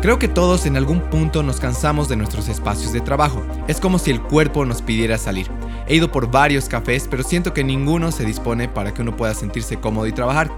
[0.00, 3.44] Creo que todos en algún punto nos cansamos de nuestros espacios de trabajo.
[3.66, 5.50] Es como si el cuerpo nos pidiera salir.
[5.88, 9.34] He ido por varios cafés, pero siento que ninguno se dispone para que uno pueda
[9.34, 10.52] sentirse cómodo y trabajar.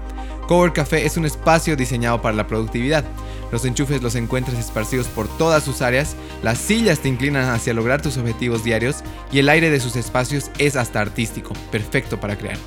[0.47, 3.03] Cowork Café es un espacio diseñado para la productividad.
[3.51, 8.01] Los enchufes los encuentras esparcidos por todas sus áreas, las sillas te inclinan hacia lograr
[8.01, 8.97] tus objetivos diarios
[9.31, 12.57] y el aire de sus espacios es hasta artístico, perfecto para crear.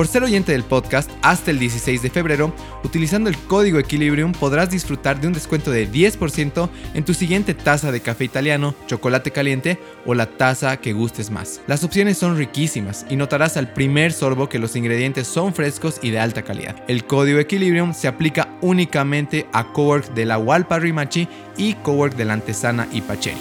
[0.00, 4.70] Por ser oyente del podcast hasta el 16 de febrero, utilizando el código Equilibrium podrás
[4.70, 9.78] disfrutar de un descuento de 10% en tu siguiente taza de café italiano, chocolate caliente
[10.06, 11.60] o la taza que gustes más.
[11.66, 16.08] Las opciones son riquísimas y notarás al primer sorbo que los ingredientes son frescos y
[16.08, 16.82] de alta calidad.
[16.88, 22.24] El código Equilibrium se aplica únicamente a Cowork de la Walpa Rimachi y Cowork de
[22.24, 23.36] la Antesana y Pacheri.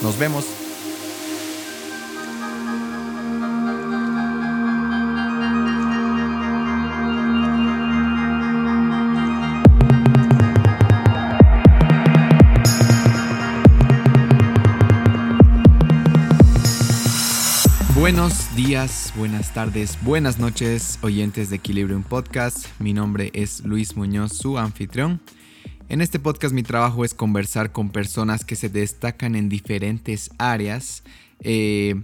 [0.00, 0.63] Nos vemos.
[18.66, 22.66] Días, buenas tardes, buenas noches, oyentes de Equilibrium Podcast.
[22.78, 25.20] Mi nombre es Luis Muñoz, su anfitrión.
[25.90, 31.02] En este podcast mi trabajo es conversar con personas que se destacan en diferentes áreas.
[31.40, 32.00] Eh,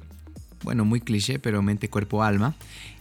[0.63, 2.55] bueno, muy cliché, pero mente, cuerpo, alma.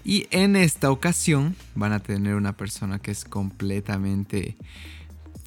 [0.06, 4.56] Y en esta ocasión van a tener una persona que es completamente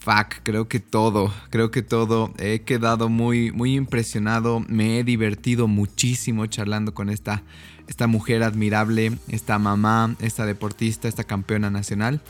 [0.03, 2.35] Fuck, creo que todo, creo que todo.
[2.39, 4.59] He quedado muy, muy impresionado.
[4.67, 7.45] Me he divertido muchísimo charlando con esta,
[7.89, 12.21] esta mujer admirable, esta mamá, esta deportista, esta campeona nacional.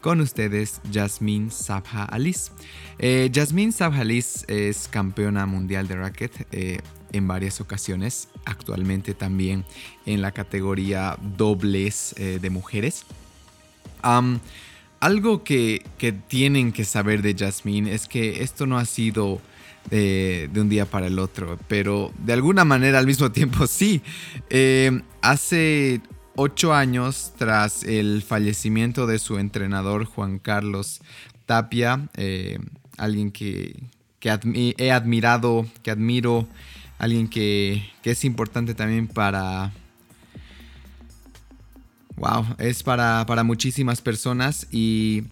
[0.00, 2.50] Con ustedes, Jasmine Sabha Alice.
[2.98, 6.80] Eh, Jasmine Sabha es campeona mundial de racket eh,
[7.12, 8.28] en varias ocasiones.
[8.44, 9.64] Actualmente también
[10.04, 13.06] en la categoría dobles eh, de mujeres.
[15.00, 15.84] Algo que,
[16.28, 19.40] tienen que saber de Jasmine es que esto no ha sido
[19.90, 24.02] de, un día para el otro, pero de alguna manera al mismo tiempo sí.
[24.50, 26.00] Eh, hace
[26.36, 31.00] ocho años, tras el fallecimiento de su entrenador Juan Carlos
[31.46, 32.58] Tapia, eh,
[32.96, 33.82] alguien que,
[34.20, 36.48] he admirado, que admiro,
[36.98, 39.72] alguien que, que es importante también para
[42.16, 45.24] Wow, es para, muchísimas personas y,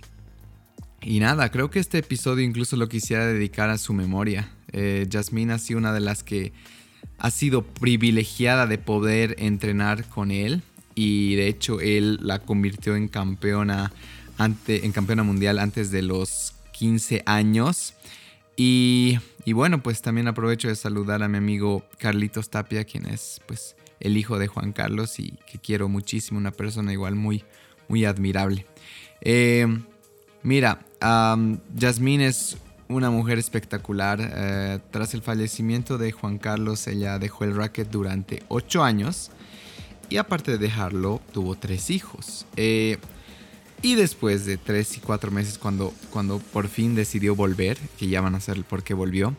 [1.05, 4.51] y nada, creo que este episodio incluso lo quisiera dedicar a su memoria.
[4.73, 6.53] Eh, Jasmine ha sido una de las que
[7.19, 10.63] ha sido privilegiada de poder entrenar con él
[10.95, 13.93] y de hecho él la convirtió en campeona,
[14.39, 17.95] ante, en campeona mundial antes de los 15 años.
[18.57, 23.41] Y, y, bueno, pues también aprovecho de saludar a mi amigo Carlitos Tapia, quien es
[23.47, 27.45] pues el hijo de Juan Carlos y que quiero muchísimo, una persona igual muy,
[27.89, 28.67] muy admirable.
[29.21, 29.67] Eh,
[30.43, 32.57] mira, um, Yasmín es
[32.89, 34.21] una mujer espectacular.
[34.21, 39.31] Eh, tras el fallecimiento de Juan Carlos, ella dejó el racket durante ocho años
[40.09, 42.47] y aparte de dejarlo, tuvo tres hijos.
[42.57, 42.99] Eh,
[43.81, 48.21] y después de tres y cuatro meses, cuando, cuando por fin decidió volver, que ya
[48.21, 49.35] van a ser el por qué volvió,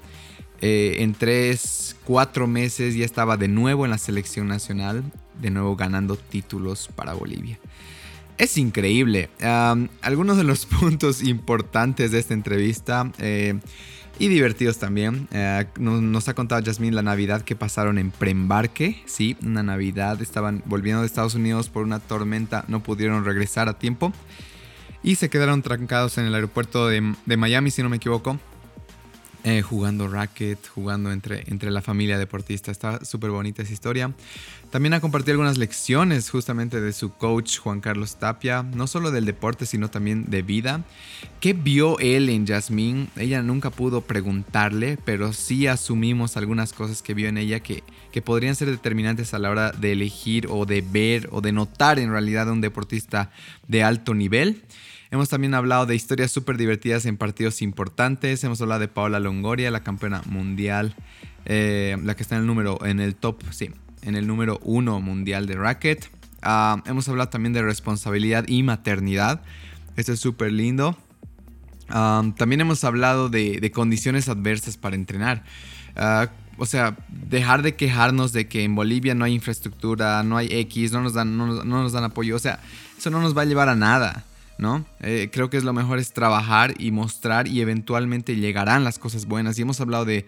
[0.62, 5.04] eh, en tres, cuatro meses ya estaba de nuevo en la selección nacional,
[5.40, 7.60] de nuevo ganando títulos para Bolivia.
[8.38, 9.30] Es increíble.
[10.02, 13.60] algunos de los puntos importantes de esta entrevista eh,
[14.20, 15.28] y divertidos también.
[15.32, 19.02] Eh, nos, ha contado Jasmine la Navidad que pasaron en preembarque.
[19.06, 20.22] Sí, una Navidad.
[20.22, 22.66] Estaban volviendo de Estados Unidos por una tormenta.
[22.68, 24.12] No pudieron regresar a tiempo.
[25.04, 28.40] Y se quedaron trancados en el aeropuerto de, de Miami, si no me equivoco.
[29.46, 32.72] Eh, jugando racket, jugando entre, entre la familia deportista.
[32.72, 34.14] Está súper bonita esa historia.
[34.72, 39.26] También ha compartido algunas lecciones justamente de su coach Juan Carlos Tapia, no solo del
[39.26, 40.86] deporte, sino también de vida.
[41.42, 43.08] ¿Qué vio él en Jasmine?
[43.18, 47.84] Ella nunca pudo preguntarle, pero sí asumimos algunas cosas que vio en ella que,
[48.14, 52.00] que podrían ser determinantes a la hora de elegir o de ver o de notar
[52.00, 53.30] en realidad a un deportista
[53.68, 54.64] de alto nivel.
[55.14, 58.44] Hemos también hablado de historias súper divertidas en partidos importantes.
[58.44, 60.96] Hemos hablado de Paola Longoria, la campeona mundial,
[61.46, 63.70] eh, la que está en el número, en el top, sí,
[64.02, 66.10] en el número uno mundial de racket.
[66.42, 69.44] Ah, hemos hablado también de responsabilidad y maternidad.
[69.98, 70.98] Esto es súper lindo.
[71.90, 75.44] También hemos hablado de, condiciones adversas para entrenar.
[75.96, 80.48] Ah, o sea, dejar de quejarnos de que en Bolivia no hay infraestructura, no hay
[80.50, 82.36] X, no nos dan, no nos dan apoyo.
[82.36, 82.62] O sea,
[82.98, 84.26] eso no nos va a llevar a nada.
[84.58, 84.86] ¿No?
[85.02, 89.26] Eh, creo que es lo mejor es trabajar y mostrar y eventualmente llegarán las cosas
[89.26, 89.58] buenas.
[89.58, 90.26] Y hemos hablado de,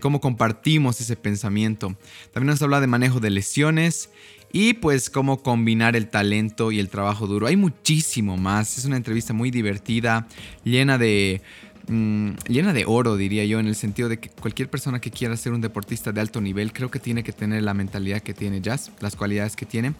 [0.00, 1.96] cómo compartimos ese pensamiento.
[2.32, 4.10] También hemos hablado de manejo de lesiones
[4.52, 7.46] y pues cómo combinar el talento y el trabajo duro.
[7.46, 8.78] Hay muchísimo más.
[8.78, 10.26] Es una entrevista muy divertida,
[10.64, 11.42] llena de,
[11.88, 15.36] mm, llena de oro, diría yo, en el sentido de que cualquier persona que quiera
[15.36, 18.62] ser un deportista de alto nivel, creo que tiene que tener la mentalidad que tiene
[18.62, 19.92] Jazz, las cualidades que tiene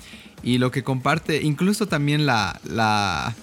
[0.42, 3.34] y lo que comparte, incluso también la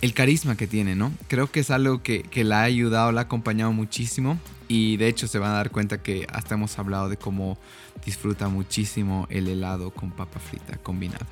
[0.00, 1.12] el carisma que tiene, ¿no?
[1.28, 4.38] Creo que es algo que, que la ha ayudado, la ha acompañado muchísimo
[4.68, 7.58] y de hecho se van a dar cuenta que hasta hemos hablado de cómo
[8.04, 11.26] disfruta muchísimo el helado con papa frita combinado.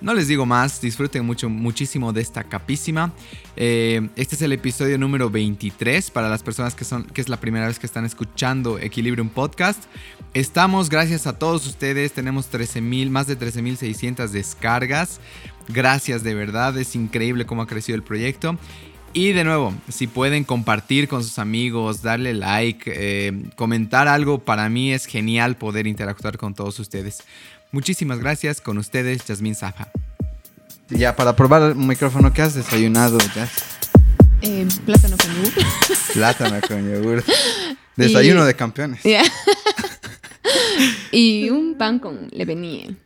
[0.00, 3.12] No les digo más, disfruten mucho, muchísimo de esta capísima.
[3.56, 7.38] Eh, este es el episodio número 23 para las personas que, son, que es la
[7.38, 9.84] primera vez que están escuchando Equilibrium Podcast.
[10.34, 15.20] Estamos, gracias a todos ustedes, tenemos 13 más de 13.600 descargas.
[15.72, 18.58] Gracias de verdad, es increíble cómo ha crecido el proyecto.
[19.12, 24.68] Y de nuevo, si pueden compartir con sus amigos, darle like, eh, comentar algo, para
[24.68, 27.24] mí es genial poder interactuar con todos ustedes.
[27.72, 29.88] Muchísimas gracias con ustedes, Yasmin Zafa.
[30.90, 33.18] Ya, para probar un micrófono, ¿qué has desayunado,
[34.42, 35.52] Eh, plátano con yogur.
[36.12, 37.24] Plátano con yogur.
[37.96, 39.00] Desayuno de campeones.
[41.12, 42.96] y un pan con levenie.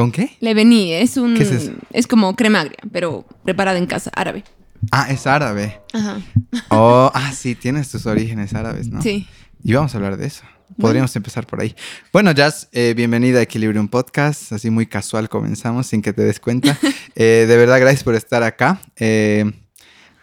[0.00, 0.30] ¿Con qué?
[0.40, 1.36] Levenie, es un...
[1.36, 4.44] es Es como crema agria, pero preparada en casa, árabe.
[4.90, 5.78] Ah, es árabe.
[5.92, 6.22] Ajá.
[6.70, 9.02] Oh, ah, sí, tienes tus orígenes árabes, ¿no?
[9.02, 9.28] Sí.
[9.62, 10.42] Y vamos a hablar de eso.
[10.78, 11.76] Podríamos empezar por ahí.
[12.14, 14.50] Bueno, Jazz, eh, bienvenida a Equilibrium Podcast.
[14.52, 16.78] Así muy casual comenzamos sin que te des cuenta.
[17.16, 18.80] Eh, de verdad, gracias por estar acá.
[18.96, 19.44] Eh,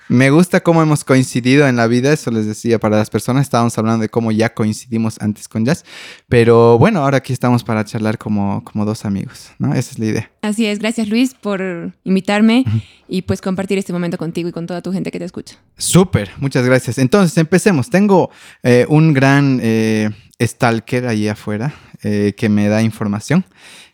[0.09, 3.77] me gusta cómo hemos coincidido en la vida, eso les decía, para las personas estábamos
[3.77, 5.85] hablando de cómo ya coincidimos antes con Jazz,
[6.27, 9.73] pero bueno, ahora aquí estamos para charlar como, como dos amigos, ¿no?
[9.73, 10.31] Esa es la idea.
[10.41, 12.65] Así es, gracias Luis por invitarme
[13.07, 15.57] y pues compartir este momento contigo y con toda tu gente que te escucha.
[15.77, 16.97] Súper, muchas gracias.
[16.97, 17.89] Entonces, empecemos.
[17.89, 18.29] Tengo
[18.63, 20.09] eh, un gran eh,
[20.41, 21.73] stalker ahí afuera
[22.03, 23.45] eh, que me da información.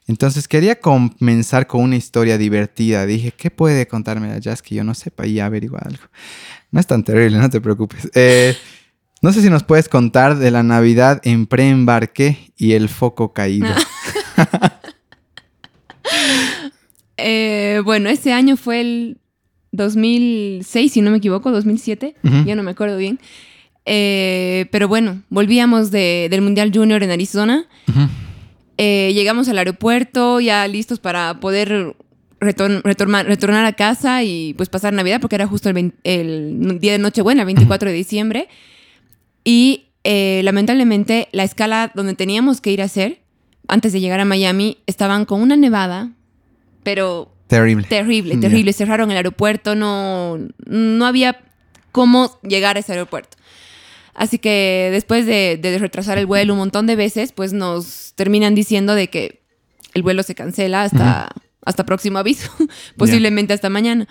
[0.08, 3.06] Entonces quería comenzar con una historia divertida.
[3.06, 5.26] Dije, ¿qué puede contarme la Jazz que yo no sepa?
[5.26, 6.04] Y averiguar algo.
[6.72, 8.10] No es tan terrible, no te preocupes.
[8.16, 8.56] Eh,
[9.22, 13.70] no sé si nos puedes contar de la Navidad en preembarque y el foco caído.
[17.16, 19.18] Eh, bueno, ese año fue el
[19.72, 22.16] 2006, si no me equivoco, 2007,
[22.46, 23.20] ya no me acuerdo bien.
[23.86, 27.66] Eh, pero bueno, volvíamos del Mundial Junior en Arizona.
[28.78, 31.96] Eh, llegamos al aeropuerto ya listos para poder
[32.40, 37.46] retornar a casa y pues pasar Navidad porque era justo el, día de Nochebuena, el
[37.48, 38.48] 24 de diciembre.
[39.44, 43.22] Y eh, lamentablemente la escala donde teníamos que ir a hacer
[43.68, 46.12] antes de llegar a Miami estaban con una nevada,
[46.84, 47.30] pero...
[47.48, 47.88] Terrible.
[47.88, 48.74] Terrible, terrible.
[48.74, 51.40] Cerraron el aeropuerto, no, no había
[51.92, 53.38] cómo llegar a ese aeropuerto.
[54.14, 58.96] Así que después de, retrasar el vuelo un montón de veces, pues nos terminan diciendo
[58.96, 59.42] de que
[59.94, 61.30] el vuelo se cancela hasta,
[61.66, 62.52] hasta próximo aviso,
[62.98, 64.08] posiblemente hasta mañana.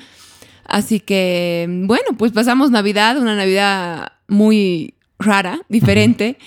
[0.64, 6.38] Así que, bueno, pues pasamos Navidad, una Navidad muy rara, diferente,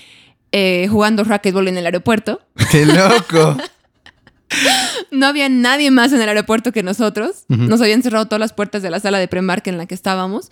[0.51, 2.41] eh, jugando racquetball en el aeropuerto.
[2.71, 3.57] ¡Qué loco!
[5.11, 7.45] no había nadie más en el aeropuerto que nosotros.
[7.47, 10.51] Nos habían cerrado todas las puertas de la sala de preembarque en la que estábamos.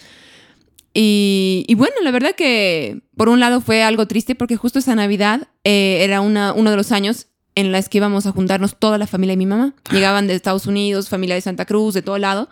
[0.94, 5.48] Y, bueno, la verdad que por un lado fue algo triste porque justo esa Navidad
[5.64, 9.08] eh, era una, uno de los años en las que íbamos a juntarnos toda la
[9.08, 9.74] familia de mi mamá.
[9.92, 12.50] Llegaban de Estados Unidos, familia de Santa Cruz, de todo lado.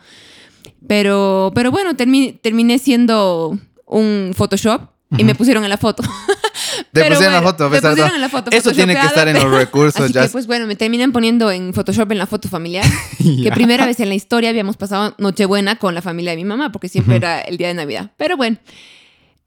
[0.87, 6.03] Pero, pero bueno, terminé siendo un Photoshop y me pusieron en la foto.
[6.93, 8.51] Te pusieron, la foto, me pusieron en la foto.
[8.51, 10.01] Eso tiene que estar en los recursos.
[10.01, 12.85] Así que, pues bueno, me terminan poniendo en Photoshop en la foto familiar.
[13.17, 16.71] Que primera vez en la historia habíamos pasado Nochebuena con la familia de mi mamá,
[16.71, 18.11] porque siempre era el día de Navidad.
[18.17, 18.57] Pero bueno,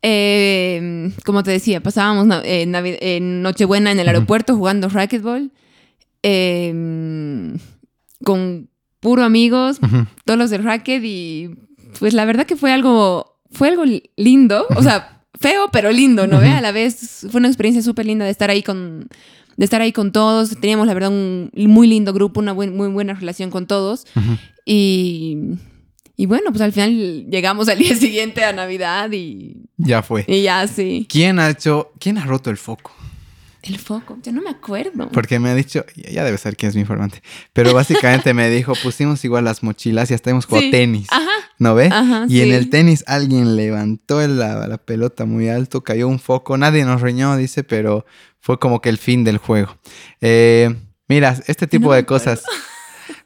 [0.03, 5.51] eh, como te decía, pasábamos en Nochebuena en el aeropuerto jugando racquetball.
[6.23, 6.73] Eh,
[8.25, 8.69] con
[9.01, 9.79] puro amigos,
[10.25, 11.51] todos los del racket y
[11.99, 13.85] pues la verdad que fue algo, fue algo
[14.17, 14.67] lindo.
[14.75, 15.14] O sea,
[15.45, 16.39] feo, pero lindo, ¿no?
[16.39, 19.09] A la vez fue una experiencia súper linda de estar ahí con
[19.57, 20.59] de estar ahí con todos.
[20.59, 24.07] Teníamos, la verdad, un muy lindo grupo, una muy buena relación con todos.
[24.65, 25.37] Y,
[26.17, 29.57] y bueno, pues al final llegamos al día siguiente a Navidad y...
[29.77, 30.25] Ya fue.
[30.27, 31.07] Y ya, sí.
[31.09, 32.93] ¿Quién ha hecho, quién ha roto el foco?
[33.65, 35.09] El foco, ya no me acuerdo.
[35.11, 37.23] Porque me ha dicho, ya debe ser quién es mi informante,
[37.55, 41.07] pero básicamente me dijo, pusimos igual las mochilas y hasta hemos jugado tenis.
[41.11, 41.31] Ajá.
[41.59, 41.89] ¿No ve?
[41.91, 46.59] Ajá, y en el tenis alguien levantó la, la, pelota muy alto, cayó un foco,
[46.59, 48.05] nadie nos reñó, dice, pero
[48.39, 49.79] fue como que el fin del juego.
[50.21, 50.75] Eh,
[51.09, 52.43] mira, este tipo de cosas...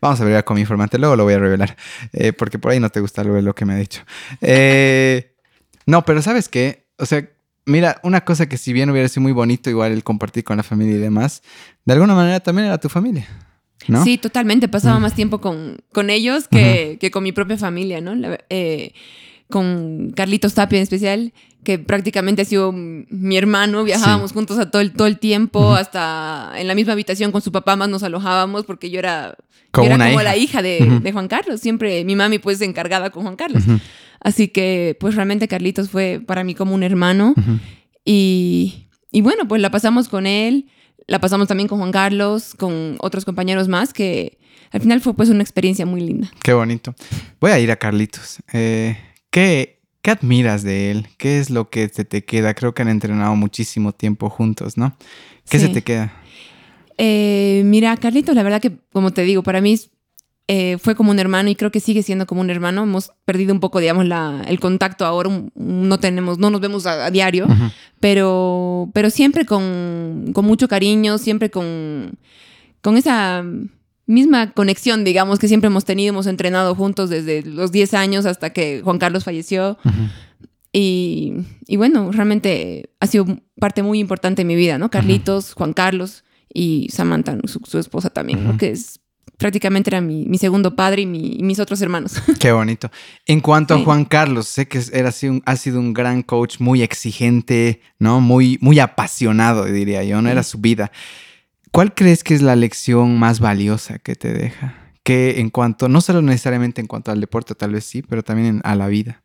[0.01, 1.77] Vamos a ver con mi informante, luego lo voy a revelar,
[2.13, 4.03] eh, porque por ahí no te gusta lo, lo que me ha dicho.
[4.41, 5.35] Eh,
[5.87, 6.87] no, pero ¿sabes qué?
[6.99, 7.29] O sea,
[7.69, 10.63] mira, una cosa que si bien hubiera sido muy bonito igual el compartir con la
[10.63, 11.43] familia y demás,
[11.85, 13.27] de alguna manera también era tu familia.
[13.87, 14.03] ¿No?
[14.03, 14.69] Sí, totalmente.
[14.69, 18.13] Pasaba más tiempo con, con ellos que, que, con mi propia familia, ¿no?
[18.51, 18.93] Eh,
[19.49, 21.33] con Carlitos Tapia en especial,
[21.65, 26.53] que prácticamente ha sido mi hermano, viajábamos juntos a todo el, todo el tiempo, hasta
[26.57, 29.37] en la misma habitación con su papá más nos alojábamos porque yo era
[29.71, 33.63] como, la hija de, Juan Carlos, siempre mi mami pues encargada con Juan Carlos.
[34.21, 37.35] Así que pues realmente Carlitos fue para mí como un hermano
[38.05, 40.67] y, y bueno, pues la pasamos con él,
[41.07, 44.39] la pasamos también con Juan Carlos, con otros compañeros más que
[44.71, 46.31] al final fue pues una experiencia muy linda.
[46.43, 46.95] Qué bonito.
[47.41, 48.39] Voy a ir a Carlitos.
[48.53, 48.99] Eh,
[49.31, 51.09] ¿qué, ¿Qué admiras de él?
[51.17, 52.55] ¿Qué es lo que se te queda?
[52.55, 54.97] Creo que han entrenado muchísimo tiempo juntos, ¿no?
[55.49, 56.13] ¿Qué se te queda?
[56.99, 59.79] Eh, mira, Carlitos, la verdad que, como te digo, para mí
[60.51, 62.83] eh, fue como un hermano y creo que sigue siendo como un hermano.
[62.83, 65.31] Hemos perdido un poco, digamos, la, el contacto ahora.
[65.55, 67.47] No tenemos, no nos vemos a, diario,
[68.01, 72.19] pero, pero siempre con, con, mucho cariño, siempre con,
[72.81, 73.45] con esa
[74.07, 76.15] misma conexión, digamos, que siempre hemos tenido.
[76.15, 79.77] Hemos entrenado juntos desde los 10 años hasta que Juan Carlos falleció.
[80.73, 81.35] y,
[81.67, 83.27] y, bueno, realmente ha sido
[83.61, 84.91] parte muy importante de mi vida, ¿no?
[84.91, 89.01] Carlitos, Juan Carlos y Samantha, su, esposa también, que es
[89.39, 92.21] prácticamente era mi, segundo padre y, mis otros hermanos.
[92.39, 92.91] Qué bonito.
[93.25, 95.11] En cuanto a Juan Carlos, sé que era,
[95.47, 98.21] ha sido un gran coach, muy exigente, ¿no?
[98.21, 100.93] Muy, muy apasionado, diría yo, no era su vida.
[101.71, 104.93] ¿Cuál crees que es la lección más valiosa que te deja?
[105.05, 108.61] Que en cuanto, no solo necesariamente en cuanto al deporte, tal vez sí, pero también
[108.65, 109.23] a la vida.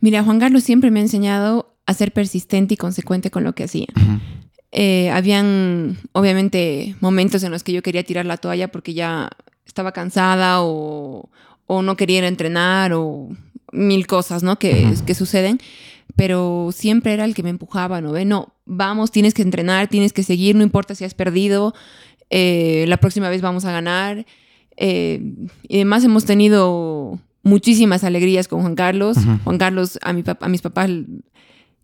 [0.00, 3.64] Mira, Juan Carlos siempre me ha enseñado a ser persistente y consecuente con lo que
[3.64, 3.88] hacía.
[4.72, 9.30] Eh, habían, obviamente, momentos en los que yo quería tirar la toalla porque ya
[9.66, 11.28] estaba cansada o,
[11.68, 13.28] no quería ir a entrenar o
[13.72, 14.58] mil cosas, ¿no?
[14.58, 15.60] Que, que suceden.
[16.16, 18.12] Pero siempre era el que me empujaba, ¿no?
[18.24, 21.74] No, vamos, tienes que entrenar, tienes que seguir, no importa si has perdido,
[22.30, 24.26] eh, la próxima vez vamos a ganar.
[24.76, 25.20] Eh,
[25.68, 29.16] y además hemos tenido muchísimas alegrías con Juan Carlos.
[29.44, 30.90] Juan Carlos, a, mi, a mis papás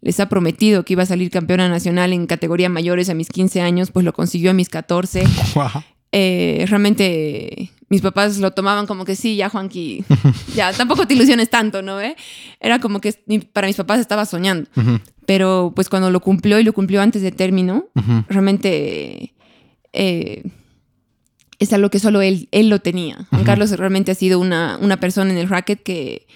[0.06, 3.60] les ha prometido que iba a salir campeona nacional en categoría mayores a mis 15
[3.60, 5.24] años, pues lo consiguió a mis 14.
[6.12, 10.02] Eh, realmente mis papás lo tomaban como que sí, ya Juanqui,
[10.54, 12.00] ya tampoco te ilusiones tanto, ¿no?
[12.00, 12.16] ¿Eh?
[12.58, 13.12] Era como que
[13.52, 14.70] para mis papás estaba soñando.
[15.26, 17.86] Pero pues cuando lo cumplió y lo cumplió antes de término,
[18.28, 19.34] realmente
[19.92, 20.44] eh,
[21.58, 23.26] es algo que solo él, él lo tenía.
[23.28, 26.26] Juan Carlos realmente ha sido una, una persona en el racket que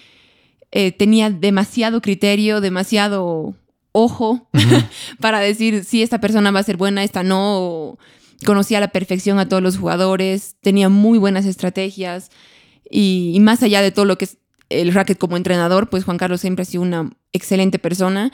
[0.73, 3.57] eh, tenía demasiado criterio, demasiado
[3.93, 4.49] ojo
[5.21, 7.99] para decir si esta persona va a ser buena, esta no.
[8.47, 12.31] Conocía a la perfección a todos los jugadores, tenía muy buenas estrategias
[12.91, 14.39] y, más allá de todo lo que es
[14.71, 18.33] el racket como entrenador, pues Juan Carlos siempre ha sido una excelente persona.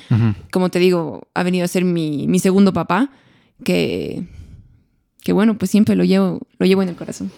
[0.53, 3.11] Como te digo, ha venido a ser mi, mi segundo papá,
[3.65, 4.29] que,
[5.23, 7.33] que bueno, pues siempre lo llevo, lo llevo en el corazón.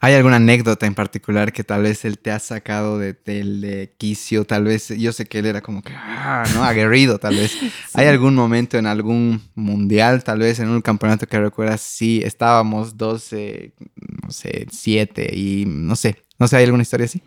[0.00, 4.44] ¿Hay alguna anécdota en particular que tal vez él te ha sacado de, del quicio?
[4.44, 6.62] Tal vez, yo sé que él era como que, ah, ¿no?
[6.62, 7.56] Aguerrido, tal vez.
[7.94, 12.96] ¿Hay algún momento en algún mundial, tal vez en un campeonato que recuerdas, sí, estábamos
[12.96, 13.74] 12,
[14.22, 17.20] no sé, 7 y no sé, no sé, ¿hay alguna historia así?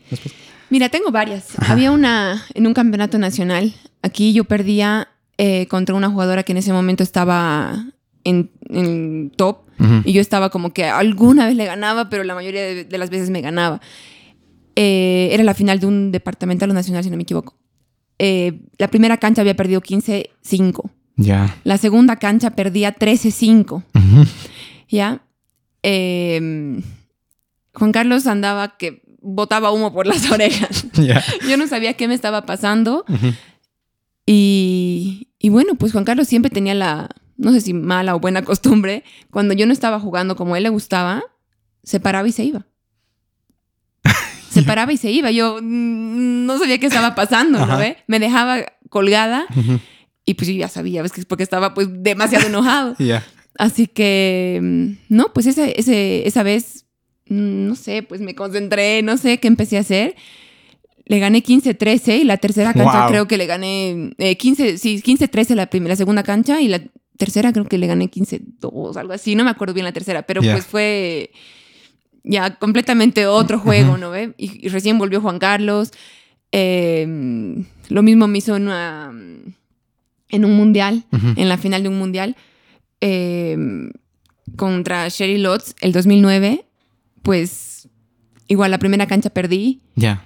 [0.69, 1.49] Mira, tengo varias.
[1.67, 3.73] Había una en un campeonato nacional.
[4.01, 7.87] Aquí yo perdía eh, contra una jugadora que en ese momento estaba
[8.23, 9.65] en, top
[10.03, 13.29] y yo estaba como que alguna vez le ganaba, pero la mayoría de, las veces
[13.29, 13.81] me ganaba.
[14.75, 17.55] Eh, era la final de un departamental nacional, si no me equivoco.
[18.19, 20.91] Eh, la primera cancha había perdido 15-5.
[21.17, 21.57] Ya.
[21.63, 23.83] La segunda cancha perdía 13-5.
[24.89, 25.23] Ya.
[25.83, 26.83] Em,
[27.73, 30.85] Juan Carlos andaba que botaba humo por las orejas.
[31.49, 33.05] Yo no sabía qué me estaba pasando.
[34.25, 37.09] y, y bueno, pues Juan Carlos siempre tenía la,
[37.41, 40.63] no sé si mala o buena costumbre, cuando yo no estaba jugando como a él
[40.63, 41.23] le gustaba,
[41.83, 42.65] se paraba y se iba.
[44.51, 45.31] Se paraba y se iba.
[45.31, 47.79] Yo mm, no sabía qué estaba pasando, ¿no?
[48.07, 49.45] Me dejaba colgada
[50.25, 51.13] y pues yo ya sabía, ¿ves?
[51.13, 52.95] Que es porque estaba pues demasiado enojado.
[53.57, 56.85] Así que, mm, no, pues esa, esa vez,
[57.27, 60.15] mm, no sé, pues me concentré, no sé qué empecé a hacer.
[61.05, 65.55] Le gané 15-13 y la tercera cancha creo que le gané 15, eh, sí, 15-13
[65.55, 66.81] la, la segunda cancha y la
[67.21, 70.41] tercera creo que le gané 15-2, algo así, no me acuerdo bien la tercera, pero
[70.41, 71.29] pues fue
[72.23, 74.33] ya completamente otro juego, ¿no ve?
[74.37, 75.91] Y, recién volvió Juan Carlos.
[76.51, 79.55] Em, lo mismo me hizo en,
[80.29, 82.35] en un mundial, en la final de un mundial,
[83.01, 83.91] em,
[84.55, 86.65] contra Sherry Lotz el 2009.
[87.21, 87.87] Pues
[88.47, 89.81] igual la primera cancha perdí.
[89.95, 90.25] Ya.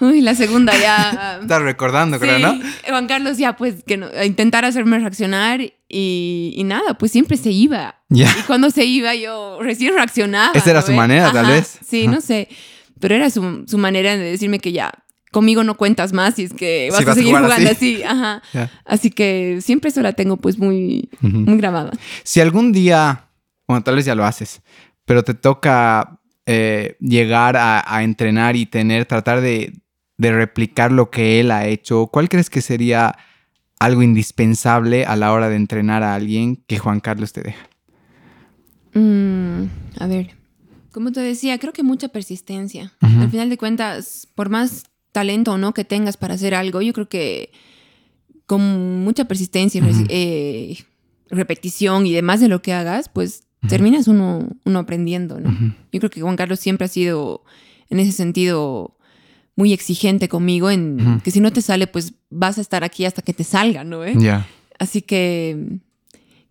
[0.00, 1.38] Uy, la segunda ya.
[1.42, 2.58] Estás recordando, creo, ¿no?
[2.88, 7.96] Juan Carlos ya, pues, que no, intentar hacerme reaccionar y, nada, pues siempre se iba.
[8.10, 10.52] Y cuando se iba, yo recién reaccionaba.
[10.54, 11.78] Esa era su manera, tal vez.
[11.86, 12.48] Sí, no sé.
[13.00, 13.42] Pero era su,
[13.78, 14.92] manera de decirme que ya,
[15.30, 18.02] conmigo no cuentas más y es que vas, a seguir jugando así.
[18.02, 18.42] Ajá.
[18.84, 21.92] Así que siempre eso la tengo pues muy, muy grabada.
[22.24, 23.26] Si algún día,
[23.66, 24.62] bueno, tal vez ya lo haces,
[25.04, 26.18] pero te toca
[26.50, 29.74] eh, llegar a, entrenar y tener, tratar de,
[30.18, 33.16] replicar lo que él ha hecho, ¿cuál crees que sería
[33.78, 37.68] algo indispensable a la hora de entrenar a alguien que Juan Carlos te deja?
[38.94, 39.64] Mm,
[39.98, 40.34] a ver,
[40.90, 42.92] como te decía, creo que mucha persistencia.
[43.00, 46.92] Al final de cuentas, por más talento o no que tengas para hacer algo, yo
[46.92, 47.52] creo que
[48.46, 50.78] con mucha persistencia, eh,
[51.30, 55.50] repetición y demás de lo que hagas, pues terminas uno, uno aprendiendo, ¿no?
[55.92, 57.44] Yo creo que Juan Carlos siempre ha sido,
[57.90, 58.96] en ese sentido,
[59.58, 63.22] muy exigente conmigo, en que si no te sale, pues vas a estar aquí hasta
[63.22, 64.04] que te salga, ¿no?
[64.04, 64.14] ¿Eh?
[64.78, 65.80] Así que,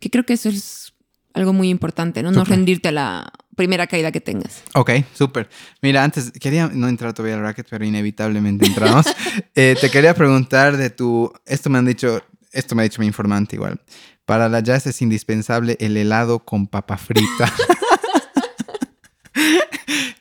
[0.02, 0.92] que creo que eso es
[1.34, 2.34] algo muy importante, ¿no?
[2.34, 4.62] No rendirte a la primera caída que tengas.
[4.76, 5.48] Ok, súper.
[5.82, 9.06] Mira, antes quería no entrar todavía al racket, pero inevitablemente entramos.
[9.56, 12.22] Eh, te quería preguntar de tu, esto me han dicho,
[12.52, 13.80] esto me ha dicho mi informante igual.
[14.26, 17.54] Para la jazz es indispensable el helado con papa frita.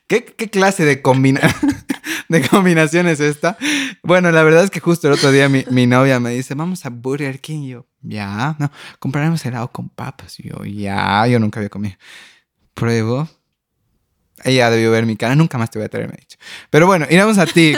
[0.09, 1.41] ¿Qué, clase de, combina
[2.29, 3.59] de combinación es esta?
[4.05, 6.91] Bueno, la verdad es que justo el otro día mi, novia me dice, vamos a
[6.91, 7.63] Burger King.
[7.63, 8.71] Y yo, ya, no,
[9.01, 10.39] compraremos helado con papas.
[10.39, 11.97] Y yo, ya, yo nunca había comido.
[12.75, 13.29] Pruebo.
[14.45, 16.37] Ella debió ver mi cara, nunca más te voy a traer, me ha dicho.
[16.71, 17.75] Pero bueno, iremos a ti.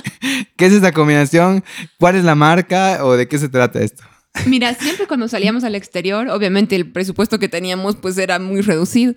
[0.56, 1.64] ¿Qué es esta combinación?
[1.98, 4.04] ¿Cuál es la marca o de qué se trata esto?
[4.46, 9.14] Mira, siempre cuando salíamos al exterior, obviamente el presupuesto que teníamos pues era muy reducido.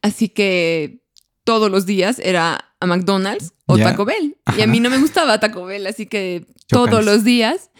[0.00, 1.01] Así que
[1.44, 4.36] todos los días era a McDonald's o Taco Bell.
[4.56, 7.70] Y a mí no me gustaba Taco Bell, así que todos los días,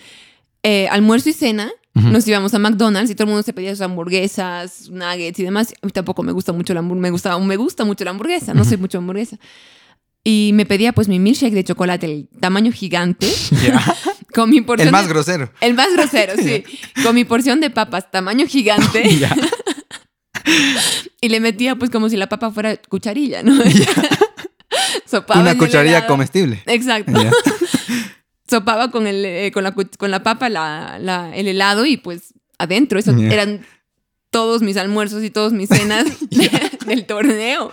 [0.63, 3.83] eh, almuerzo y cena, nos íbamos a McDonald's y todo el mundo se pedía sus
[3.83, 5.75] hamburguesas, nuggets y demás.
[5.83, 8.55] A mí tampoco me gusta mucho la hamburguesa, me gusta, me gusta mucho la hamburguesa,
[8.55, 9.39] no soy mucho hamburguesa.
[10.25, 13.27] Y me pedía pues mi milkshake de chocolate, el tamaño gigante.
[14.33, 14.89] con mi porción.
[14.89, 15.51] El más grosero.
[15.61, 16.65] El más grosero, sí.
[17.03, 19.05] con mi porción de papas, tamaño gigante.
[21.21, 23.55] y le metía pues como si la papa fuera cucharilla, ¿no?
[25.07, 26.63] Sopaba Una cucharilla comestible.
[26.67, 27.13] Exacto.
[28.49, 32.99] Sopaba con, el, eh, con, la, con la papa el helado y pues adentro.
[32.99, 33.65] Eso eran
[34.31, 36.07] todos mis almuerzos y todas mis cenas
[36.87, 37.73] del torneo.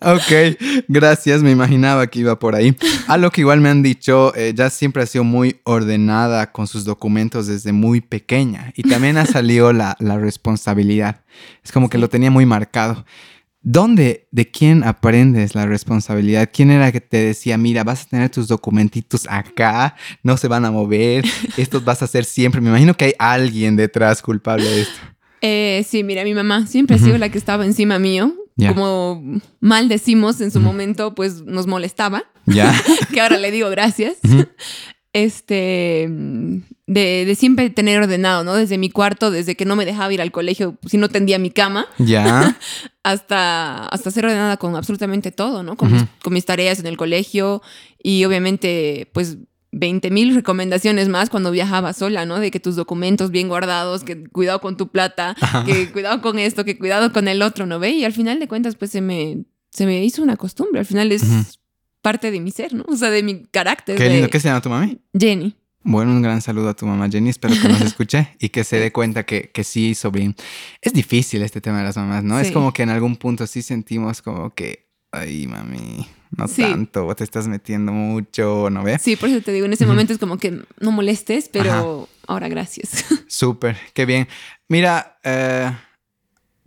[0.00, 0.56] Ok,
[0.88, 2.76] gracias, me imaginaba que iba por ahí.
[3.06, 6.66] A lo que igual me han dicho, eh, ya siempre ha sido muy ordenada con
[6.66, 11.24] sus documentos desde muy pequeña y también ha salido la, responsabilidad.
[11.64, 13.04] Es como que lo tenía muy marcado.
[13.62, 16.50] ¿Dónde, de quién aprendes la responsabilidad?
[16.52, 20.66] ¿Quién era que te decía, mira, vas a tener tus documentitos acá, no se van
[20.66, 21.24] a mover,
[21.56, 22.60] estos vas a hacer siempre?
[22.60, 25.00] Me imagino que hay alguien detrás culpable de esto.
[25.40, 28.34] Eh, sí, mira, mi mamá siempre ha sido la que estaba encima mío.
[28.56, 32.24] Como mal decimos en su momento, pues nos molestaba.
[32.46, 32.72] Ya.
[33.12, 34.18] que ahora le digo gracias.
[35.12, 36.08] Este,
[36.86, 38.54] de, siempre tener ordenado, ¿no?
[38.54, 41.50] Desde mi cuarto, desde que no me dejaba ir al colegio si no tendía mi
[41.50, 41.86] cama.
[41.98, 42.56] Ya.
[43.02, 45.76] hasta, hasta ser ordenada con absolutamente todo, ¿no?
[45.76, 47.62] Con, con mis tareas en el colegio
[48.02, 49.38] y obviamente, pues
[49.74, 52.38] 20 mil recomendaciones más cuando viajaba sola, ¿no?
[52.38, 56.64] De que tus documentos bien guardados, que cuidado con tu plata, que cuidado con esto,
[56.64, 57.90] que cuidado con el otro, ¿no ve?
[57.90, 60.80] Y al final de cuentas, pues se me, se me hizo una costumbre.
[60.80, 61.58] Al final es
[62.02, 62.84] parte de mi ser, ¿no?
[62.86, 63.96] O sea, de mi carácter.
[63.96, 64.30] Qué lindo.
[64.30, 64.98] ¿Qué se llama tu mami?
[65.18, 65.56] Jenny.
[65.82, 67.30] Bueno, un gran saludo a tu mamá Jenny.
[67.30, 70.36] Espero que nos escuche y que se dé cuenta que, que sí hizo bien.
[70.80, 72.38] Es difícil este tema de las mamás, ¿no?
[72.38, 77.24] Es como que en algún punto sí sentimos como que, ay, mami, no tanto, te
[77.24, 79.02] estás metiendo mucho, ¿no ves?
[79.02, 82.48] Sí, por eso te digo, en ese momento es como que no molestes, pero ahora
[82.48, 83.04] gracias.
[83.28, 84.28] Súper, qué bien.
[84.68, 85.70] Mira, eh,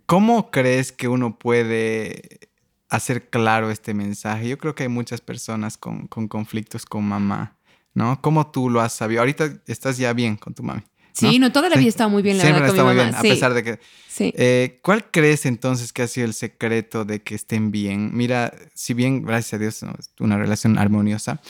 [0.06, 2.40] ¿cómo crees que uno puede
[2.88, 4.48] hacer claro este mensaje?
[4.48, 7.56] Yo creo que hay muchas personas con, con conflictos con mamá,
[7.94, 8.20] ¿no?
[8.22, 9.20] ¿Cómo tú lo has sabido?
[9.20, 10.82] Ahorita estás ya bien con tu mami.
[11.18, 13.02] Sí, no, toda la vida estaba muy bien, la Siempre verdad, con mi mamá.
[13.02, 13.80] Bien, a pesar de que...
[14.08, 14.32] Sí.
[14.36, 18.10] Eh, ¿Cuál crees entonces que ha sido el secreto de que estén bien?
[18.12, 19.84] Mira, si bien, gracias a Dios,
[20.18, 21.40] una relación armoniosa,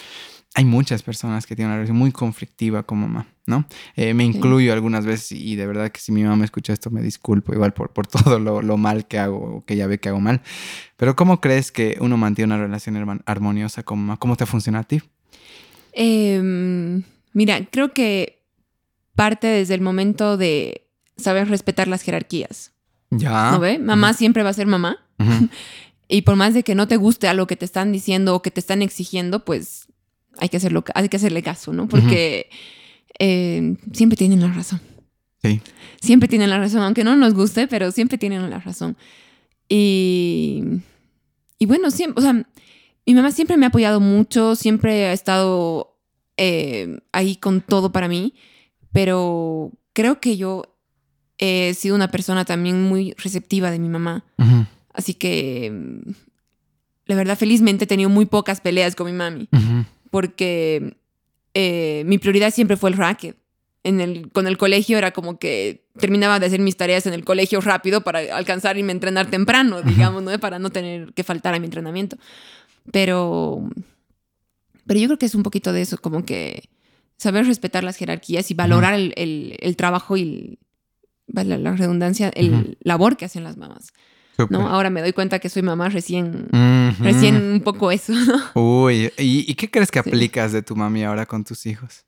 [0.54, 3.66] hay muchas personas que tienen una relación muy conflictiva con mamá, ¿no?
[3.96, 6.90] Eh, me incluyo algunas veces y de verdad que si mi mamá me escucha esto
[6.90, 10.00] me disculpo igual por, por todo lo, lo, mal que hago o que ya ve
[10.00, 10.40] que hago mal.
[10.96, 14.16] Pero ¿cómo crees que uno mantiene una relación armoniosa con mamá?
[14.16, 15.00] ¿Cómo te funciona a ti?
[15.92, 17.02] Em,
[17.32, 18.37] mira, creo que
[19.18, 22.70] parte desde el momento de saber respetar las jerarquías.
[23.10, 23.50] Ya.
[23.50, 23.80] ¿No ve?
[23.80, 25.04] Mamá siempre va a ser mamá.
[26.08, 28.42] y por más de que no te guste a lo que te están diciendo o
[28.42, 29.88] que te están exigiendo, pues
[30.38, 31.88] hay que, hacerlo, hay que hacerle caso, ¿no?
[31.88, 32.48] Porque
[33.18, 34.80] eh, siempre tienen la razón.
[35.42, 35.62] Sí.
[36.00, 38.96] Siempre tienen la razón, aunque no nos guste, pero siempre tienen la razón.
[39.68, 40.62] Y,
[41.58, 42.34] y bueno, siempre, o sea,
[43.04, 45.98] mi mamá siempre me ha apoyado mucho, siempre ha estado
[46.36, 48.34] eh, ahí con todo para mí,
[48.98, 50.74] pero creo que yo
[51.38, 54.24] he sido una persona también muy receptiva de mi mamá.
[54.92, 56.10] Así que, mm,
[57.06, 59.48] la verdad, felizmente he tenido muy pocas peleas con mi mami,
[60.10, 60.96] porque
[61.54, 63.36] eh, mi prioridad siempre fue el racket.
[63.84, 67.24] En el, con el colegio era como que terminaba de hacer mis tareas en el
[67.24, 70.36] colegio rápido para alcanzar y me entrenar temprano, digamos, ¿no?
[70.40, 72.16] Para no tener que faltar a mi entrenamiento.
[72.90, 73.62] Pero,
[74.88, 76.68] pero yo creo que es un poquito de eso, como que
[77.18, 80.58] saber respetar las jerarquías y valorar el, el- el trabajo y el-
[81.62, 83.88] la redundancia, el labor que hacen las mamás.
[84.50, 84.68] ¿no?
[84.68, 86.46] Ahora me doy cuenta que soy mamá recién,
[87.00, 88.40] recién un poco eso, ¿no?
[88.54, 90.08] Uy, ¿y, y qué crees que Sí.
[90.08, 92.04] aplicas de tu mami ahora con tus hijos?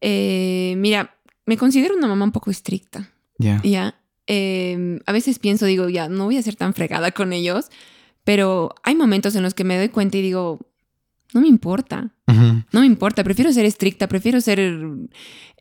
[0.00, 3.60] Eh, mira, me considero una mamá un poco estricta, Ya.
[3.62, 3.94] ¿ya?
[4.26, 7.66] Eh, a veces pienso, digo, ya, no voy a ser tan fregada con ellos,
[8.24, 10.60] pero hay momentos en los que me doy cuenta y digo,
[11.32, 14.82] no me importa, no me importa, prefiero ser estricta, prefiero ser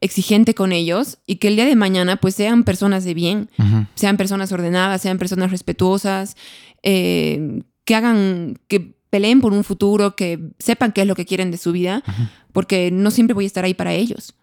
[0.02, 3.50] exigente con ellos y que el día de mañana pues sean personas de bien,
[3.96, 6.38] sean personas ordenadas, sean personas respetuosas,
[6.84, 11.52] eh, que hagan, que peleen por un futuro, que sepan qué es lo que quieren
[11.52, 12.04] de su vida,
[12.52, 14.36] porque no siempre voy a estar ahí para ellos.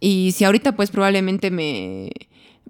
[0.00, 2.10] Y si ahorita pues probablemente me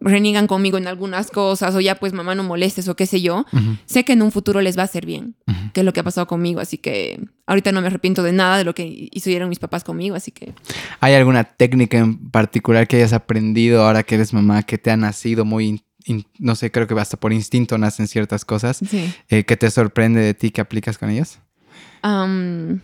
[0.01, 3.47] reniegan conmigo en algunas cosas o ya pues mamá no molestes o qué sé yo,
[3.87, 5.37] sé que en un futuro les va a hacer bien,
[5.73, 8.59] que es lo que ha pasado conmigo, así que ahorita no me arrepiento de nada
[8.59, 10.53] de lo que hicieron mis papás conmigo, así que
[11.01, 14.97] ¿Hay alguna técnica en particular que hayas aprendido ahora que eres mamá que te ha
[14.97, 19.13] nacido muy, in- no sé, creo que hasta por instinto nacen ciertas cosas, sí.
[19.29, 21.39] eh, que te sorprende de ti que aplicas con ellos?
[22.03, 22.81] Am,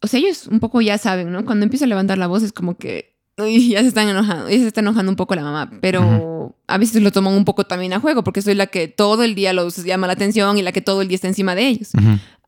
[0.00, 1.44] o sea, ellos un poco ya saben, ¿no?
[1.44, 4.56] Cuando empiezo a levantar la voz es como que uy, ya se están enojando, ya
[4.58, 7.92] se está enojando un poco la mamá, pero a veces lo toman un poco también
[7.92, 10.72] a juego porque soy la que todo el día los llama la atención y la
[10.72, 11.90] que todo el día está encima de ellos.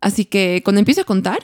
[0.01, 1.39] Así que cuando empiezo a contar,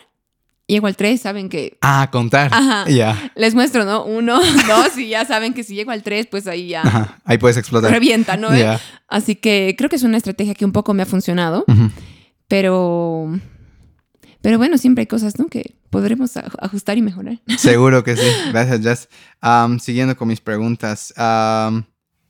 [0.67, 2.51] llego al 3, saben que Ah, contar.
[2.53, 2.89] Ajá.
[2.89, 3.33] Ya.
[3.37, 4.05] les muestro, ¿no?
[4.05, 7.19] Uno, dos y ya saben que si llego al 3, pues ahí ya Ajá.
[7.25, 7.91] Ahí puedes explotar.
[7.91, 8.55] revienta, ¿no?
[8.57, 8.81] Ya.
[9.09, 11.65] Así que creo que es una estrategia que un poco me ha funcionado.
[12.49, 13.39] Pero,
[14.41, 15.47] pero bueno, siempre hay cosas, ¿no?
[15.47, 17.41] Que podremos aj- ajustar y mejorar.
[17.59, 18.27] Seguro que sí.
[18.51, 19.09] Gracias, Jess.
[19.83, 21.13] Siguiendo con mis preguntas.
[21.17, 21.85] am,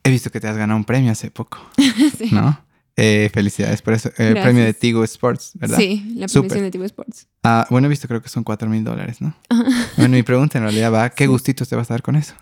[0.04, 1.58] he visto que te has ganado un premio hace poco,
[2.18, 2.28] sí.
[2.32, 2.60] ¿no?
[2.98, 4.08] Eh, felicidades por eso.
[4.16, 4.44] El Gracias.
[4.44, 5.76] premio de Tigo Sports, ¿verdad?
[5.76, 7.26] Sí, la premiación de Tigo Sports.
[7.42, 9.34] Ah, bueno, he visto creo que son 4 mil dólares, ¿no?
[9.50, 9.64] Ajá.
[9.98, 11.28] Bueno, mi pregunta en realidad va, ¿qué Sí.
[11.28, 12.34] gustitos te vas a dar con eso?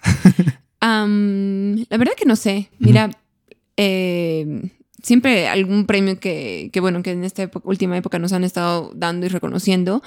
[0.80, 2.70] Am, la verdad que no sé.
[2.78, 3.10] Mira,
[3.76, 4.70] eh,
[5.04, 8.90] siempre algún premio que, que, bueno, que en esta época- última época nos han estado
[8.96, 10.02] dando y reconociendo,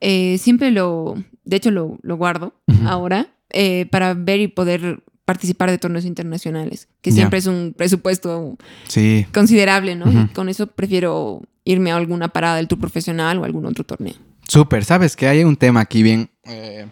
[0.00, 2.54] eh, siempre lo, de hecho lo, lo guardo
[2.86, 8.56] ahora eh, para ver y poder participar de torneos internacionales, que siempre es un presupuesto
[8.86, 9.26] Sí.
[9.34, 10.10] considerable, ¿no?
[10.10, 14.14] Y con eso prefiero irme a alguna parada del tour profesional o algún otro torneo.
[14.48, 16.86] Súper, sabes que hay un tema aquí bien eh,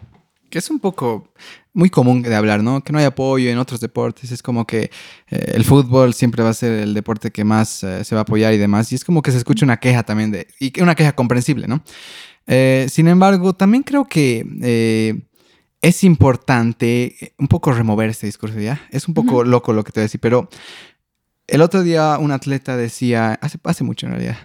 [0.55, 1.27] que es un poco
[1.73, 2.81] muy común de hablar, ¿no?
[2.81, 4.31] Que no hay apoyo en otros deportes.
[4.31, 4.89] Es como que
[5.27, 8.21] eh, el fútbol siempre va a ser el deporte que más eh, se va a
[8.21, 8.89] apoyar y demás.
[8.93, 11.83] Y es como que se escucha una queja también de, y una queja comprensible, ¿no?
[12.47, 15.25] Eh, sin embargo, también creo que
[15.81, 18.81] es importante un poco remover este discurso, ¿ya?
[18.91, 20.47] Es un poco loco lo que te voy a decir, pero
[21.47, 24.37] el otro día un atleta decía, hace, hace mucho en realidad,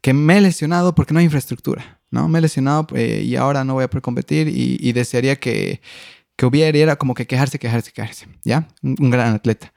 [0.00, 2.28] que me he lesionado porque no hay infraestructura, ¿no?
[2.28, 5.80] Me he lesionado eh, y ahora no voy a poder competir y, desearía que,
[6.36, 8.68] que hubiera, era como que quejarse, quejarse, quejarse, ¿ya?
[8.82, 9.72] Un, gran atleta.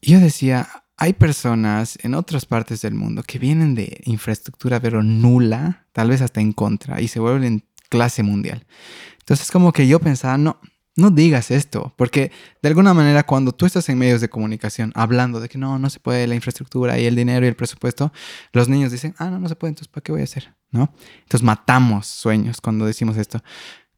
[0.00, 5.86] Yo decía, hay personas en otras partes del mundo que vienen de infraestructura pero nula,
[5.92, 8.66] tal vez hasta en contra, y se vuelven clase mundial.
[9.18, 10.60] Entonces como que yo pensaba, no,
[10.98, 15.40] no digas esto, porque de alguna manera cuando tú estás en medios de comunicación hablando
[15.40, 18.12] de que no, no se puede la infraestructura y el dinero y el presupuesto,
[18.52, 20.52] los niños dicen, ah, no, no se puede, entonces ¿para qué voy a hacer?
[20.70, 20.92] ¿No?
[21.22, 23.42] Entonces matamos sueños cuando decimos esto.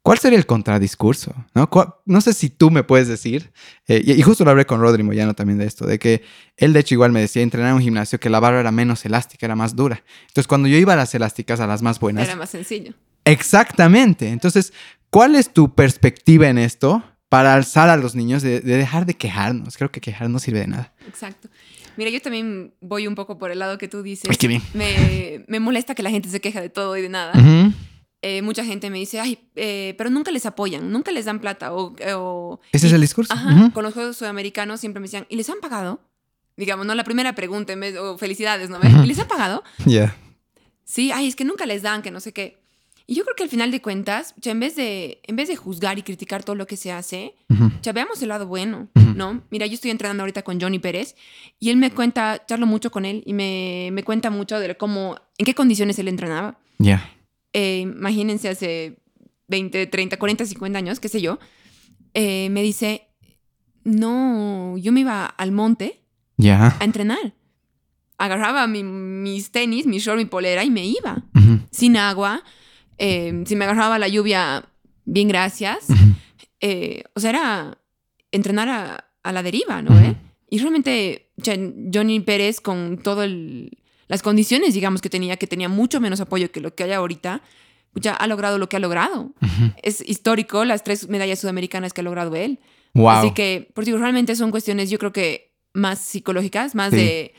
[0.03, 1.35] ¿Cuál sería el contradiscurso?
[1.55, 1.69] ¿No?
[1.69, 3.53] ¿Cuál- no sé si tú me puedes decir,
[3.87, 6.23] eh, y justo lo hablé con Rodri Moyano también de esto, de que
[6.57, 9.05] él de hecho igual me decía entrenar en un gimnasio que la barra era menos
[9.05, 10.03] elástica, era más dura.
[10.29, 12.95] Entonces cuando yo iba a las elásticas, a las más buenas, Era más sencillo.
[13.25, 14.29] Exactamente.
[14.29, 14.73] Entonces,
[15.11, 19.15] ¿cuál es tu perspectiva en esto para alzar a los niños de, de dejar de
[19.15, 19.77] quejarnos?
[19.77, 20.93] Creo que quejar no sirve de nada.
[21.09, 21.49] Exacto.
[21.97, 24.31] Mira, yo también voy un poco por el lado que tú dices.
[24.31, 24.63] Ay, qué bien.
[24.75, 27.33] Me, me molesta que la gente se queja de todo y de nada.
[28.23, 31.73] Eh, mucha gente me dice, ay, eh, pero nunca les apoyan, nunca les dan plata.
[31.73, 33.33] O, o- Ese es el discurso.
[33.33, 36.03] Ajá, con los Juegos Sudamericanos siempre me decían, ¿y les han pagado?
[36.57, 38.79] Digamos, no la primera pregunta, en vez, o felicidades, ¿no?
[39.03, 39.65] ¿Y les ha pagado?
[39.87, 40.15] Ya.
[40.85, 42.59] Sí, ay, es que nunca les dan, que no sé qué.
[43.11, 45.57] Y yo creo que al final de cuentas, ya en vez de, en vez de
[45.57, 47.35] juzgar y criticar todo lo que se hace,
[47.83, 48.87] ya veamos el lado bueno.
[49.17, 49.43] ¿no?
[49.51, 51.17] Mira, yo estoy entrenando ahorita con Johnny Pérez
[51.59, 55.17] y él me cuenta, charlo mucho con él y me, me cuenta mucho de cómo,
[55.39, 56.61] en qué condiciones él entrenaba.
[56.79, 57.11] Ya.
[57.53, 58.97] Eh, imagínense hace
[59.49, 61.41] 20, 30, 40, 50 años, qué sé yo,
[62.15, 63.09] eh, me dice,
[63.83, 66.01] no, yo me iba al monte
[66.37, 66.77] Ya.
[66.79, 67.35] a entrenar.
[68.19, 71.25] Agarraba mi- mis tenis, mi short, mi polera y me iba.
[71.73, 72.43] Sin agua.
[73.01, 74.65] Eh, si me agarraba la lluvia,
[75.05, 75.87] bien gracias.
[76.61, 77.79] Eh, o sea, era
[78.33, 79.99] entrenar a, a la deriva, ¿no?
[79.99, 80.15] Eh?
[80.51, 81.31] Y realmente
[81.93, 83.29] Johnny Pérez, con todas
[84.09, 87.41] las condiciones, digamos, que tenía, que tenía mucho menos apoyo que lo que hay ahorita,
[87.95, 89.33] ya ha logrado lo que ha logrado.
[89.83, 92.59] Es histórico las tres medallas sudamericanas que ha logrado él.
[92.95, 93.09] Wow.
[93.09, 96.97] Así que, por digo, realmente son cuestiones, yo creo que más psicológicas, más Sí.
[96.97, 97.35] de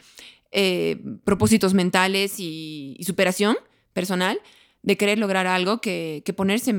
[0.51, 3.55] eh, propósitos mentales y, y superación
[3.93, 4.39] personal,
[4.83, 6.73] de querer lograr algo que, que ponerse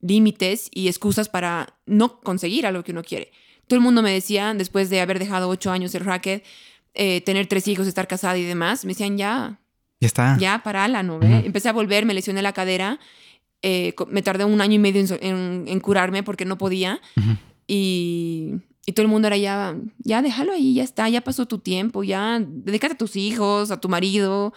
[0.00, 3.32] límites y excusas para no conseguir algo que uno quiere.
[3.66, 6.44] Todo el mundo me decía, después de haber dejado ocho años el racket,
[6.94, 9.58] eh, tener tres hijos, estar casada y demás, me decían, ya,
[10.00, 10.36] Ya está.
[10.38, 11.16] ya, parala, ¿no?
[11.16, 11.26] Ujú.
[11.26, 12.98] Empecé a volver, me lesioné la cadera,
[13.62, 17.00] eh, me tardé un año y medio en, so- en- en curarme porque no podía.
[17.66, 18.54] Y,
[18.86, 22.02] y todo el mundo era ya, ya déjalo ahí, ya está, ya pasó tu tiempo,
[22.04, 24.54] ya dedícate a tus hijos, a tu marido.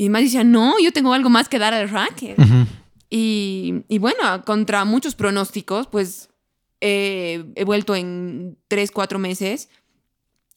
[0.00, 2.38] Y más decía, no, yo tengo algo más que dar al racket.
[2.38, 2.66] Ujú.
[3.10, 6.30] Y, y bueno, contra muchos pronósticos, pues
[6.80, 9.68] eh, he vuelto en tres, cuatro meses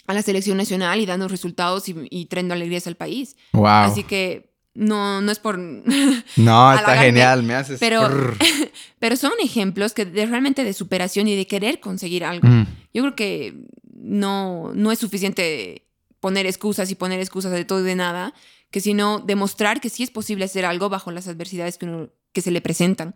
[0.05, 3.35] a la selección nacional y dando resultados y, y trayendo alegrías al país.
[3.53, 3.65] Wow.
[3.65, 5.57] Así que no, no es por...
[6.37, 7.41] no, está genial.
[7.41, 7.79] Me haces.
[7.79, 8.09] pero-.
[8.99, 12.47] Pero son ejemplos que de, realmente de superación y de querer conseguir algo.
[12.47, 13.55] Mm, Yo creo que
[13.95, 15.87] no, no es suficiente
[16.19, 18.35] poner excusas y poner excusas de todo y de nada,
[18.71, 22.41] que sino demostrar que sí es posible hacer algo bajo las adversidades que, uno- que
[22.41, 23.13] se le presentan.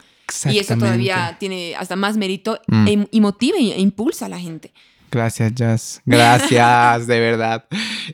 [0.53, 2.87] Y eso todavía tiene hasta más mérito Mm.
[2.87, 4.73] e- y motiva e impulsa a la gente.
[5.15, 6.01] Gracias, Jazz.
[6.05, 7.65] Gracias, de verdad.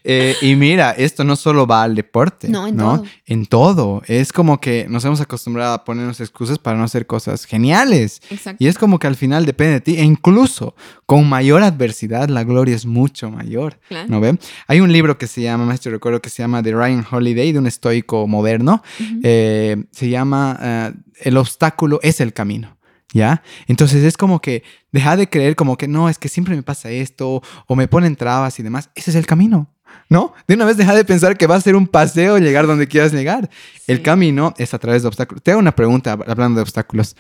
[0.04, 2.48] Eh, y mira, esto no solo va al deporte.
[2.48, 3.04] No, en todo.
[3.26, 4.02] En todo.
[4.06, 8.22] Es como que nos hemos acostumbrado a ponernos excusas para no hacer cosas geniales.
[8.30, 8.64] Exacto.
[8.64, 9.96] Y es como que al final depende de ti.
[9.98, 10.76] E incluso
[11.08, 13.80] con mayor adversidad, la gloria es mucho mayor.
[13.88, 14.08] Claro.
[14.08, 14.40] ¿No ven?
[14.68, 17.52] Hay un libro que se llama, más te recuerdo, que se llama The Ryan Holiday,
[17.52, 18.84] de un estoico moderno.
[19.24, 22.78] Eh, se llama eh, El obstáculo es el camino.
[23.13, 23.43] ¿Ya?
[23.67, 26.89] Entonces es como que deja de creer como que no, es que siempre me pasa
[26.89, 28.89] esto o me ponen trabas y demás.
[28.95, 29.69] Ese es el camino,
[30.10, 30.34] ¿no?
[30.47, 33.12] De una vez deja de pensar que va a ser un paseo llegar donde quieras
[33.12, 33.50] llegar.
[33.88, 35.43] El camino es a través de obstáculos.
[35.43, 37.15] Te hago una pregunta hablando de obstáculos.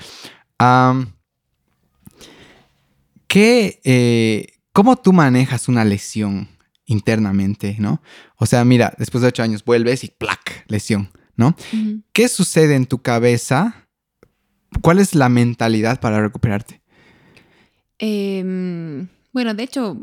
[3.27, 6.49] ¿qué, eh, ¿Cómo tú manejas una lesión
[6.85, 8.01] internamente, no?
[8.37, 10.65] O sea, mira, después de ocho años vuelves y ¡plac!
[10.67, 11.55] Lesión, ¿no?
[12.13, 13.80] ¿Qué sucede en tu cabeza?
[14.81, 16.79] ¿Cuál es la mentalidad para recuperarte?
[17.99, 19.97] Em, bueno, de hecho,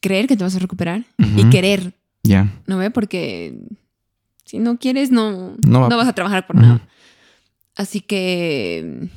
[0.00, 2.48] creer que te vas a recuperar y querer, Ya.
[2.66, 2.90] ¿no ve?
[2.90, 3.58] Porque
[4.44, 6.86] si no quieres, no, No va- no vas a trabajar por nada.
[7.76, 9.08] Así que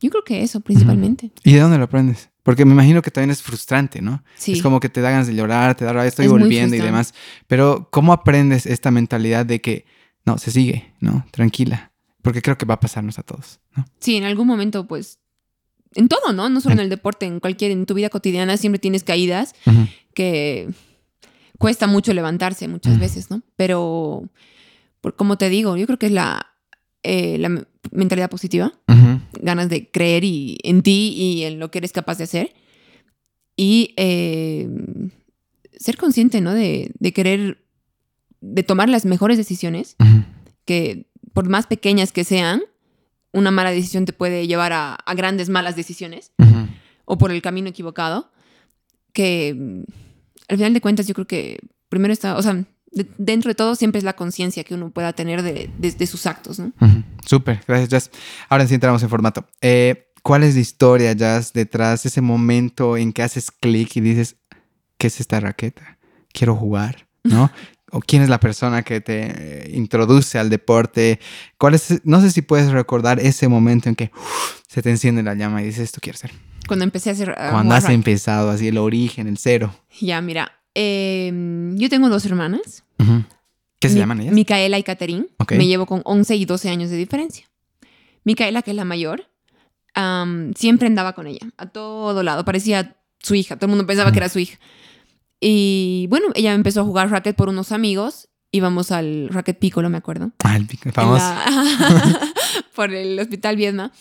[0.00, 1.30] yo creo que eso principalmente.
[1.44, 2.28] ¿Y de dónde lo aprendes?
[2.42, 4.22] Porque me imagino que también es frustrante, ¿no?
[4.36, 4.52] Sí.
[4.52, 6.80] Es como que te da ganas de llorar, te da rabia, estoy Es volviendo y
[6.80, 7.14] demás.
[7.46, 9.84] Pero ¿cómo aprendes esta mentalidad de que
[10.24, 11.26] no, se sigue, ¿no?
[11.30, 11.87] Tranquila.
[12.22, 13.84] Porque creo que va a pasarnos a todos, ¿no?
[14.00, 15.18] Sí, en algún momento, pues,
[15.94, 16.48] en todo, ¿no?
[16.48, 19.86] No solo En- el deporte, en cualquier, en tu vida cotidiana siempre tienes caídas Ujú.
[20.14, 20.68] que
[21.58, 23.42] cuesta mucho levantarse muchas veces, ¿no?
[23.56, 24.28] Pero,
[25.00, 26.46] por, como te digo, yo creo que es la,
[27.02, 29.20] eh, la mentalidad positiva, Ujú.
[29.40, 32.54] ganas de creer y, en ti y en lo que eres capaz de hacer.
[33.56, 34.68] Y eh,
[35.78, 36.52] ser consciente, ¿no?
[36.54, 37.64] De, de querer,
[38.40, 39.96] de tomar las mejores decisiones,
[40.64, 41.07] que
[41.38, 42.62] por más pequeñas que sean,
[43.32, 46.32] una mala decisión te puede llevar a, a grandes malas decisiones
[47.04, 48.30] o por el camino equivocado,
[49.12, 49.82] que mm,
[50.48, 52.54] al final de cuentas yo creo que primero está, o sea,
[52.90, 56.06] de- dentro de todo siempre es la conciencia que uno pueda tener de, de- de
[56.06, 56.72] sus actos, ¿no?
[57.24, 58.10] Súper, gracias, Jazz.
[58.48, 59.46] Ahora sí entramos en formato.
[59.60, 64.00] Eh, ¿Cuál es la historia, Jazz, detrás de ese momento en que haces clic y
[64.00, 64.36] dices,
[64.98, 65.98] ¿qué es esta raqueta?
[66.32, 67.50] Quiero jugar, ¿no?
[67.90, 71.20] ¿O quién es la persona que te eh, introduce al deporte?
[71.56, 74.10] ¿Cuál es, no sé si puedes recordar ese momento en que
[74.68, 76.30] se te enciende la llama y dices, esto quiero ser.
[76.66, 77.30] Cuando empecé a hacer...
[77.30, 79.74] a Cuando has empezado, así el origen, el cero.
[80.00, 81.32] Ya, mira, eh,
[81.76, 82.84] yo tengo dos hermanas.
[82.98, 83.24] Ujú.
[83.80, 84.34] ¿Qué se Mi- llaman ellas?
[84.34, 85.28] Micaela y Caterín.
[85.38, 85.52] Ok.
[85.52, 87.46] Me llevo con 11 y 12 años de diferencia.
[88.24, 89.26] Micaela, que es la mayor,
[90.54, 92.44] siempre andaba con ella, a todo lado.
[92.44, 94.58] Parecía su hija, todo el mundo pensaba que era su hija.
[95.40, 98.28] Y bueno, ella empezó a jugar racket por unos amigos.
[98.50, 100.32] Íbamos al racket Piccolo, me acuerdo.
[100.42, 101.18] Ah, el pico en famoso.
[101.24, 102.20] la-
[102.74, 103.92] por el hospital Viedma.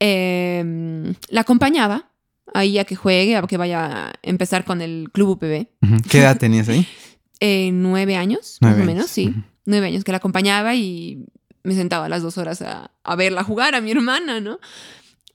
[0.00, 2.10] Eh, la acompañaba
[2.54, 5.66] ahí a que juegue, a que vaya a empezar con el club UPB.
[6.08, 6.86] ¿Qué edad tenías ahí?
[7.40, 8.94] Eh, nueve años, Nueve más o años.
[8.96, 9.32] menos, sí.
[9.64, 11.24] Nueve años que la acompañaba y
[11.62, 14.58] me sentaba a las dos horas a, a verla jugar a mi hermana, ¿no?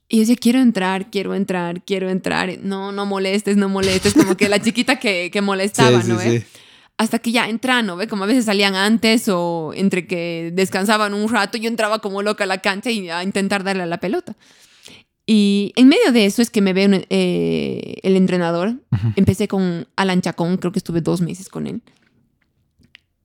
[0.08, 2.58] Y yo decía, quiero entrar, quiero entrar, quiero entrar.
[2.62, 4.14] No, no molestes, no molestes.
[4.14, 6.20] Como que la chiquita que, que molestaba, Sí, ¿no?
[6.20, 6.44] sí, sí.
[6.96, 7.96] Hasta que ya entran, ¿no?
[7.96, 8.06] ve?
[8.06, 12.44] Como a veces salían antes o entre que descansaban un rato, yo entraba como loca
[12.44, 14.36] a la cancha y a intentar darle a la pelota.
[15.26, 18.74] Y en medio de eso es que me ve eh, el entrenador.
[19.16, 21.82] Empecé con Alan Chacón, creo que estuve dos meses con él.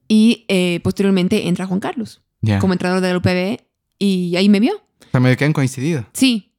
[0.08, 2.22] Y eh, posteriormente entra Juan Carlos
[2.62, 3.62] como entrenador de la UPB
[4.00, 4.82] y ahí me vio.
[5.07, 6.05] O sea, medio que han coincidido.
[6.13, 6.51] Sí.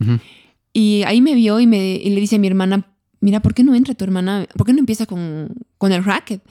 [0.72, 3.62] Y ahí me vio y, me, y le dice a mi hermana, mira, ¿por qué
[3.64, 4.46] no entra tu hermana?
[4.56, 6.42] ¿Por qué no empieza con, con el racket?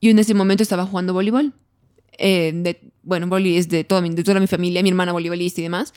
[0.00, 1.52] Y en ese momento estaba jugando voleibol.
[2.18, 5.60] Eh, de- bueno, voleibol es de toda, mi, de toda mi familia, mi hermana voleibolista
[5.60, 5.92] y demás.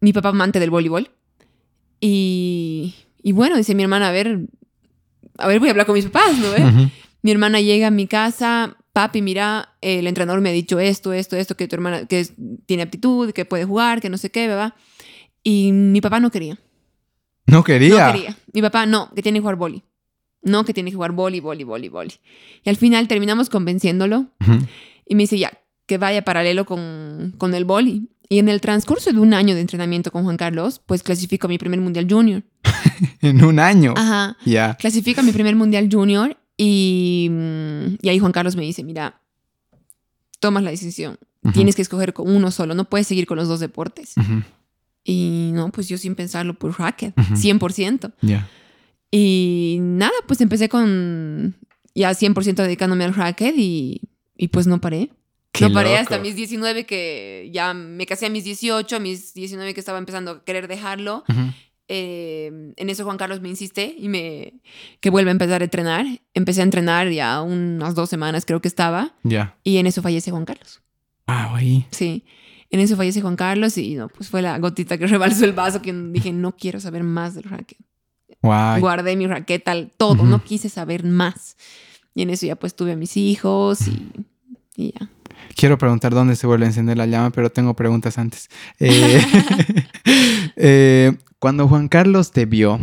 [0.00, 1.10] Mi papá amante del voleibol.
[2.00, 4.40] Y, y bueno, dice mi hermana, a ver,
[5.38, 6.50] a ver, voy a hablar con mis papás, ¿no?
[6.50, 6.64] ve?
[6.64, 6.90] Ujú.
[7.22, 11.36] Mi hermana llega a mi casa, papi, mira, el entrenador me ha dicho esto, esto,
[11.36, 12.26] esto, que tu hermana que
[12.64, 14.72] tiene aptitud, que puede jugar, que no sé qué, ¿verdad?
[15.42, 16.58] Y mi papá no quería.
[17.46, 18.06] No quería.
[18.06, 18.36] No quería.
[18.54, 19.82] Mi papá no, que tiene que jugar boli.
[20.40, 22.14] No, que tiene que jugar boli, boli, boli, boli.
[22.64, 24.28] Y al final terminamos convenciéndolo
[25.04, 25.52] y me dice ya,
[25.84, 28.08] que vaya paralelo con, con el boli.
[28.30, 31.50] Y en el transcurso de un año de entrenamiento con Juan Carlos, pues clasifico a
[31.50, 32.44] mi primer Mundial Junior.
[33.20, 33.92] En un año.
[33.94, 34.38] Ajá.
[34.46, 34.74] Ya.
[34.78, 39.20] Clasifico a mi primer Mundial Junior y, mm, y ahí Juan Carlos me dice, mira,
[40.40, 41.18] tomas la decisión.
[41.52, 44.14] Tienes que escoger con uno solo, no puedes seguir con los dos deportes.
[45.04, 47.34] Y no, pues yo sin pensarlo, pues racket, Ujú.
[47.36, 48.12] 100%.
[48.22, 48.48] Ya.
[49.12, 51.54] Y nada, pues empecé con
[51.94, 54.00] ya 100% dedicándome al racket y,
[54.36, 55.10] y pues no paré.
[55.52, 56.00] Qué no paré loco.
[56.02, 59.98] hasta mis 19 que ya me casé a mis 18, a mis 19 que estaba
[59.98, 61.22] empezando a querer dejarlo.
[61.28, 61.40] Ujú.
[61.88, 64.54] Eh, en eso Juan Carlos me insiste y me
[65.00, 66.04] que vuelva a empezar a entrenar.
[66.34, 69.56] Empecé a entrenar ya unas dos semanas creo que estaba Ya.
[69.62, 70.82] y en eso fallece Juan Carlos.
[71.26, 71.86] Ah, güey.
[71.90, 72.24] Sí.
[72.70, 75.80] En eso fallece Juan Carlos y no, pues fue la gotita que rebalsó el vaso
[75.82, 77.78] que dije, no quiero saber más del racket.
[78.42, 78.80] Guay.
[78.80, 81.56] Guardé mi raqueta, todo, no quise saber más.
[82.14, 84.08] Y en eso ya pues tuve a mis hijos y,
[84.76, 85.08] y ya.
[85.54, 88.48] Quiero preguntar dónde se vuelve a encender la llama, pero tengo preguntas antes.
[88.80, 89.22] Eh,
[90.56, 92.78] eh, cuando Juan Carlos te vio,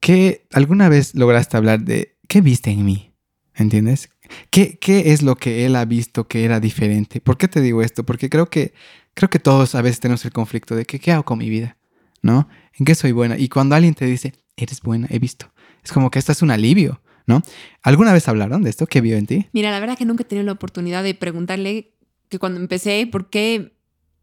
[0.00, 3.12] ¿qué, ¿alguna vez lograste hablar de qué viste en mí?
[3.54, 4.10] ¿Entiendes?
[4.50, 7.20] ¿Qué, ¿Qué es lo que él ha visto que era diferente?
[7.20, 8.04] ¿Por qué te digo esto?
[8.04, 8.72] Porque creo que,
[9.14, 11.76] creo que todos a veces tenemos el conflicto de que, ¿qué hago con mi vida?
[12.22, 12.48] ¿No?
[12.78, 13.36] ¿En qué soy buena?
[13.36, 15.52] Y cuando alguien te dice, eres buena, he visto.
[15.82, 17.42] Es como que esto es un alivio, ¿no?
[17.82, 18.86] ¿Alguna vez hablaron de esto?
[18.86, 19.48] ¿Qué vio en ti?
[19.52, 21.94] Mira, la verdad que nunca he tenido la oportunidad de preguntarle
[22.28, 23.72] que cuando empecé, ¿por qué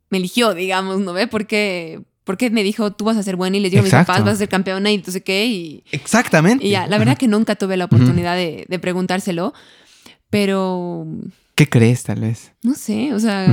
[0.10, 1.28] me eligió, digamos, no ve?
[1.28, 3.56] ¿Por qué, por qué me dijo, tú vas a ser buena?
[3.56, 5.46] Y les digo a mis papás, vas a ser campeona y no sé qué.
[5.46, 6.66] Y, Exactamente.
[6.66, 9.54] y ya, la verdad que nunca tuve la oportunidad de, de preguntárselo.
[10.30, 11.08] Pero,
[11.54, 12.52] ¿Qué crees, tal vez?
[12.62, 13.48] no sé, o sea,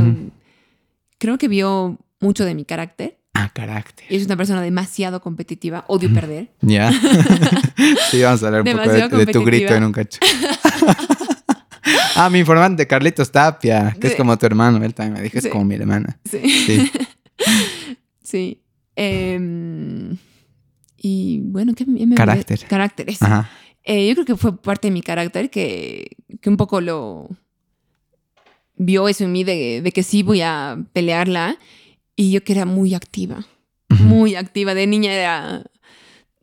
[1.18, 3.18] creo que vio mucho de mi carácter.
[3.34, 4.06] Ah, carácter.
[4.10, 6.50] Y es una persona demasiado competitiva, odio perder.
[6.60, 6.90] Ya.
[8.10, 10.18] sí, vamos a hablar un poco de, Demasiado de tu grito en un cacho.
[12.16, 14.82] ah, mi informante, Carlitos Tapia, que es como tu hermano.
[14.84, 15.50] Él también me dijo, es Sí.
[15.50, 16.18] como mi hermana.
[16.28, 16.40] Sí.
[16.66, 16.90] Sí.
[18.22, 18.61] Sí.
[18.96, 20.16] Em,
[20.96, 22.60] y bueno, ¿qué me- Carácter.
[22.68, 23.22] Caracteres.
[23.22, 23.50] Ajá.
[23.84, 27.28] Eh, yo creo que fue parte de mi carácter que, que un poco lo
[28.76, 31.56] vio eso en mí de, de que sí voy a pelearla
[32.16, 33.44] y yo que era muy activa,
[33.88, 34.74] muy activa.
[34.74, 35.64] De niña era...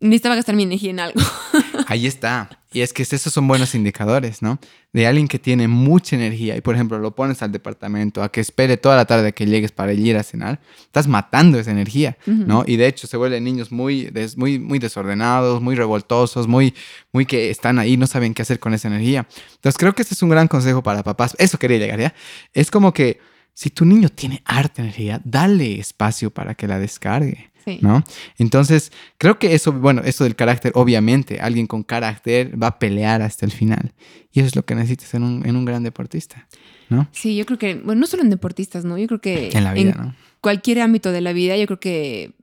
[0.01, 1.19] Necesitaba gastar mi energía en algo.
[1.87, 2.58] Ahí está.
[2.71, 4.59] Y es que esos son buenos indicadores, ¿no?
[4.93, 8.41] De alguien que tiene mucha energía y, por ejemplo, lo pones al departamento a que
[8.41, 12.63] espere toda la tarde que llegues para ir a cenar, estás matando esa energía, ¿no?
[12.67, 16.75] Y de hecho se vuelven niños muy, des- muy, muy desordenados, muy revoltosos, muy,
[17.11, 19.27] muy que están ahí, no saben qué hacer con esa energía.
[19.55, 21.35] Entonces creo que este es un gran consejo para papás.
[21.39, 22.13] Eso quería llegar, ¿ya?
[22.53, 23.19] Es como que
[23.55, 27.49] si tu niño tiene harta energía, dale espacio para que la descargue.
[27.69, 27.79] Sí.
[27.81, 28.03] ¿no?
[28.37, 33.21] Entonces, creo que eso, bueno, eso del carácter, obviamente, alguien con carácter va a pelear
[33.21, 33.93] hasta el final.
[34.31, 36.47] Y eso es lo que necesitas en un, en un gran deportista,
[36.89, 37.07] ¿no?
[37.11, 38.97] Sí, yo creo que, bueno, no solo en deportistas, ¿no?
[38.97, 40.15] Yo creo que En la vida, ¿no?
[40.41, 42.33] cualquier ámbito de la vida, yo creo que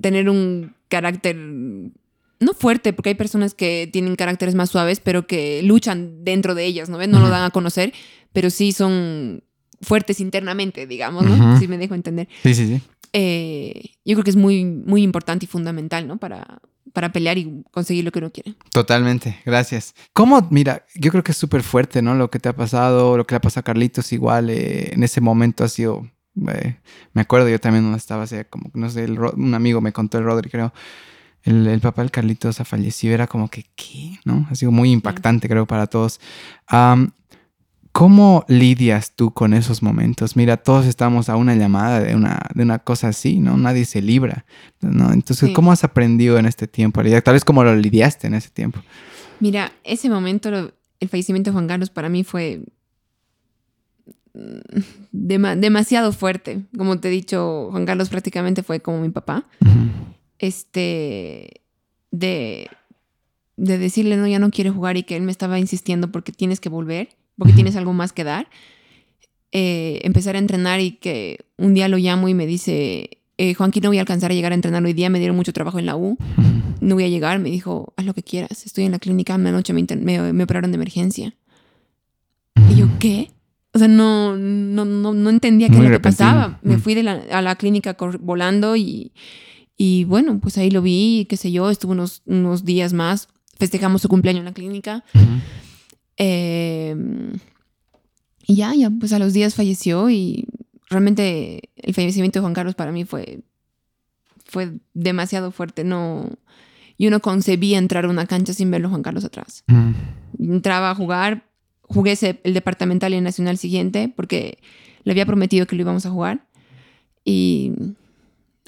[0.00, 5.62] tener un carácter no fuerte, porque hay personas que tienen caracteres más suaves, pero que
[5.62, 7.10] luchan dentro de ellas, ¿no ven?
[7.10, 7.92] No lo dan a conocer,
[8.32, 9.44] pero sí son
[9.80, 11.58] fuertes internamente, digamos, ¿no?
[11.58, 12.28] Si me dejo entender.
[12.42, 12.82] Sí, sí, sí.
[13.12, 16.16] Eh, yo creo que es muy, muy importante y fundamental, ¿no?
[16.18, 16.60] Para,
[16.92, 18.54] para pelear y conseguir lo que uno quiere.
[18.70, 19.94] Totalmente, gracias.
[20.12, 20.46] ¿Cómo?
[20.50, 22.14] Mira, yo creo que es súper fuerte, ¿no?
[22.14, 25.02] Lo que te ha pasado, lo que le ha pasado a Carlitos, igual eh, en
[25.02, 26.08] ese momento ha sido.
[26.48, 26.76] eh,
[27.12, 30.18] me acuerdo, yo también no estaba, así como, no sé, el un amigo me contó
[30.18, 30.72] el Rodri, creo.
[31.42, 34.18] El, el papá del Carlitos ha fallecido, era como que, ¿qué?
[34.24, 34.46] ¿No?
[34.50, 36.20] Ha sido muy impactante, creo, para todos.
[36.68, 37.10] Am,
[37.92, 40.34] ¿Cómo lidias tú con esos momentos?
[40.34, 43.58] Mira, todos estamos a una llamada de una, de una cosa así, ¿no?
[43.58, 44.46] Nadie se libra,
[44.80, 45.12] ¿no?
[45.12, 47.02] Entonces, ¿cómo has aprendido en este tiempo?
[47.02, 48.80] Tal vez cómo lo lidiaste en ese tiempo.
[49.40, 52.62] Mira, ese momento, el fallecimiento de Juan Carlos para mí fue
[54.32, 56.62] mm, demasiado fuerte.
[56.78, 59.44] Como te he dicho, Juan Carlos prácticamente fue como mi papá.
[60.38, 61.60] Este,
[62.10, 62.70] de,
[63.58, 66.58] de decirle, no, ya no quiere jugar y que él me estaba insistiendo porque tienes
[66.58, 68.48] que volver porque tienes algo más que dar.
[69.52, 73.82] Eh, empezar a entrenar y que un día lo llamo y me dice, eh, Juanquín,
[73.82, 75.86] no voy a alcanzar a llegar a entrenar hoy día, me dieron mucho trabajo en
[75.86, 76.16] la U,
[76.80, 79.72] no voy a llegar, me dijo, haz lo que quieras, estoy en la clínica, anoche
[79.72, 79.84] me,
[80.32, 81.34] me, operaron de emergencia.
[82.70, 83.30] Y yo, ¿qué?
[83.74, 86.58] O sea, no, no, no, entendía qué era lo que pasaba.
[86.62, 89.12] Me fui de la, a la clínica volando y,
[89.76, 93.28] y bueno, pues ahí lo vi, qué sé yo, estuvo unos, unos días más,
[93.58, 95.04] festejamos su cumpleaños en la clínica.
[96.16, 97.32] Em,
[98.46, 100.46] y ya, ya, pues a los días falleció y
[100.88, 103.40] realmente el fallecimiento de Juan Carlos para mí fue,
[104.44, 105.84] fue demasiado fuerte.
[105.84, 106.28] No,
[106.98, 109.64] yo no concebía entrar a una cancha sin verlo Juan Carlos atrás.
[109.66, 109.92] Mm.
[110.52, 111.44] Entraba a jugar,
[111.82, 114.58] jugué el departamental y el nacional siguiente porque
[115.04, 116.46] le había prometido que lo íbamos a jugar.
[117.24, 117.72] Y,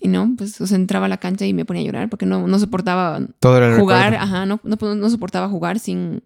[0.01, 2.59] y no, pues entraba a la cancha y me ponía a llorar porque no, no
[2.59, 3.21] soportaba
[3.79, 6.23] jugar, ajá, no, no, no, soportaba jugar sin,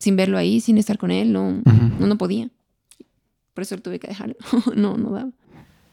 [0.00, 1.62] sin verlo ahí, sin estar con él, no,
[2.00, 2.48] no, podía.
[3.54, 4.34] Por eso tuve que dejarlo.
[4.74, 5.30] no, no daba.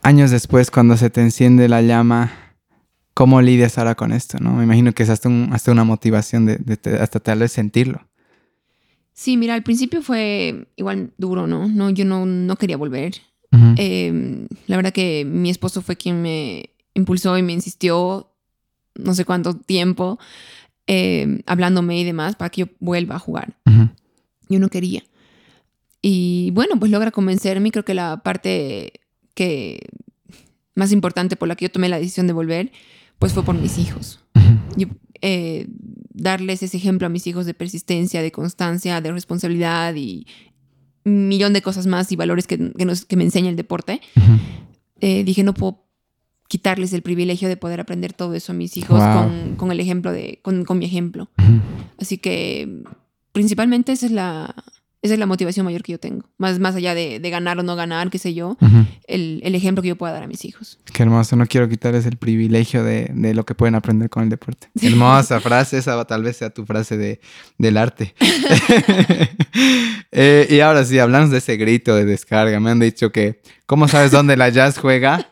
[0.02, 2.32] Años después, cuando se te enciende la llama,
[3.14, 4.38] ¿cómo lidias ahora con esto?
[4.40, 4.54] ¿no?
[4.54, 8.08] Me imagino que es hasta, hasta una motivación de, hasta tal vez sentirlo.
[9.12, 11.68] Sí, mira, al principio fue igual duro, ¿no?
[11.68, 13.16] no yo no, no quería volver.
[13.78, 18.30] Em, la verdad que mi esposo fue quien me impulsó y me insistió
[18.94, 20.20] no sé cuánto tiempo
[20.88, 23.58] eh, hablándome y demás para que yo vuelva a jugar.
[24.50, 25.04] Yo no quería.
[26.02, 27.72] Y bueno, pues logra convencerme.
[27.72, 28.94] Creo que la parte
[29.34, 29.80] que
[30.76, 32.72] más importante por la que yo tomé la decisión de volver,
[33.20, 34.22] pues fue por mis hijos.
[35.22, 35.68] Eh,
[36.14, 40.28] darles ese ejemplo a mis hijos de persistencia, de constancia, de responsabilidad y
[41.04, 42.58] un millón de cosas más y valores que,
[43.08, 44.02] que, me enseña el deporte.
[45.00, 45.87] Eh, dije, no puedo
[46.48, 49.02] quitarles el privilegio de poder aprender todo eso a mis hijos
[49.58, 51.30] con, el ejemplo de, con, mi ejemplo.
[52.00, 52.84] Así que
[53.32, 54.56] principalmente esa es la,
[55.02, 56.24] esa es la motivación mayor que yo tengo.
[56.38, 58.58] Más, más allá de, ganar o no ganar, qué sé yo,
[59.08, 60.80] el, ejemplo que yo pueda dar a mis hijos.
[60.92, 64.70] Qué hermoso, no quiero quitarles el privilegio de, lo que pueden aprender con el deporte.
[64.82, 67.20] Hermosa frase, esa tal vez sea tu frase de,
[67.58, 68.16] del arte.
[70.12, 72.60] Eh, y ahora sí, hablamos de ese grito de descarga.
[72.60, 75.30] Me han dicho que, ¿cómo sabes dónde la jazz juega?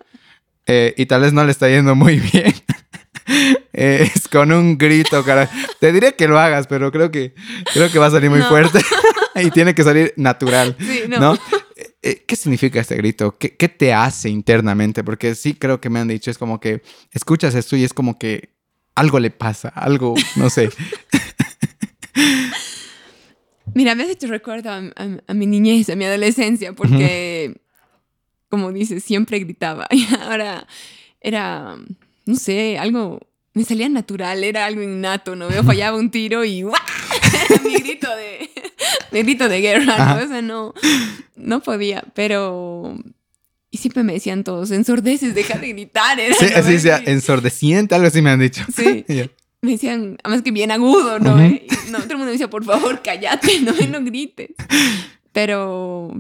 [0.68, 2.54] Eh, y tal vez no le está yendo muy bien.
[3.74, 5.50] Eh, es con un grito, cara.
[5.80, 7.34] Te diré que lo hagas, pero creo que,
[7.74, 8.80] creo que va a salir muy fuerte
[9.36, 10.78] y tiene que salir natural.
[11.20, 11.38] no.
[12.02, 13.36] Eh, ¿Qué significa este grito?
[13.38, 15.04] ¿Qué, ¿Qué, te hace internamente?
[15.04, 18.20] Porque sí creo que me han dicho, es como que escuchas esto y es como
[18.20, 18.56] que
[18.94, 20.70] algo le pasa, algo, no sé.
[23.74, 24.84] Mira, me has hecho recuerdo a,
[25.28, 27.60] a, mi niñez, a mi adolescencia, porque
[28.56, 29.86] como dices, siempre gritaba.
[29.92, 30.66] Y ahora
[31.20, 31.76] era,
[32.26, 33.20] no sé, algo,
[33.54, 35.52] me salía natural, era algo innato, ¿no?
[35.52, 36.64] Yo fallaba un tiro y
[37.66, 38.50] mi grito de,
[39.12, 40.24] mi grito de guerra, ¿no?
[40.24, 40.74] O sea, no,
[41.36, 42.98] no podía, pero...
[43.72, 46.18] Y siempre me decían todos, ensordeces, deja de gritar.
[46.40, 48.64] sí, así sea, ensordeciente, algo así me han dicho.
[48.74, 49.04] Sí.
[49.62, 51.36] me decían, además que bien agudo, ¿no?
[51.36, 54.52] no, todo el mundo me decía, por favor, cállate, no, no grites.
[55.34, 56.14] Pero,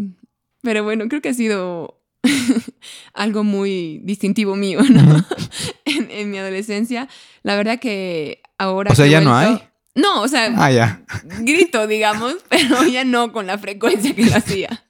[0.61, 2.01] pero bueno, creo que ha sido
[3.13, 5.25] algo muy distintivo mío, ¿no?
[5.85, 7.07] en, mi adolescencia.
[7.43, 8.91] La verdad que ahora...
[8.91, 9.61] O sea, ya no hay.
[9.95, 11.01] No, o sea, ah, ya.
[11.39, 14.83] grito, digamos, pero ya no con la frecuencia que lo hacía.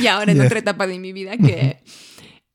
[0.00, 1.80] Y ahora en otra etapa de mi vida que,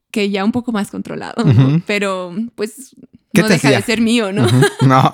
[0.09, 1.43] que ya un poco más controlado,
[1.85, 2.95] pero pues
[3.33, 4.47] no deja de ser mío, ¿no?
[4.81, 5.11] No,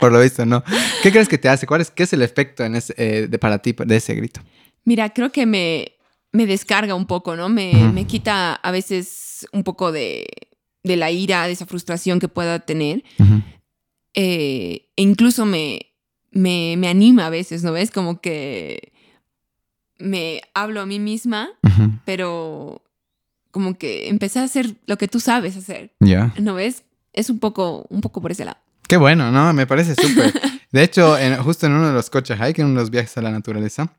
[0.00, 0.64] por lo visto no.
[1.02, 1.66] ¿Qué crees que te hace?
[1.66, 4.40] ¿Cuál es, ¿Qué es el efecto en ese, eh, de, para ti de ese grito?
[4.84, 5.92] Mira, creo que me,
[6.32, 7.48] me descarga un poco, ¿no?
[7.48, 10.26] Me, quita a veces un poco de,
[10.82, 13.04] la ira, de esa frustración que pueda tener.
[14.14, 15.92] Eh, e incluso me,
[16.32, 17.90] me, anima a veces, ¿no ves?
[17.90, 18.92] Como que
[19.98, 21.50] me hablo a mí misma,
[22.04, 22.82] pero
[23.50, 25.94] como que empecé a hacer lo que tú sabes hacer.
[26.00, 26.34] Ya.
[26.40, 26.84] ¿No ves?
[27.12, 28.58] Es un poco, un poco por ese lado.
[28.88, 29.52] Qué bueno, ¿no?
[29.52, 30.32] Me parece súper.
[30.72, 33.22] De hecho, justo en uno de los coches hike, en uno de los viajes a
[33.22, 33.92] la naturaleza,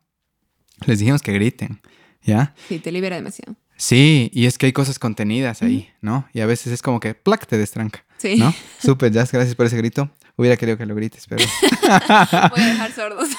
[0.88, 1.80] les dijimos que griten.
[2.24, 2.54] ¿Ya?
[2.68, 3.56] Sí, te libera demasiado.
[3.76, 6.28] Sí, y es que hay cosas contenidas ahí, ¿no?
[6.34, 7.48] Y a veces es como que, ¡plac!
[7.48, 8.06] te destranca.
[8.18, 8.38] Sí.
[8.38, 8.54] ¿No?
[8.80, 10.10] Súper, Jazz, gracias por ese grito.
[10.36, 11.44] Hubiera querido que lo grites, pero...
[11.82, 13.30] Voy a dejar sordos.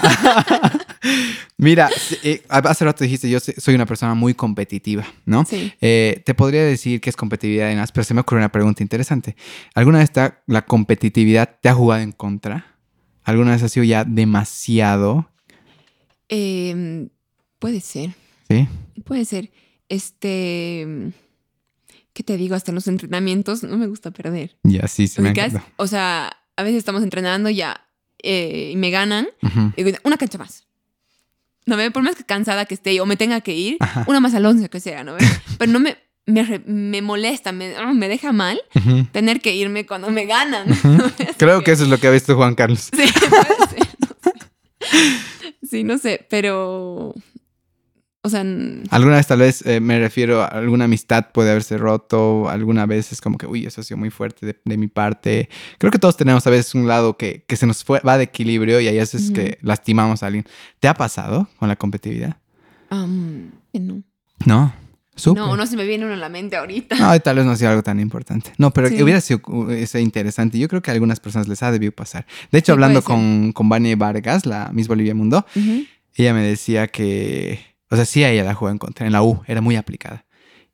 [1.56, 1.90] Mira,
[2.22, 5.44] eh, hace rato dijiste, yo soy una persona muy competitiva, ¿no?
[5.44, 5.72] Sí.
[5.80, 8.82] Eh, te podría decir que es competitividad y más, pero se me ocurre una pregunta
[8.82, 9.34] interesante.
[9.74, 10.12] ¿Alguna vez
[10.46, 12.76] la competitividad te ha jugado en contra?
[13.24, 15.30] ¿Alguna vez ha sido ya demasiado?
[16.28, 17.08] Em,
[17.58, 18.10] puede ser.
[18.48, 18.68] Sí.
[19.04, 19.50] Puede ser.
[19.88, 21.12] Este...
[22.12, 22.54] ¿Qué te digo?
[22.54, 24.56] Hasta en los entrenamientos no me gusta perder.
[24.62, 25.34] Ya, sí, sí me
[25.76, 27.88] O sea, a veces estamos entrenando ya
[28.22, 29.26] eh, y me ganan.
[29.76, 30.66] y digo, una cancha más.
[31.66, 31.90] ¿No ve?
[31.90, 34.68] Por más que cansada que esté o me tenga que ir, una más al once
[34.68, 35.24] que sea, ¿no ve?
[35.58, 38.60] Pero no me, me, molesta, me, oh, me, deja mal
[39.12, 40.66] tener que irme cuando me ganan.
[41.38, 41.72] Creo que...
[41.72, 42.90] eso es lo que ha visto Juan Carlos.
[42.94, 43.88] Sí, puede ser,
[45.68, 47.14] Sí, no sé, pero
[48.26, 52.48] o sea, alguna vez tal vez eh, me refiero a alguna amistad puede haberse roto,
[52.48, 55.50] alguna vez es como que, uy, eso ha sido muy fuerte de, mi parte.
[55.76, 58.80] Creo que todos tenemos a veces un lado que, se nos fue, va de equilibrio
[58.80, 60.46] y ahí veces que lastimamos a alguien.
[60.80, 62.38] ¿Te ha pasado con la competitividad?
[62.90, 64.02] Um, no.
[64.46, 64.72] No.
[65.26, 66.96] No, no se me viene uno a la mente ahorita.
[66.96, 68.54] No, tal vez no sea algo tan importante.
[68.56, 70.58] No, pero hubiera sido uh, interesante.
[70.58, 72.24] Yo creo que a algunas personas les ha debido pasar.
[72.50, 75.44] De hecho, hablando con, con Vania Vargas, la Miss Bolivia Mundo,
[76.14, 79.06] ella me decía que o sea, sí, ella la jugó en contra.
[79.06, 80.24] En la U era muy aplicada.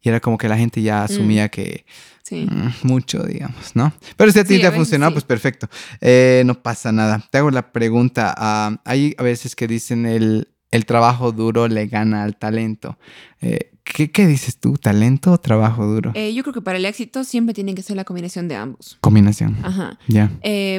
[0.00, 1.48] Y era como que la gente ya asumía mm.
[1.50, 1.84] que
[2.30, 3.92] mm, mucho, digamos, ¿no?
[4.16, 5.68] Pero si a ti te ha funcionado, pues perfecto.
[6.00, 7.22] Eh, no pasa nada.
[7.30, 8.34] Te hago la pregunta.
[8.34, 12.98] Ah, hay a veces que dicen el, el trabajo duro le gana al talento.
[13.42, 14.78] Eh, ¿qué, dices tú?
[14.78, 16.12] ¿Talento o trabajo duro?
[16.14, 18.96] Eh, yo creo que para el éxito siempre tiene que ser la combinación de ambos.
[19.02, 19.58] Combinación.
[19.62, 19.98] Ajá.
[20.08, 20.30] Ya.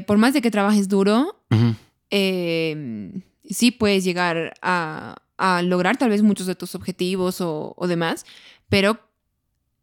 [0.08, 1.40] por más de que trabajes duro,
[3.52, 8.26] sí puedes llegar a, a lograr tal vez muchos de tus objetivos o, demás,
[8.70, 9.00] pero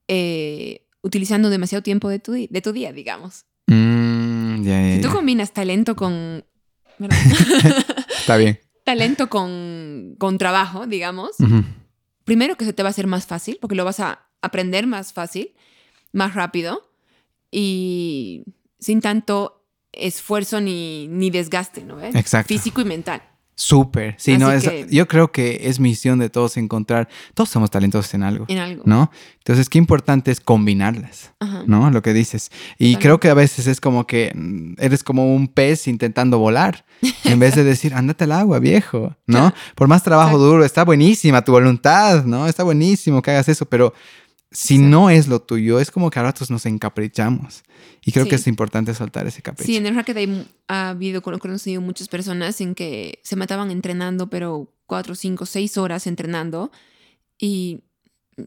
[0.07, 3.45] eh, utilizando demasiado tiempo de tu, de tu día, digamos.
[3.67, 6.45] Mm, si tú combinas talento con...
[8.19, 8.61] Está bien.
[8.85, 11.33] Talento con, con trabajo, digamos.
[12.25, 15.13] Primero que se te va a hacer más fácil, porque lo vas a aprender más
[15.13, 15.55] fácil,
[16.13, 16.89] más rápido
[17.51, 18.45] y
[18.79, 22.01] sin tanto esfuerzo ni, ni desgaste, ¿no?
[22.01, 22.47] Exacto.
[22.47, 23.23] Físico y mental.
[23.61, 28.15] Súper, sí, no, es, yo creo que es misión de todos encontrar, todos somos talentosos
[28.15, 28.85] en algo, en algo.
[28.87, 29.11] ¿no?
[29.39, 31.33] Entonces, qué importante es combinarlas,
[31.67, 31.91] ¿no?
[31.91, 32.53] Lo que dices.
[32.79, 34.33] Y creo que a veces es como que
[34.79, 36.85] eres como un pez intentando volar,
[37.25, 39.53] en vez de decir, ándate al agua, viejo, ¿no?
[39.75, 42.47] Por más trabajo duro, está buenísima tu voluntad, ¿no?
[42.47, 43.93] Está buenísimo que hagas eso, pero
[44.51, 47.63] si no es lo tuyo, es como que a ratos nos encaprichamos.
[48.05, 49.67] Y creo que es importante soltar ese capricho.
[49.67, 54.73] Sí, en el racket ha habido, conocido muchas personas en que se mataban entrenando, pero
[54.87, 56.71] cuatro, cinco, seis horas entrenando
[57.39, 57.83] y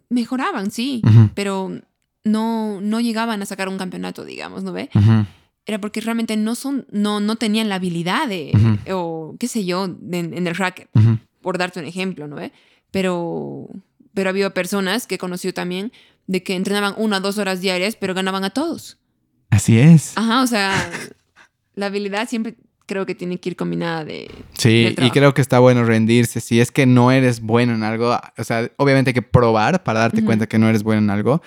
[0.09, 1.01] mejoraban, sí,
[1.35, 1.71] pero
[2.23, 4.89] no, no llegaban a sacar un campeonato, digamos, ¿no ve?
[5.67, 8.51] Era porque realmente no son, no, no tenían la habilidad de,
[8.91, 10.89] o qué sé yo, en el racket,
[11.41, 12.51] por darte un ejemplo, ¿no ve?
[12.89, 13.69] Pero
[14.13, 15.91] pero había personas que conoció también
[16.27, 18.97] de que entrenaban una o dos horas diarias, pero ganaban a todos.
[19.49, 20.13] Así es.
[20.15, 20.73] Ajá, o sea,
[21.75, 22.55] la habilidad siempre
[22.85, 24.29] creo que tiene que ir combinada de...
[24.53, 26.41] Sí, y creo que está bueno rendirse.
[26.41, 30.01] Si es que no eres bueno en algo, o sea, obviamente hay que probar para
[30.01, 31.41] darte cuenta que no eres bueno en algo,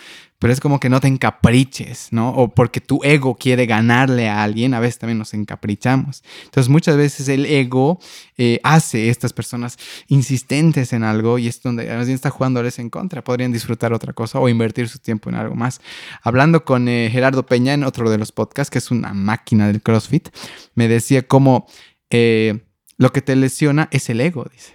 [0.44, 2.28] pero es como que no te encapriches, ¿no?
[2.28, 6.22] O porque tu ego quiere ganarle a alguien, a veces también nos encaprichamos.
[6.44, 7.98] Entonces muchas veces el ego
[8.36, 12.90] eh, hace estas personas insistentes en algo y es donde más bien está jugándoles en
[12.90, 13.24] contra.
[13.24, 15.80] Podrían disfrutar otra cosa o invertir su tiempo en algo más.
[16.22, 19.80] Hablando con eh, Gerardo Peña en otro de los podcasts, que es una máquina del
[19.80, 20.28] CrossFit,
[20.74, 21.66] me decía cómo
[22.10, 22.66] eh,
[22.98, 24.73] lo que te lesiona es el ego, dice.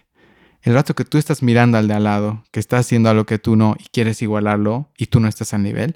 [0.62, 3.40] El rato que tú estás mirando al de al lado, que está haciendo algo que
[3.40, 5.96] tú no y quieres igualarlo y tú no estás al nivel,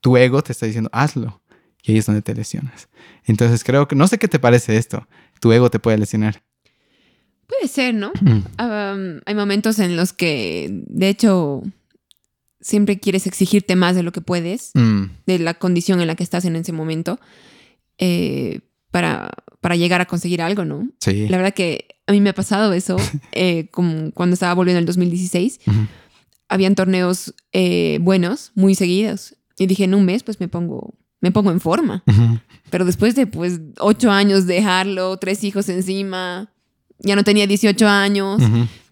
[0.00, 1.40] tu ego te está diciendo, hazlo.
[1.82, 2.88] Y ahí es donde te lesionas.
[3.24, 5.06] Entonces creo que, no sé qué te parece esto,
[5.40, 6.42] tu ego te puede lesionar.
[7.46, 8.12] Puede ser, ¿no?
[8.58, 11.62] hay momentos en los que, de hecho,
[12.60, 15.04] siempre quieres exigirte más de lo que puedes, mm.
[15.26, 17.20] de la condición en la que estás en ese momento,
[17.98, 18.60] eh,
[18.90, 20.88] para, para llegar a conseguir algo, ¿no?
[21.00, 21.28] Sí.
[21.28, 22.96] La verdad que a mí me ha pasado eso
[23.32, 25.60] eh, como cuando estaba volviendo en el 2016.
[26.48, 29.36] Habían torneos eh, buenos, muy seguidos.
[29.58, 32.04] Y dije, en un mes, pues me pongo, me pongo en forma.
[32.70, 36.50] Pero después de pues ocho años dejarlo, tres hijos encima,
[36.98, 38.42] ya no tenía 18 años.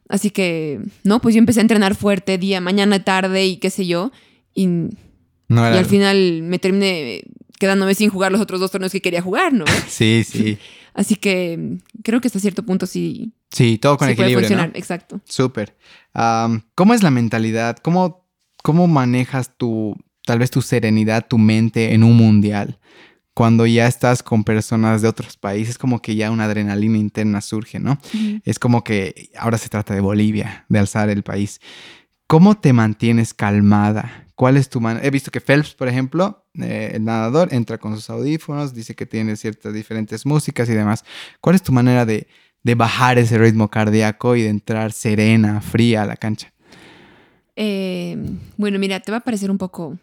[0.09, 3.87] Así que, no, pues yo empecé a entrenar fuerte día, mañana, tarde y qué sé
[3.87, 4.13] yo.
[4.55, 4.67] Y,
[5.49, 7.23] y al final me terminé
[7.59, 9.65] quedándome sin jugar los otros dos torneos que quería jugar, ¿no?
[9.89, 10.59] Sí, sí.
[10.95, 13.32] Así que creo que hasta cierto punto sí.
[13.51, 14.38] Sí, todo con equilibrio.
[14.38, 15.20] Puede funcionar, exacto.
[15.24, 15.76] Súper.
[16.74, 17.76] ¿Cómo es la mentalidad?
[17.78, 18.26] ¿Cómo,
[18.62, 22.78] ¿Cómo manejas tu, tal vez tu serenidad, tu mente en un mundial?
[23.34, 27.80] cuando ya estás con personas de otros países, como que ya una adrenalina interna surge,
[27.80, 27.99] ¿no?
[28.45, 31.61] Es como que ahora se trata de Bolivia, de alzar el país.
[32.26, 34.22] ¿Cómo te mantienes calmada?
[34.43, 35.07] ¿Cuál es tu manera?
[35.07, 39.07] He visto que Phelps, por ejemplo, eh, el nadador, entra con sus audífonos, dice que
[39.07, 41.05] tiene ciertas diferentes músicas y demás.
[41.40, 42.26] ¿Cuál es tu manera de,
[42.74, 46.53] bajar ese ritmo cardíaco y de entrar serena, fría a la cancha?
[47.55, 48.16] Eh,
[48.57, 49.97] bueno, mira, te va a parecer un poco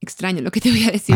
[0.00, 1.14] extraño lo que te voy a decir,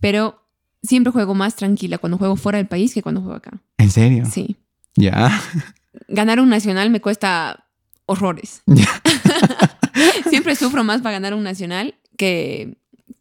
[0.00, 0.48] pero
[0.82, 3.52] siempre juego más tranquila cuando juego fuera del país que cuando juego acá.
[3.78, 4.24] ¿En serio?
[4.28, 4.56] Sí.
[4.96, 5.40] Ya.
[6.08, 7.68] Ganar un nacional me cuesta
[8.06, 8.62] horrores.
[10.28, 12.76] siempre sufro más para ganar un nacional que,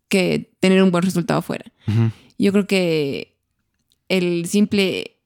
[0.09, 1.71] que tener un buen resultado fuera.
[2.37, 3.37] Yo creo que
[4.09, 5.21] el simple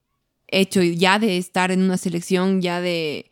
[0.46, 3.30] hecho ya de estar en una selección, ya de,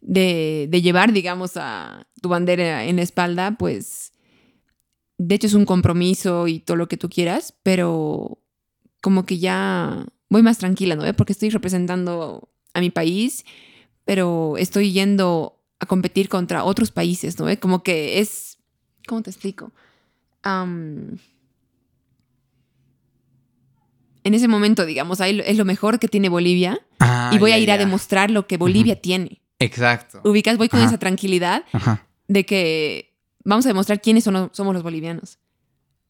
[0.00, 4.12] de, de llevar, digamos, a tu bandera en la espalda, pues
[5.16, 8.42] de hecho es un compromiso y todo lo que tú quieras, pero
[9.00, 11.14] como que ya voy más tranquila, ¿no?
[11.14, 13.44] Porque estoy representando a mi país,
[14.04, 17.46] pero estoy yendo a competir contra otros países, ¿no?
[17.60, 18.58] Como que es,
[19.06, 19.72] ¿cómo te explico?
[20.44, 21.18] En
[24.24, 27.70] ese momento, digamos, ahí es lo mejor que tiene Bolivia ah, y voy a ir
[27.70, 29.42] a demostrar lo que Bolivia tiene.
[29.58, 30.20] Exacto.
[30.24, 31.64] Ubicas, voy con esa tranquilidad
[32.28, 33.14] de que
[33.44, 35.38] vamos a demostrar quiénes son, somos los bolivianos.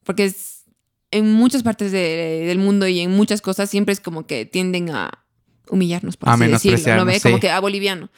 [0.05, 0.65] Porque es,
[1.11, 5.25] en muchas partes del mundo y en muchas cosas siempre es como que tienden a
[5.69, 6.97] humillarnos, por así decirlo.
[6.97, 7.21] ¿no ve?
[7.21, 8.11] Como que a boliviano.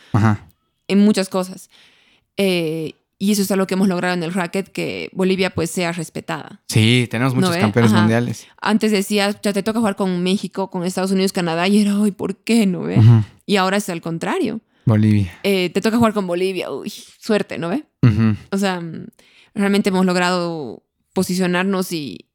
[0.88, 1.70] En muchas cosas.
[2.36, 5.92] Eh, y eso es algo que hemos logrado en el racket, que Bolivia pues sea
[5.92, 6.62] respetada.
[6.68, 8.46] Sí, tenemos muchos campeones mundiales.
[8.60, 12.10] Antes decías, ya te toca jugar con México, con Estados Unidos, Canadá, y era, ay,
[12.10, 12.66] ¿por qué?
[12.66, 12.98] ¿No ve?
[13.46, 14.60] Y ahora es al contrario.
[14.84, 15.32] Bolivia.
[15.42, 17.84] Eh, te toca jugar con Bolivia, uy, suerte, ¿no ve?
[18.52, 18.82] O sea,
[19.54, 22.25] realmente hemos logrado posicionarnos y,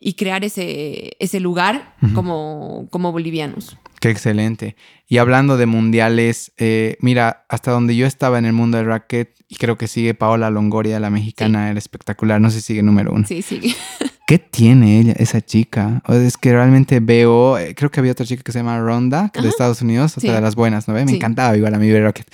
[0.00, 3.76] y crear ese, ese lugar como, como bolivianos.
[4.00, 4.76] Qué excelente.
[5.08, 9.34] Y hablando de mundiales, eh, mira, hasta donde yo estaba en el mundo del racket,
[9.48, 12.40] y creo que sigue Paola Longoria, la mexicana, era espectacular.
[12.40, 13.26] No sé si sigue número uno.
[13.26, 13.74] Sí, sigue.
[14.26, 16.02] ¿Qué tiene ella, esa chica?
[16.06, 19.48] es que realmente veo, eh, creo que había otra chica que se llama Ronda, de
[19.48, 20.92] Estados Unidos, otra de las buenas, ¿no?
[20.92, 22.30] Me encantaba igual a mí ver racket.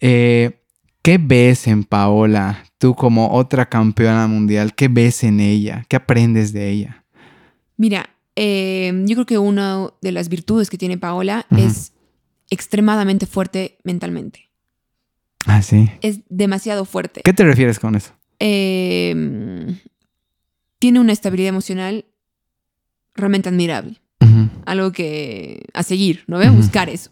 [0.00, 0.60] Eh,
[1.00, 4.74] ¿Qué ves en Paola, tú como otra campeona mundial?
[4.74, 5.86] ¿Qué ves en ella?
[5.88, 6.99] ¿Qué aprendes de ella?
[7.80, 8.10] Mira,
[8.42, 11.92] Em, yo creo que una de las virtudes que tiene Paola es
[12.48, 14.48] extremadamente fuerte mentalmente.
[15.46, 15.90] Ah, sí.
[16.00, 17.20] Es demasiado fuerte.
[17.22, 18.12] ¿Qué te refieres con eso?
[18.38, 19.76] Em,
[20.78, 22.06] tiene una estabilidad emocional
[23.14, 24.00] realmente admirable.
[24.64, 26.48] Algo que a seguir, ¿no ve?
[26.48, 27.10] Buscar eso.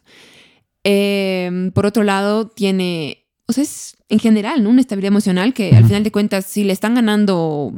[0.82, 4.70] Em, por otro lado, tiene, o sea, es en general, ¿no?
[4.70, 7.74] Una estabilidad emocional que al final de cuentas, si le están ganando,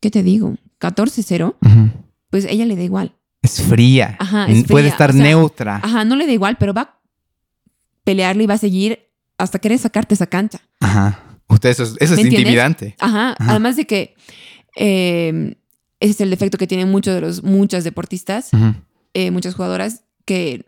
[0.00, 0.56] ¿qué te digo?
[0.80, 1.56] 14-0
[2.30, 3.14] pues ella le da igual.
[3.42, 4.16] Es fría.
[4.18, 5.80] Ajá, Puede estar neutra.
[5.84, 7.00] Ajá, no le da igual, pero va a
[8.02, 9.08] pelearle y va a seguir
[9.38, 10.60] hasta querer sacarte esa cancha.
[10.80, 11.20] Ajá.
[11.48, 12.96] Usted, eso es, eso es intimidante.
[12.98, 13.36] Ajá.
[13.38, 14.16] Además de que
[14.74, 15.54] em,
[16.00, 18.50] ese es el defecto que tienen muchos de los, muchas deportistas,
[19.12, 20.66] eh, muchas jugadoras, que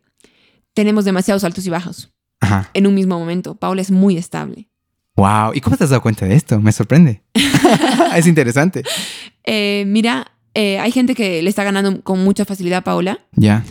[0.75, 2.71] tenemos demasiados altos y bajos Ajá.
[2.75, 3.57] en un mismo momento.
[3.57, 4.69] Paula es muy estable.
[5.17, 5.53] Wow.
[5.55, 6.61] ¿Y cómo te has dado cuenta de esto?
[6.61, 7.23] Me sorprende.
[8.17, 8.83] es interesante.
[9.47, 13.21] Eh, mira, eh, hay gente que le está ganando con mucha facilidad a Paola.
[13.33, 13.65] Ya.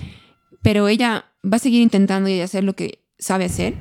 [0.61, 3.75] Pero ella va a seguir intentando y hacer lo que sabe hacer.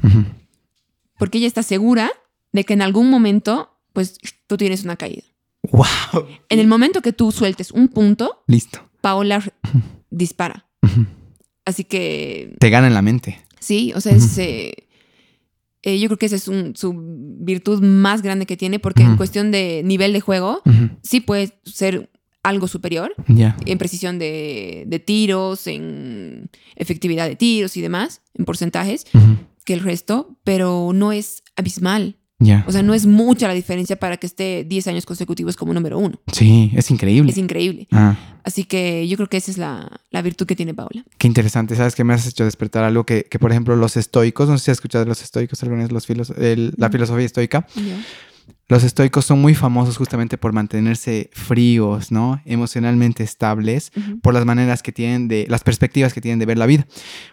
[1.18, 2.11] Porque ella está segura
[2.53, 5.22] de que en algún momento, pues tú tienes una caída.
[5.62, 6.26] ¡Wow!
[6.51, 8.80] En el momento que tú sueltes un punto, listo.
[9.01, 9.42] Paola
[10.11, 10.66] dispara.
[11.64, 12.55] Así que.
[12.59, 13.40] Te gana en la mente.
[13.61, 14.36] Sí, o sea, es.
[14.38, 14.84] Eh,
[15.85, 19.51] eh, yo creo que esa es su virtud más grande que tiene, porque en cuestión
[19.51, 20.62] de nivel de juego,
[21.03, 22.11] sí puede ser
[22.43, 29.05] algo superior en precisión de, tiros, en efectividad de tiros y demás, en porcentajes,
[29.64, 32.16] que el resto, pero no es abismal.
[32.66, 35.99] O sea, no es mucha la diferencia para que esté 10 años consecutivos como número
[35.99, 36.20] uno.
[36.32, 37.30] Sí, es increíble.
[37.30, 37.88] Es increíble.
[37.90, 38.16] Ah.
[38.45, 41.05] Así que yo creo que esa es la, virtud que tiene Paula.
[41.16, 41.74] Qué interesante.
[41.76, 44.70] ¿Sabes qué me has hecho despertar algo que, por ejemplo, los estoicos, no sé si
[44.70, 47.66] has escuchado de los estoicos alguna vez, los filos, la filosofía estoica.
[48.66, 52.40] Los estoicos son muy famosos justamente por mantenerse fríos, ¿no?
[52.46, 53.92] Emocionalmente estables,
[54.22, 56.86] por las maneras que tienen de, las perspectivas que tienen de ver la vida.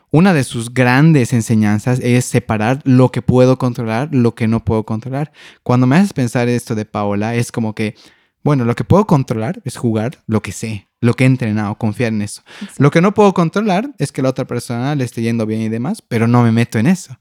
[0.09, 4.84] Una de sus grandes enseñanzas es separar lo que puedo controlar, lo que no puedo
[4.84, 5.32] controlar.
[5.63, 7.95] Cuando me haces pensar esto de Paola, es como que,
[8.43, 12.11] bueno, lo que puedo controlar es jugar lo que sé, lo que he entrenado, confiar
[12.11, 12.41] en eso.
[12.77, 15.69] Lo que no puedo controlar es que la otra persona le esté yendo bien y
[15.69, 17.17] demás, pero no me meto en eso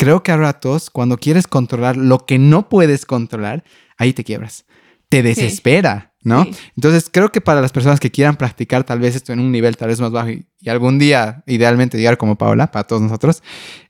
[0.00, 3.64] creo que a ratos, cuando quieres controlar lo que no puedes controlar,
[3.98, 4.64] ahí te quiebras.
[5.08, 6.06] Te desespera.
[6.22, 6.44] ¿no?
[6.44, 6.50] Sí.
[6.76, 9.76] Entonces, creo que para las personas que quieran practicar tal vez esto en un nivel
[9.78, 13.42] tal vez más bajo y, y algún día, idealmente, llegar como Paola, para todos nosotros,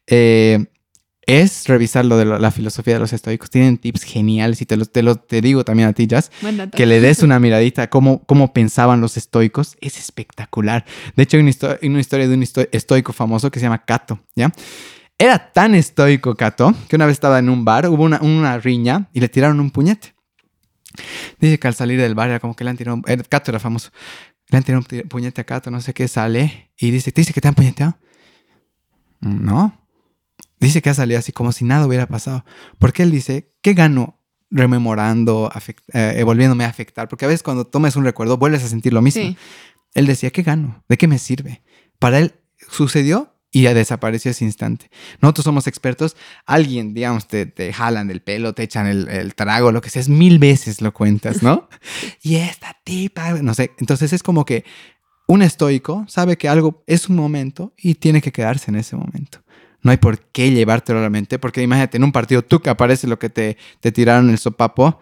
[0.06, 0.66] eh,
[1.26, 3.50] es revisar lo de la, la filosofía de los estoicos.
[3.50, 6.30] Tienen tips geniales y te los te, lo- te digo también a ti, Jazz,
[6.76, 9.76] que le des una miradita a cómo, cómo pensaban los estoicos.
[9.80, 10.84] Es espectacular.
[11.16, 12.42] De hecho, hay una, histo- hay una historia de un
[12.72, 14.52] estoico famoso que se llama Cato, ¿ya?
[15.20, 19.10] Era tan estoico Cato que una vez estaba en un bar, hubo una, una riña
[19.12, 20.14] y le tiraron un puñete.
[21.38, 23.58] Dice que al salir del bar era como que le han tirado era- Cato era
[23.60, 23.90] famoso.
[24.48, 27.34] Le han tirado un puñete a Cato, no sé qué, sale y dice, ¿te dice
[27.34, 27.98] que te han puñeteado?
[29.20, 29.86] No.
[30.58, 32.44] Dice que ha salido así como si nada hubiera pasado.
[32.78, 34.18] Porque él dice, ¿qué gano
[34.50, 37.08] rememorando, afect- eh, volviéndome a afectar?
[37.08, 39.22] Porque a veces cuando tomes un recuerdo vuelves a sentir lo mismo.
[39.22, 39.36] Sí.
[39.94, 40.82] Él decía, ¿qué gano?
[40.88, 41.62] ¿De qué me sirve?
[41.98, 42.34] Para él
[42.70, 44.90] sucedió y ya desapareció ese instante.
[45.20, 46.16] Nosotros somos expertos.
[46.46, 50.00] Alguien, digamos, te, te jalan del pelo, te echan el, el trago, lo que sea.
[50.00, 51.68] Es mil veces lo cuentas, ¿no?
[52.22, 53.72] y esta tipa, no sé.
[53.78, 54.64] Entonces es como que
[55.26, 59.42] un estoico sabe que algo es un momento y tiene que quedarse en ese momento.
[59.82, 62.70] No hay por qué llevártelo a la mente, porque imagínate, en un partido tú que
[62.70, 65.00] aparece lo que te, te tiraron el sopapo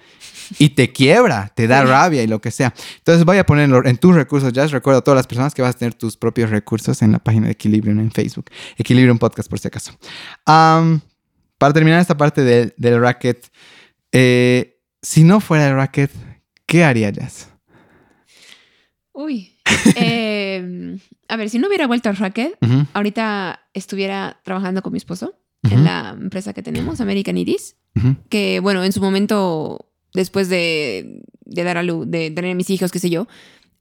[0.58, 2.72] y te quiebra, te da rabia y lo que sea.
[2.98, 4.52] Entonces voy a ponerlo en tus recursos.
[4.52, 7.18] Ya recuerdo a todas las personas que vas a tener tus propios recursos en la
[7.18, 8.46] página de Equilibrium en Facebook.
[8.76, 9.92] Equilibrium Podcast, por si acaso.
[10.44, 13.50] Para terminar esta parte del, del racket,
[14.12, 16.10] eh, si no fuera el racket,
[16.66, 17.48] ¿qué haría Jazz?
[19.12, 19.57] Uy.
[19.94, 20.98] Eh,
[21.28, 25.34] a ver, si no hubiera vuelto al racket, Ujú, ahorita estuviera trabajando con mi esposo
[25.70, 27.76] en la empresa que tenemos, American Iris,
[28.28, 32.70] que bueno, en su momento, después de, de dar a luz, de tener a mis
[32.70, 33.26] hijos, qué sé yo,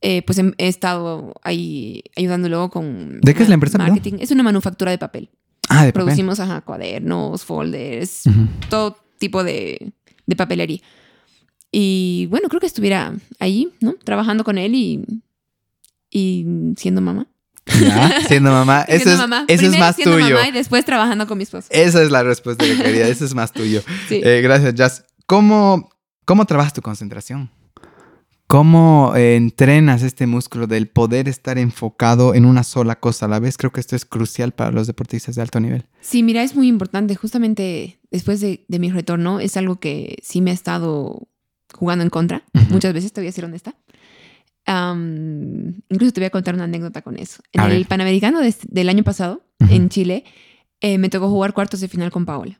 [0.01, 3.19] eh, pues he, he estado ahí ayudándolo con...
[3.21, 3.77] ¿De qué es la empresa?
[3.77, 4.15] Marketing.
[4.19, 5.29] Es una manufactura de papel.
[5.69, 6.05] Ah, de papel.
[6.05, 8.23] Producimos ajá, cuadernos, folders,
[8.69, 9.93] todo tipo de,
[10.25, 10.79] de papelería.
[11.71, 13.95] Y bueno, creo que estuviera ahí, ¿no?
[14.03, 15.03] Trabajando con él y,
[16.09, 16.45] y
[16.77, 17.27] siendo mamá.
[17.81, 18.81] Ya, siendo mamá.
[18.87, 19.45] Eso, Siendo es, mamá.
[19.47, 20.35] eso es Primero más siendo tuyo.
[20.35, 21.67] mamá y después trabajando con mi esposo.
[21.69, 23.07] Esa es la respuesta que quería.
[23.09, 23.81] Eso es más tuyo.
[24.07, 24.21] Sí.
[24.23, 25.05] Eh, gracias, Jazz.
[25.25, 25.89] ¿Cómo,
[26.25, 27.51] ¿Cómo trabajas tu concentración?
[28.47, 33.39] ¿Cómo eh, entrenas este músculo del poder estar enfocado en una sola cosa a la
[33.39, 33.57] vez?
[33.57, 35.85] Creo que esto es crucial para los deportistas de alto nivel.
[35.99, 37.15] Sí, mira, es muy importante.
[37.15, 41.27] Justamente después de, de mi retorno, es algo que sí me ha estado
[41.73, 42.43] jugando en contra.
[42.69, 43.75] Muchas veces, te voy a decir honesta.
[44.67, 47.41] Incluso te voy a contar una anécdota con eso.
[47.53, 47.87] En A el ver.
[47.87, 49.73] Panamericano de- del año pasado, Ujú.
[49.73, 50.23] en Chile,
[50.81, 52.59] eh, me tocó jugar cuartos de final con Paola.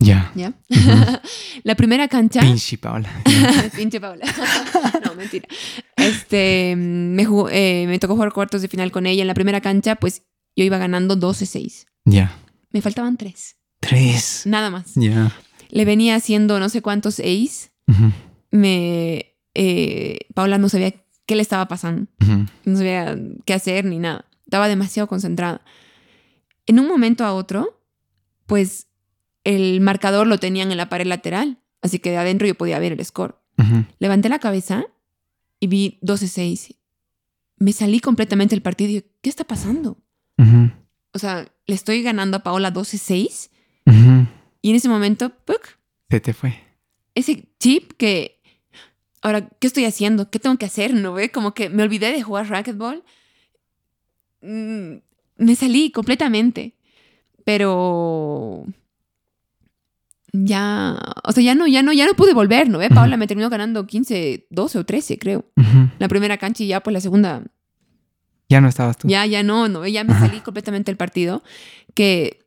[0.00, 0.32] Ya.
[1.64, 2.40] La primera cancha.
[2.40, 3.10] Pinche Paola.
[3.76, 4.24] Pinche Paola.
[5.04, 5.48] no, mentira.
[5.96, 9.22] Este, me, jugó- eh, me tocó jugar cuartos de final con ella.
[9.22, 10.22] En la primera cancha, pues
[10.56, 11.86] yo iba ganando 12-6.
[12.04, 12.32] Ya.
[12.70, 13.56] Me faltaban tres.
[13.80, 14.42] Tres.
[14.46, 14.92] Nada más.
[14.94, 15.32] Ya.
[15.70, 17.18] Le venía haciendo no sé cuántos.
[17.18, 18.12] Ujú.
[18.52, 20.94] Me, eh, Paola no sabía
[21.28, 22.08] qué le estaba pasando.
[22.64, 24.24] No sabía qué hacer ni nada.
[24.44, 25.60] Estaba demasiado concentrada.
[26.66, 27.80] En un momento a otro,
[28.46, 28.88] pues
[29.44, 31.58] el marcador lo tenían en la pared lateral.
[31.82, 33.36] Así que de adentro yo podía ver el score.
[33.98, 34.84] Levanté la cabeza
[35.60, 36.76] y vi 12-6.
[37.58, 39.98] Me salí completamente del partido y dije, ¿qué está pasando?
[41.12, 43.50] O sea, le estoy ganando a Paola 12-6
[43.86, 44.26] Ujú.
[44.62, 45.76] y en ese momento, ¡puc!
[46.10, 46.54] Se te fue.
[47.14, 48.37] ese chip que,
[49.22, 50.30] ahora, ¿qué estoy haciendo?
[50.30, 50.94] ¿Qué tengo que hacer?
[50.94, 51.30] ¿No ve?
[51.30, 53.02] Como que me olvidé de jugar racquetball.
[54.42, 54.96] Mm,
[55.36, 56.74] me salí completamente.
[57.44, 58.66] Pero
[60.32, 62.86] ya, o sea, ya no, ya no, ya no pude volver, ¿no ve?
[62.86, 62.94] Ujú.
[62.94, 65.44] Paola me terminó ganando 15, 12 o 13, creo.
[65.98, 67.42] La primera cancha y ya pues la segunda
[68.48, 69.08] Ya no estabas tú.
[69.08, 71.42] Ya, ya no, no, ya me salí completamente del partido.
[71.94, 72.40] Que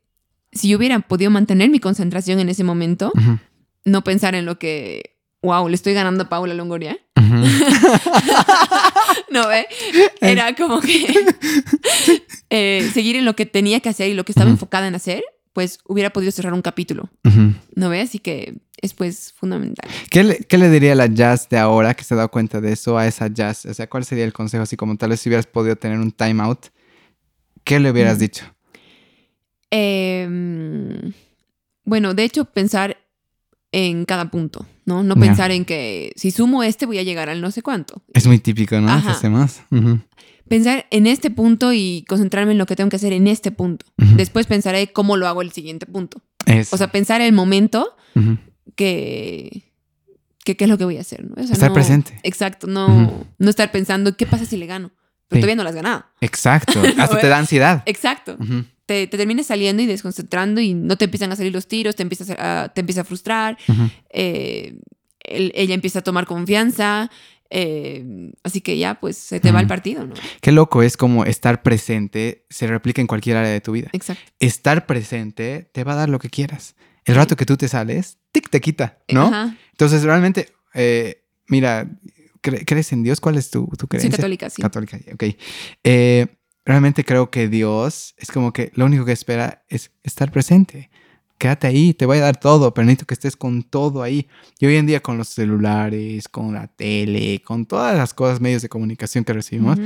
[0.52, 3.12] si yo hubiera podido mantener mi concentración en ese momento,
[3.84, 5.11] no pensar en lo que,
[5.42, 6.98] wow, le estoy ganando a Paula Longoria.
[7.16, 7.42] Ujú.
[9.30, 9.66] No, ¿ve?
[10.20, 11.06] Era como que
[12.50, 15.22] eh, seguir en lo que tenía que hacer y lo que estaba enfocada en hacer,
[15.54, 17.08] pues hubiera podido cerrar un capítulo.
[17.74, 18.02] ¿no ve?
[18.02, 19.88] Así que es pues fundamental.
[20.10, 22.60] ¿Qué le, qué le diría a la jazz de ahora que se ha dado cuenta
[22.60, 23.64] de eso a esa jazz?
[23.64, 24.62] O sea, ¿cuál sería el consejo?
[24.64, 26.66] Así como tal vez si hubieras podido tener un timeout,
[27.64, 28.20] ¿qué le hubieras Mm.
[28.20, 28.44] dicho?
[29.70, 31.12] Eh,
[31.84, 32.98] bueno, de hecho, pensar
[33.72, 35.02] en cada punto, ¿no?
[35.02, 38.02] No pensar en que si sumo este voy a llegar al no sé cuánto.
[38.14, 38.90] Es muy típico, ¿no?
[38.90, 39.10] Ajá.
[39.70, 40.00] Ujú.
[40.48, 43.86] Pensar en este punto y concentrarme en lo que tengo que hacer en este punto.
[43.96, 46.20] Después pensaré cómo lo hago el siguiente punto.
[46.46, 46.74] Eso.
[46.74, 47.96] O sea, pensar el momento
[48.76, 49.62] que,
[50.44, 51.34] que qué es lo que voy a hacer, ¿no?
[51.40, 52.18] O sea, Estar no- presente.
[52.22, 54.90] Exacto, no, no estar pensando qué pasa si le gano.
[55.32, 55.40] Pero Sí.
[55.40, 56.04] todavía no lo has ganado.
[56.20, 56.80] Exacto.
[56.98, 57.82] Hasta te da ansiedad.
[57.86, 58.36] Exacto.
[58.86, 62.02] Te, te terminas saliendo y desconcentrando y no te empiezan a salir los tiros, te
[62.02, 63.56] empieza a, te empieza a frustrar,
[64.10, 64.74] eh,
[65.20, 67.10] él- ella empieza a tomar confianza,
[67.54, 70.14] Eh, así que ya, pues se te va el partido, ¿no?
[70.40, 73.90] Qué loco es como estar presente se replica en cualquier área de tu vida.
[73.92, 74.22] Exacto.
[74.40, 76.76] Estar presente te va a dar lo que quieras.
[77.04, 79.54] El rato que tú te sales, tic, te quita, ¿no?
[79.72, 81.90] Entonces, realmente, eh, mira,
[82.42, 83.20] cre- ¿crees en Dios?
[83.20, 84.10] ¿Cuál es tu, tu Soy creencia?
[84.10, 84.60] católica, sí.
[84.62, 85.24] Católica, ok.
[85.84, 86.26] Eh,
[86.64, 90.90] realmente creo que Dios es como que lo único que espera es estar presente.
[91.38, 94.28] Quédate ahí, te voy a dar todo, pero necesito que estés con todo ahí.
[94.60, 98.62] Y hoy en día con los celulares, con la tele, con todas las cosas, medios
[98.62, 99.76] de comunicación que recibimos,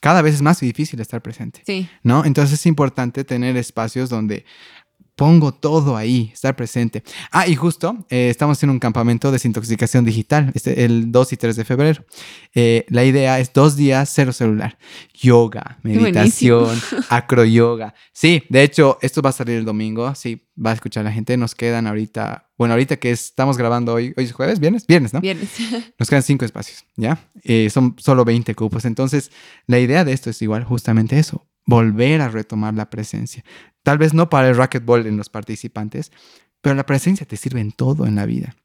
[0.00, 1.88] cada vez es más difícil estar presente, Sí.
[2.02, 2.24] ¿no?
[2.24, 4.44] Entonces es importante tener espacios donde
[5.16, 7.02] pongo todo ahí, estar presente.
[7.30, 11.36] Ah, y justo eh, estamos en un campamento de desintoxicación digital, este, el 2 y
[11.36, 12.04] 3 de febrero.
[12.54, 14.78] Eh, la idea es dos días cero celular.
[15.12, 17.94] Yoga, meditación, acroyoga.
[18.12, 20.14] Sí, de hecho, esto va a salir el domingo.
[20.14, 21.36] Sí, va a escuchar la gente.
[21.36, 25.20] Nos quedan ahorita, bueno, ahorita que estamos grabando hoy, hoy es jueves, viernes, viernes, ¿no?
[25.20, 25.50] Viernes.
[25.98, 27.18] Nos quedan cinco espacios, ¿ya?
[27.42, 28.84] Eh, son solo 20 cupos.
[28.84, 29.30] Entonces,
[29.66, 33.44] la idea de esto es igual justamente eso, volver a retomar la presencia.
[33.84, 36.10] Tal vez no para el racquetball en los participantes,
[36.60, 38.56] pero la presencia te sirve en todo en la vida.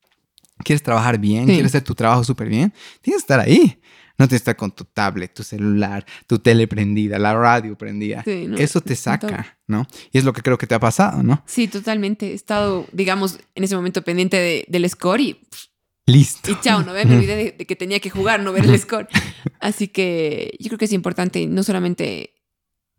[0.63, 1.45] ¿Quieres trabajar bien?
[1.45, 1.51] Sí.
[1.53, 2.73] ¿Quieres hacer tu trabajo súper bien?
[3.01, 3.79] Tienes que estar ahí.
[4.17, 8.21] No tienes que estar con tu tablet, tu celular, tu tele prendida, la radio prendida.
[8.25, 9.87] Sí, no, Eso te saca, ¿no?
[10.11, 11.41] Y es lo que creo que te ha pasado, ¿no?
[11.45, 12.31] Sí, totalmente.
[12.31, 15.39] He estado, digamos, en ese momento pendiente de- del score y,
[16.05, 16.51] Listo.
[16.51, 16.91] y chao, ¿no?
[16.91, 19.07] Me olvidé de, de que tenía que jugar, no ver el score.
[19.61, 22.33] Así que yo creo que es importante, no solamente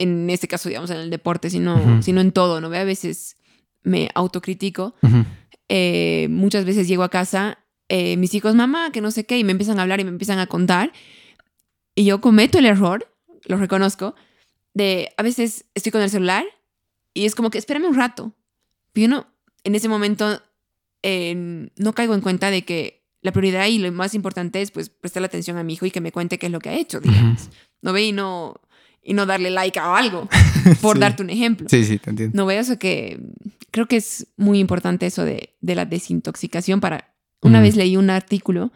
[0.01, 2.03] en este caso, digamos, en el deporte, sino, Ujú.
[2.03, 2.67] sino en todo, ¿no?
[2.69, 3.37] A veces
[3.83, 4.95] me autocritico.
[5.03, 5.25] Ujú.
[5.69, 9.45] Eh, muchas veces llego a casa, eh, mis hijos, mamá, que no sé qué, y
[9.45, 10.93] me empiezan a hablar y me empiezan a contar.
[11.95, 13.15] Y yo cometo el error,
[13.47, 14.15] lo reconozco,
[14.75, 16.45] de a veces estoy con el celular
[17.15, 18.33] y es como que espérame un rato.
[18.93, 19.27] Pero yo no,
[19.65, 20.41] en ese momento
[21.03, 24.89] eh, no caigo en cuenta de que la prioridad y lo más importante es pues
[24.89, 27.01] prestarle atención a mi hijo y que me cuente qué es lo que ha hecho,
[27.01, 27.51] digamos.
[27.83, 28.55] No ve y no,
[29.03, 30.29] y no darle like a algo,
[30.81, 31.01] por Sí.
[31.01, 31.67] darte un ejemplo.
[31.71, 32.37] Sí, sí, te entiendo.
[32.37, 33.19] No veo eso que
[33.71, 37.15] creo que es muy importante eso de, de la desintoxicación para...
[37.43, 38.71] Una vez leí un artículo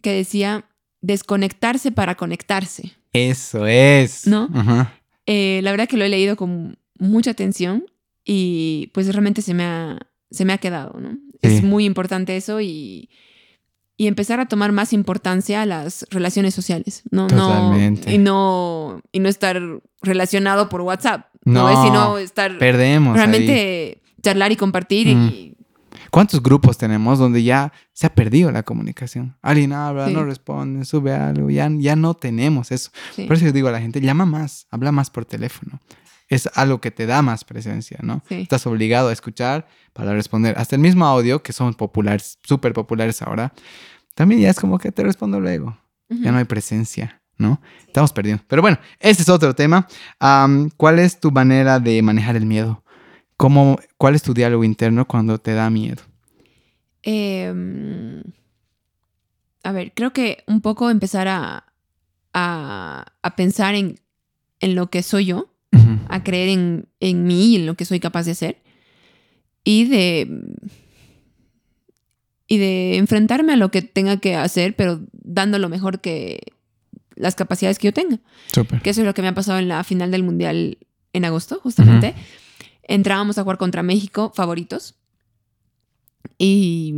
[0.00, 0.64] que decía
[1.02, 2.92] desconectarse para conectarse.
[3.12, 4.26] Eso es.
[4.26, 4.48] ¿No?
[4.54, 4.94] Ajá.
[5.26, 7.84] Eh, la verdad que lo he leído con mucha atención
[8.24, 9.98] y pues realmente se me ha,
[10.30, 11.10] se me ha quedado, ¿no?
[11.10, 11.38] Sí.
[11.42, 13.10] Es muy importante eso y,
[13.96, 17.26] y empezar a tomar más importancia a las relaciones sociales, ¿no?
[17.28, 18.08] Totalmente.
[18.08, 19.60] No, y, no, y no estar
[20.02, 23.12] relacionado por WhatsApp, no, No, sino estar Perdemos.
[23.12, 23.16] ahí.
[23.18, 25.28] realmente charlar y compartir Mm.
[25.28, 25.48] y
[26.10, 29.34] ¿Cuántos grupos tenemos donde ya se ha perdido la comunicación?
[29.40, 30.12] Alguien habla, Sí.
[30.12, 32.90] no responde, sube algo, ya, ya no tenemos eso.
[33.16, 35.80] sí, Por eso yo digo a la gente, llama más, habla más por teléfono.
[36.34, 38.22] Es algo que te da más presencia, ¿no?
[38.28, 38.36] Sí.
[38.36, 40.58] Estás obligado a escuchar para responder.
[40.58, 43.52] Hasta el mismo audio, que son populares, súper populares ahora,
[44.14, 45.76] también ya es como que te respondo luego.
[46.08, 47.60] Ya no hay presencia, ¿no?
[47.86, 48.42] Estamos perdiendo.
[48.46, 49.86] Pero bueno, ese es otro tema.
[50.76, 52.82] ¿Cuál es tu manera de manejar el miedo?
[53.36, 56.02] ¿Cómo, ¿Cuál es tu diálogo interno cuando te da miedo?
[57.02, 58.22] Em,
[59.64, 61.72] a ver, creo que un poco empezar a,
[62.32, 64.00] a, a pensar en,
[64.60, 65.51] en lo que soy yo.
[66.12, 68.58] A creer en, en mí y en lo que soy capaz de hacer.
[69.64, 70.28] Y de.
[72.46, 76.52] Y de enfrentarme a lo que tenga que hacer, pero dando lo mejor que
[77.14, 78.18] las capacidades que yo tenga.
[78.52, 78.82] Súper.
[78.82, 80.76] Que eso es lo que me ha pasado en la final del Mundial
[81.14, 82.14] en agosto, justamente.
[82.82, 84.96] Entrábamos a jugar contra México, favoritos.
[86.36, 86.92] Y,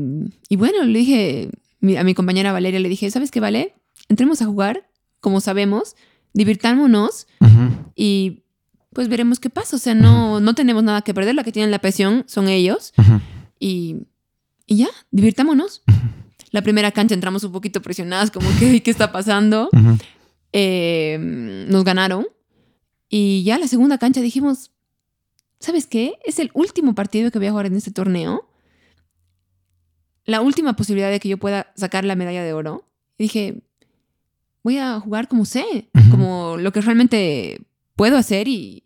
[0.49, 1.51] y bueno, le dije
[1.99, 3.75] a mi compañera Valeria, le dije, ¿sabes qué, Vale?
[4.09, 4.89] Entremos a jugar,
[5.21, 5.95] como sabemos,
[6.33, 7.93] divirtámonos Ujú.
[7.95, 8.44] y
[8.95, 9.77] pues veremos qué pasa.
[9.77, 11.35] O sea, no, no tenemos nada que perder.
[11.35, 12.95] La que tienen la presión son ellos.
[12.97, 13.21] Ujú.
[13.59, 14.07] Y,
[14.67, 15.83] y ya, divirtámonos.
[16.51, 19.69] La primera cancha entramos un poquito presionadas, como que, ¿qué está pasando?
[20.53, 21.19] Eh,
[21.69, 22.27] nos ganaron.
[23.09, 24.71] Y ya la segunda cancha dijimos,
[25.59, 26.15] ¿sabes qué?
[26.25, 28.49] Es el último partido que voy a jugar en este torneo.
[30.25, 32.89] La última posibilidad de que yo pueda sacar la medalla de oro.
[33.19, 33.63] Y dije,
[34.63, 37.61] voy a jugar como sé, como lo que realmente
[37.97, 38.85] puedo hacer y,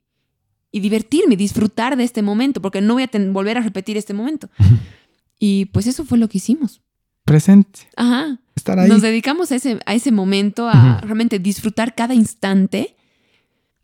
[0.71, 4.49] y divertirme, disfrutar de este momento, porque no voy a volver a repetir este momento.
[5.41, 6.81] Y pues eso fue lo que hicimos.
[7.25, 7.81] Presente.
[7.95, 8.41] Ajá.
[8.57, 8.89] Estar ahí.
[8.89, 12.97] Nos dedicamos a ese, a ese momento, a realmente disfrutar cada instante,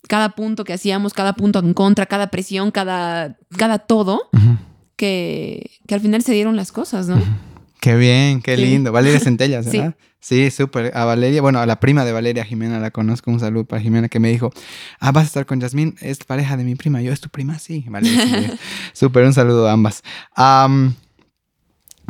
[0.08, 4.28] cada punto que hacíamos, cada punto en contra, cada presión, cada, cada todo,
[4.96, 7.22] que, que al final se dieron las cosas, ¿no?
[7.80, 8.62] Qué bien, qué Sí.
[8.62, 8.90] lindo.
[8.90, 9.66] Valeria Centellas.
[9.66, 9.94] ¿verdad?
[9.96, 10.04] Sí,
[10.50, 10.96] súper.
[10.96, 13.30] A Valeria, bueno, a la prima de Valeria, Jimena, la conozco.
[13.30, 14.50] Un saludo para Jimena que me dijo,
[15.00, 17.02] ah, vas a estar con Yasmín, es pareja de mi prima.
[17.02, 17.58] Yo, ¿es tu prima?
[17.58, 18.56] Sí, Valeria.
[18.92, 20.02] Súper, un saludo a ambas.
[20.34, 20.94] Am,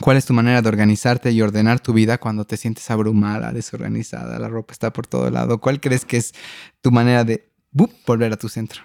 [0.00, 4.38] ¿Cuál es tu manera de organizarte y ordenar tu vida cuando te sientes abrumada, desorganizada,
[4.38, 5.60] la ropa está por todo lado?
[5.60, 6.32] ¿Cuál crees que es
[6.80, 8.82] tu manera de volver a tu centro?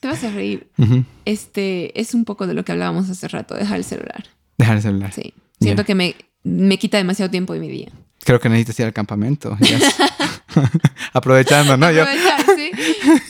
[0.00, 0.70] Te vas a reír.
[1.26, 4.24] Este es un poco de lo que hablábamos hace rato, dejar el celular.
[4.56, 5.12] Dejar el celular.
[5.12, 5.34] Sí.
[5.60, 7.90] Siento que me, me quita demasiado tiempo de mi día.
[8.24, 9.56] Creo que necesitas ir al campamento.
[11.12, 11.86] Aprovechando, ¿no?
[11.86, 12.70] Aprovechar, sí.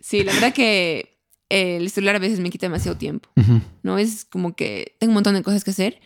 [0.00, 3.28] Sí, la verdad que el celular a veces me quita demasiado tiempo.
[3.82, 3.98] ¿No?
[3.98, 6.00] Es como que tengo un montón de cosas que hacer,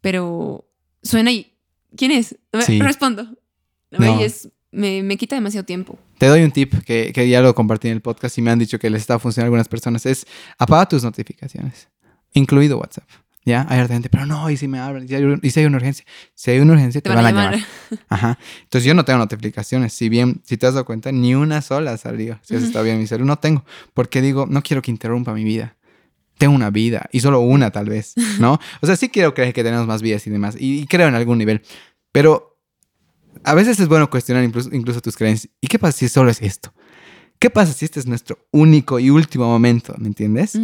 [0.00, 0.66] pero
[1.02, 1.52] suena y.
[1.94, 2.38] ¿Quién es?
[2.64, 2.80] Sí.
[2.80, 3.36] Respondo.
[3.90, 4.18] No.
[4.18, 5.98] Y es, me, me, quita demasiado tiempo.
[6.16, 8.58] Te doy un tip que, que, ya lo compartí en el podcast y me han
[8.58, 10.06] dicho que les está funcionando a algunas personas.
[10.06, 11.88] Es apaga tus notificaciones,
[12.32, 13.06] incluido WhatsApp.
[13.44, 13.66] ¿Ya?
[13.68, 15.04] Hay gente, pero no, y si me hablan,
[15.42, 16.04] y si hay una urgencia.
[16.34, 17.58] Si hay una urgencia, te, van, a llamar.
[18.08, 18.38] Ajá.
[18.62, 19.92] Entonces yo no tengo notificaciones.
[19.92, 22.38] Si bien, si te has dado cuenta, ni una sola salió.
[22.42, 23.64] Si has estado bien en mi celular, no tengo.
[23.94, 25.76] Porque digo, no quiero que interrumpa mi vida.
[26.38, 28.58] Tengo una vida, y solo una tal vez, ¿no?
[28.80, 31.38] O sea, sí quiero creer que tenemos más vidas y demás, y, creo en algún
[31.38, 31.62] nivel.
[32.10, 32.58] Pero
[33.44, 35.52] a veces es bueno cuestionar incluso, incluso tus creencias.
[35.60, 36.72] ¿Y qué pasa si solo es esto?
[37.38, 39.94] ¿Qué pasa si este es nuestro único y último momento?
[39.98, 40.58] ¿Me entiendes?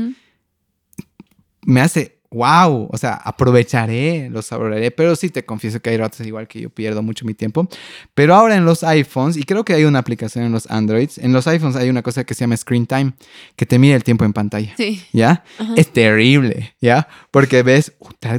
[1.62, 6.26] Me hace wow, o sea, aprovecharé, lo saborearé, pero sí te confieso que hay ratos
[6.26, 7.68] igual que yo pierdo mucho mi tiempo.
[8.14, 11.32] Pero ahora en los iPhones, y creo que hay una aplicación en los Androids, en
[11.32, 13.12] los iPhones hay una cosa que se llama Screen Time,
[13.56, 14.74] que te mide el tiempo en pantalla.
[14.76, 15.02] Sí.
[15.12, 15.42] ¿Ya?
[15.76, 17.08] Es terrible, ¿ya?
[17.30, 17.92] Porque ves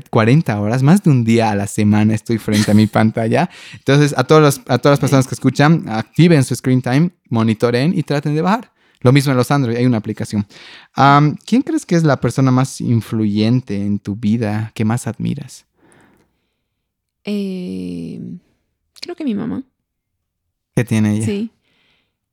[0.09, 3.49] 40 horas, más de un día a la semana estoy frente a mi pantalla.
[3.73, 8.03] Entonces, a, todos a todas las personas que escuchan, activen su Screen Time, monitoren y
[8.03, 8.71] traten de bajar.
[9.01, 10.45] Lo mismo en los Android, hay una aplicación.
[11.45, 15.65] ¿Quién crees que es la persona más influyente en tu vida que más admiras?
[17.23, 18.19] Eh,
[18.99, 19.63] creo que mi mamá.
[20.75, 21.25] ¿Qué tiene ella?
[21.25, 21.51] Sí.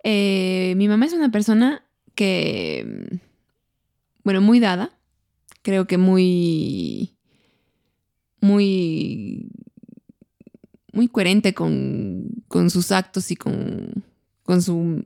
[0.03, 3.21] Eh, mi mamá es una persona que,
[4.25, 4.91] bueno, muy dada.
[5.63, 7.17] Creo que muy,
[8.41, 9.49] muy,
[10.93, 14.05] muy coherente con, con sus actos y con,
[14.43, 15.05] con su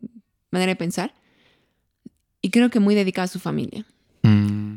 [0.51, 1.15] manera de pensar
[2.43, 3.85] y creo que muy dedicada a su familia.
[4.23, 4.77] Mm.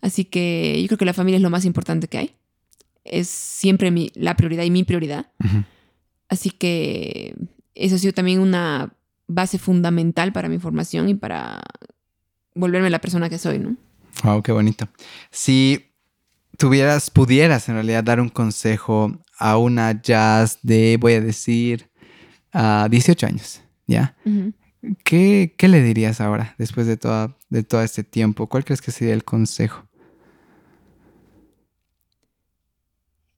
[0.00, 2.34] Así que yo creo que la familia es lo más importante que hay.
[3.04, 5.30] Es siempre mi, la prioridad y mi prioridad.
[6.28, 7.34] Así que
[7.74, 8.92] eso ha sido también una
[9.26, 11.60] base fundamental para mi formación y para
[12.54, 13.76] volverme la persona que soy, ¿no?
[14.24, 14.88] Wow, qué bonito.
[15.30, 15.92] Si
[16.56, 21.90] tuvieras, pudieras en realidad dar un consejo a una jazz de, voy a decir,
[22.52, 24.16] a 18 años, ¿ya?
[25.04, 28.46] ¿Qué, le dirías ahora, después de, toda, de todo este tiempo?
[28.48, 29.86] ¿Cuál crees que sería el consejo?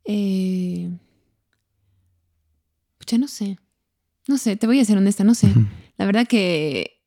[0.05, 0.91] Eh,
[3.07, 3.59] ya no sé.
[4.29, 5.49] No sé, te voy a ser honesta, no sé.
[5.97, 7.03] La verdad que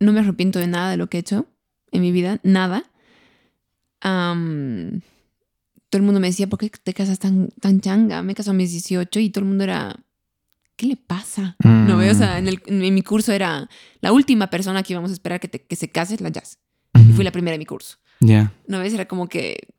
[0.00, 1.46] no me arrepiento de nada de lo que he hecho
[1.92, 2.84] en mi vida, nada.
[4.00, 4.10] todo
[5.92, 8.22] el mundo me decía, ¿por qué te casas tan, tan changa?
[8.22, 10.04] Me casé a mis 18 y todo el mundo era,
[10.78, 11.56] ¿qué le pasa?
[11.62, 13.68] No veo, o sea, en, mi curso era
[14.00, 16.58] la última persona que íbamos a esperar que, que se case es la jazz.
[16.94, 17.98] Y fui la primera de mi curso.
[18.20, 18.52] Ya.
[18.66, 18.94] ¿No ves?
[18.94, 19.74] Era como que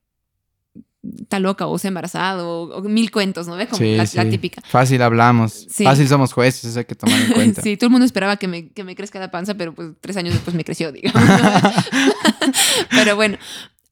[1.18, 3.70] está loca o se ha embarazado o, mil cuentos, ¿no ves?
[3.70, 4.62] Como la, típica.
[4.66, 5.68] Fácil hablamos.
[5.72, 7.62] Fácil somos jueces, eso hay que tomar en cuenta.
[7.62, 10.18] sí, todo el mundo esperaba que me, que me crezca la panza, pero pues tres
[10.18, 11.24] años después me creció, digamos.
[12.90, 13.38] pero bueno,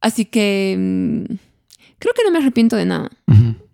[0.02, 1.34] así que mm,
[2.00, 3.10] creo que no me arrepiento de nada.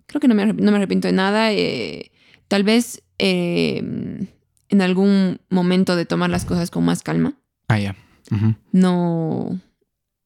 [0.06, 1.52] Creo que no me, no me arrepiento de nada.
[1.52, 2.12] Eh,
[2.48, 4.28] tal vez Em,
[4.68, 7.36] en algún momento de tomar las cosas con más calma.
[7.70, 7.96] Ah, ya.
[8.74, 9.62] No,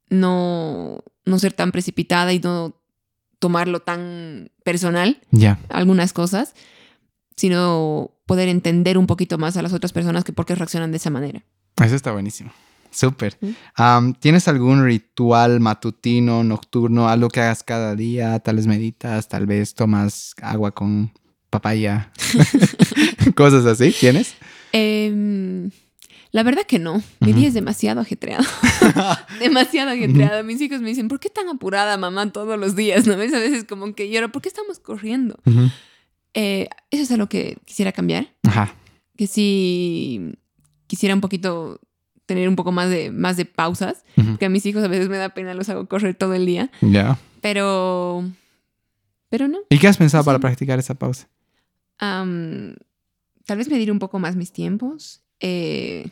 [0.09, 2.81] no, no ser tan precipitada y no
[3.37, 5.21] tomarlo tan personal.
[5.29, 5.59] Ya.
[5.69, 6.55] Algunas cosas,
[7.35, 10.97] sino poder entender un poquito más a las otras personas que por qué reaccionan de
[10.97, 11.43] esa manera.
[11.75, 12.51] Eso está buenísimo.
[12.89, 13.37] Súper.
[14.19, 18.39] ¿Tienes algún ritual matutino, nocturno, algo que hagas cada día?
[18.39, 21.11] Tal vez meditas, tal vez tomas agua con
[21.49, 22.11] papaya,
[23.35, 24.35] cosas así, ¿tienes?
[24.71, 25.69] Em,
[26.31, 27.01] la verdad que no.
[27.19, 28.43] Mi día es demasiado ajetreado.
[29.39, 30.43] demasiado ajetreado.
[30.43, 33.07] Mis hijos me dicen, ¿por qué tan apurada, mamá, todos los días?
[33.07, 33.33] ¿No ves?
[33.33, 35.39] A veces como que lloro, ¿por qué estamos corriendo?
[36.33, 38.27] Eh, eso es algo que quisiera cambiar.
[38.43, 38.75] Ajá.
[39.15, 40.33] Que si
[40.85, 41.79] quisiera un poquito
[42.25, 44.03] tener un poco más de, más de pausas,
[44.37, 46.69] que a mis hijos a veces me da pena, los hago correr todo el día.
[46.81, 47.17] Ya.
[47.41, 48.29] Pero,
[49.29, 49.59] pero no.
[49.69, 51.27] ¿Y qué has pensado para practicar esa pausa?
[51.99, 55.21] Tal vez medir un poco más mis tiempos.
[55.39, 56.09] Eh,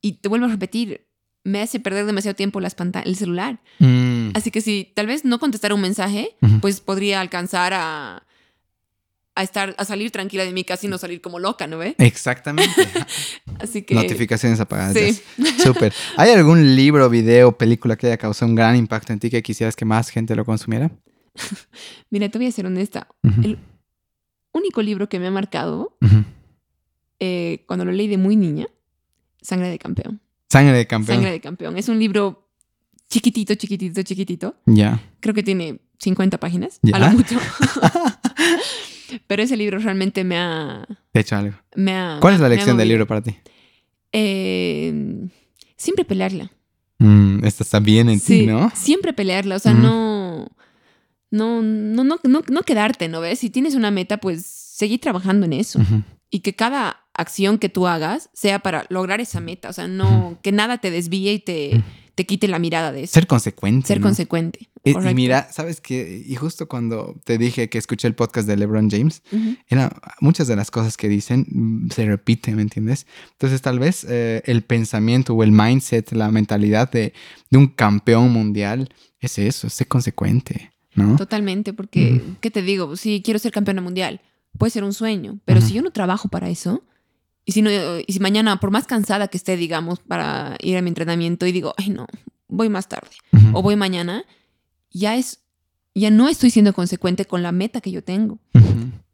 [0.00, 1.06] y te vuelvo a repetir,
[1.44, 3.60] me hace perder demasiado tiempo las el celular.
[3.78, 4.30] Mm.
[4.34, 8.26] Así que si tal vez no contestar un mensaje, pues podría alcanzar a,
[9.36, 11.94] a estar, a salir tranquila de mi casa y no salir como loca, ¿no ve?
[11.98, 12.88] Exactamente.
[13.60, 13.94] Así que.
[13.94, 14.94] Notificaciones apagadas.
[14.94, 15.22] Sí.
[15.62, 15.92] Súper.
[16.16, 19.76] ¿Hay algún libro, video, película que haya causado un gran impacto en ti que quisieras
[19.76, 20.90] que más gente lo consumiera?
[22.10, 23.08] Mira, te voy a ser honesta.
[23.22, 23.58] El
[24.56, 25.96] único libro que me ha marcado
[27.20, 28.66] eh, cuando lo leí de muy niña,
[29.40, 30.20] Sangre de Campeón.
[30.48, 31.16] Sangre de campeón.
[31.16, 31.76] Sangre de Campeón.
[31.76, 32.48] Es un libro
[33.08, 34.54] chiquitito, chiquitito, chiquitito.
[34.66, 35.00] Ya.
[35.20, 36.96] Creo que tiene 50 páginas, ¿Ya?
[36.96, 37.36] a lo mucho.
[39.26, 40.86] Pero ese libro realmente me ha...
[41.12, 41.56] Te he hecho algo.
[41.74, 43.36] me ha- ¿Cuál es la lección del libro para ti?
[44.12, 45.28] Eh,
[45.76, 46.50] siempre pelearla.
[46.98, 48.70] Mm, esta está bien en Sí, ti, ¿no?
[48.74, 50.48] Siempre pelearla, o sea, no,
[51.30, 53.40] no, no, no, no, no quedarte, ¿no ves?
[53.40, 55.80] Si tienes una meta, pues seguir trabajando en eso.
[56.30, 59.70] Y que cada acción que tú hagas sea para lograr esa meta.
[59.70, 61.82] O sea, no, que nada te desvíe y te,
[62.14, 63.14] te quite la mirada de eso.
[63.14, 63.88] Ser consecuente.
[63.88, 64.06] Ser ¿no?
[64.06, 64.68] consecuente.
[64.84, 66.22] Y- mira, ¿sabes qué?
[66.24, 69.20] Y justo cuando te dije que escuché el podcast de LeBron James,
[69.66, 73.06] era, muchas de las cosas que dicen mm, se repiten, ¿me entiendes?
[73.32, 77.14] Entonces tal vez eh, el pensamiento o el mindset, la mentalidad de,
[77.50, 81.16] de un campeón mundial es eso, ser consecuente, ¿no?
[81.16, 82.22] Totalmente, porque.
[82.40, 82.96] ¿qué te digo?
[82.96, 84.20] Si quiero ser campeona mundial,
[84.58, 86.82] puede ser un sueño, pero si yo no trabajo para eso,
[87.44, 90.82] y si, no, y si mañana, por más cansada que esté, digamos, para ir a
[90.82, 92.06] mi entrenamiento y digo, ay no,
[92.48, 93.10] voy más tarde
[93.52, 94.24] o voy mañana,
[94.90, 95.40] ya es,
[95.94, 98.38] ya no estoy siendo consecuente con la meta que yo tengo.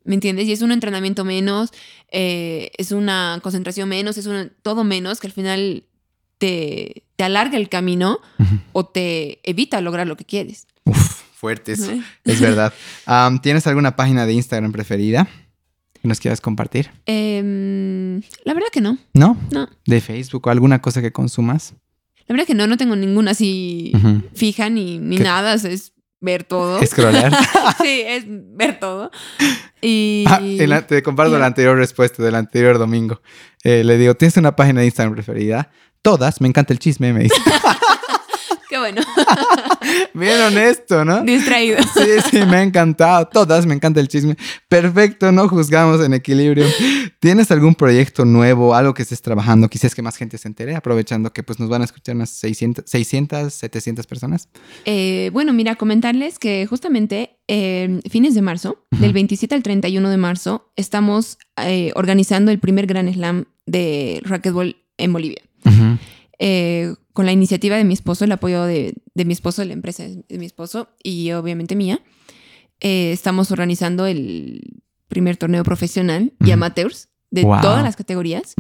[0.04, 0.46] ¿Me entiendes?
[0.48, 1.70] Y es un entrenamiento menos,
[2.10, 5.84] eh, es una concentración menos, es un, todo menos que al final
[6.38, 8.18] te, te alarga el camino
[8.72, 10.66] o te evita lograr lo que quieres.
[10.84, 11.90] Uf, fuerte eso.
[11.90, 12.00] ¿Eh?
[12.24, 12.72] Es verdad.
[13.06, 15.26] Am, ¿Tienes alguna página de Instagram preferida
[16.00, 16.90] que nos quieras compartir?
[17.04, 19.36] Em, la verdad que no, ¿No?
[19.50, 19.68] no.
[19.84, 21.74] ¿De Facebook o alguna cosa que consumas?
[22.28, 23.92] La verdad que no, no tengo ninguna así
[24.34, 26.80] fija ni, ni nada, o sea, es ver todo.
[26.86, 27.32] Scrollear.
[27.82, 29.10] sí, es ver todo.
[29.80, 30.24] Y...
[30.28, 33.20] Ah, la- te comparto la anterior respuesta del anterior domingo.
[33.64, 35.72] Eh, le digo, ¿tienes una página de Instagram preferida?
[36.02, 37.34] Todas, me encanta el chisme, me dice.
[38.72, 39.02] Qué bueno,
[40.14, 41.22] Bien honesto, ¿no?
[41.24, 41.76] distraído.
[41.94, 43.28] Sí, sí, me ha encantado.
[43.28, 44.34] Todas, me encanta el chisme.
[44.66, 46.64] Perfecto, no juzgamos en equilibrio.
[47.20, 49.68] ¿Tienes algún proyecto nuevo, algo que estés trabajando?
[49.68, 52.84] Quizás que más gente se entere, aprovechando que pues nos van a escuchar unas 600,
[52.88, 54.48] 600 700 personas.
[54.86, 60.16] Eh, bueno, mira, comentarles que justamente eh, fines de marzo, del 27 al 31 de
[60.16, 65.42] marzo, estamos eh, organizando el primer Gran Slam de racquetball en Bolivia.
[66.44, 69.74] Eh, con la iniciativa de mi esposo, el apoyo de, de mi esposo, de la
[69.74, 72.00] empresa de mi esposo y obviamente mía,
[72.80, 77.60] eh, estamos organizando el primer torneo profesional y amateurs de Wow.
[77.62, 78.54] todas las categorías,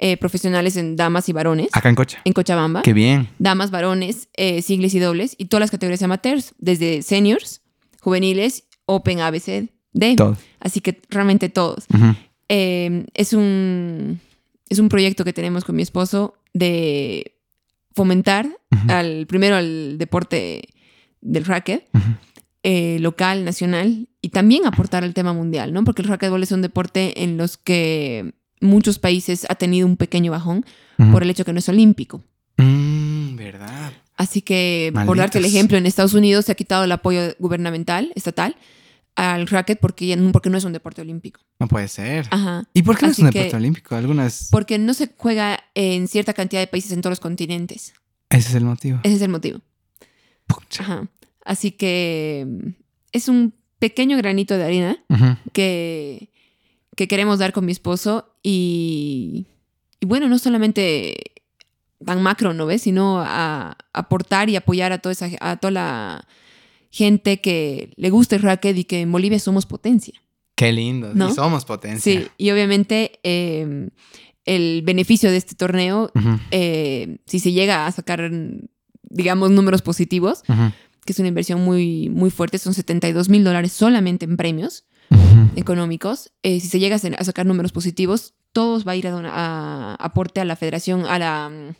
[0.00, 2.20] eh, profesionales en damas y varones, Acá en Cocha.
[2.24, 3.28] en Cochabamba, Qué bien.
[3.38, 7.62] damas, varones, eh, singles y dobles, y todas las categorías amateurs, desde seniors,
[8.00, 10.14] juveniles, Open, ABC, D.
[10.16, 10.36] Todo.
[10.60, 11.86] Así que realmente todos.
[12.48, 14.20] Eh, es, un,
[14.68, 17.37] es un proyecto que tenemos con mi esposo de
[17.98, 18.48] fomentar
[18.88, 20.68] al primero al deporte
[21.20, 21.88] del racket
[22.62, 25.82] eh, local, nacional y también aportar al tema mundial, ¿no?
[25.82, 30.30] Porque el racquetball es un deporte en los que muchos países ha tenido un pequeño
[30.30, 30.64] bajón
[31.12, 32.22] por el hecho que no es olímpico.
[32.56, 33.92] Mm, verdad.
[34.16, 35.44] Así que, por darte el Malditos.
[35.44, 38.56] ejemplo, en Estados Unidos se ha quitado el apoyo gubernamental, estatal,
[39.18, 41.40] al racket porque, porque no es un deporte olímpico.
[41.58, 42.26] No puede ser.
[42.30, 42.64] Ajá.
[42.72, 43.96] ¿Y por qué no es un deporte olímpico?
[43.96, 44.48] Algunas.
[44.50, 47.94] Porque no se juega en cierta cantidad de países en todos los continentes.
[48.30, 48.98] Ese es el motivo.
[49.04, 49.60] Ese es el motivo.
[50.48, 50.82] Pucha.
[50.82, 51.08] Ajá.
[51.44, 52.68] Así que mm,
[53.12, 55.36] es un pequeño granito de arena Ujú.
[55.52, 56.30] que,
[56.96, 59.46] que queremos dar con mi esposo y,
[60.00, 61.16] y bueno, no solamente
[62.04, 62.82] tan macro, ¿no ves?
[62.82, 66.28] Sino a, aportar y apoyar a toda, esa, a toda la
[66.90, 70.20] gente que le gusta el racket y que en Bolivia somos potencia.
[70.56, 71.12] Qué lindo.
[71.14, 71.30] ¿No?
[71.30, 72.00] Y somos potencia.
[72.00, 73.90] Sí, y obviamente eh,
[74.54, 76.10] el beneficio de este torneo,
[76.50, 78.30] eh, si se llega a sacar,
[79.02, 80.42] digamos, números positivos,
[81.04, 84.84] que es una inversión muy, muy fuerte, son 72 mil dólares solamente en premios
[85.56, 86.32] económicos.
[86.42, 89.10] Eh, si se llega a sa- a sacar números positivos, todos va a ir a,
[89.10, 91.74] dona- a aporte a la federación, a la mm,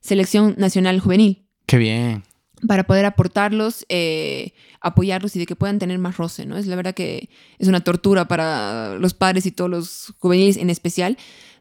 [0.00, 2.22] selección nacional juvenil, Qué bien.
[2.66, 6.56] para poder aportarlos, eh, apoyarlos y de que puedan tener más roce, ¿no?
[6.56, 7.28] Es la verdad que
[7.58, 11.16] es una tortura para los padres y todos los juveniles en especial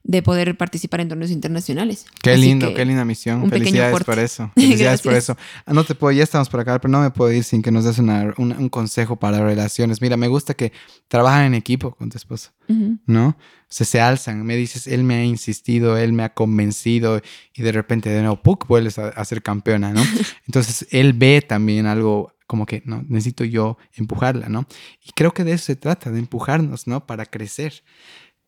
[0.06, 2.06] de poder participar en torneos internacionales.
[2.22, 3.50] Qué Así lindo, qué linda misión.
[3.50, 4.52] Felicidades por eso.
[4.56, 5.38] Felicidades por Gracias.
[5.38, 5.46] eso.
[5.66, 7.72] Ah, No te puedo, ya estamos por acá, pero no me puedo ir sin que
[7.72, 10.02] nos des una- una- un consejo para relaciones.
[10.02, 10.74] Mira, me gusta que
[11.08, 12.98] trabajan en equipo con tu esposo, Ujú.
[13.06, 13.28] ¿no?
[13.30, 13.36] O
[13.76, 14.44] sea, se alzan.
[14.46, 17.22] Me dices, él me ha insistido, él me ha convencido
[17.56, 18.68] y de repente de nuevo, ¡puc!
[18.68, 20.02] vuelves a, a ser campeona, ¿no?
[20.48, 24.68] Entonces, él ve también algo como que no, necesito yo empujarla, ¿no?
[25.04, 27.08] Y creo que de eso se trata, de empujarnos, ¿no?
[27.08, 27.84] Para crecer.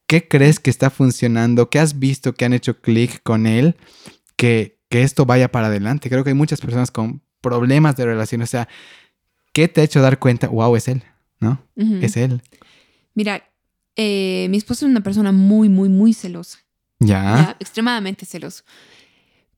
[0.07, 1.69] ¿Qué crees que está funcionando?
[1.69, 3.76] ¿Qué has visto que han hecho clic con él?
[4.36, 6.10] Que, que esto vaya para adelante.
[6.10, 8.41] Creo que hay muchas personas con problemas de relación.
[8.41, 8.68] O sea,
[9.53, 10.48] ¿qué te ha hecho dar cuenta?
[10.48, 11.03] Wow, es él,
[11.40, 11.64] ¿no?
[12.02, 12.41] Es él.
[13.15, 13.44] Mira,
[13.95, 16.60] eh, mi esposo es una persona muy, muy, muy celosa.
[16.99, 17.56] Ya.
[17.60, 18.64] extremadamente celoso.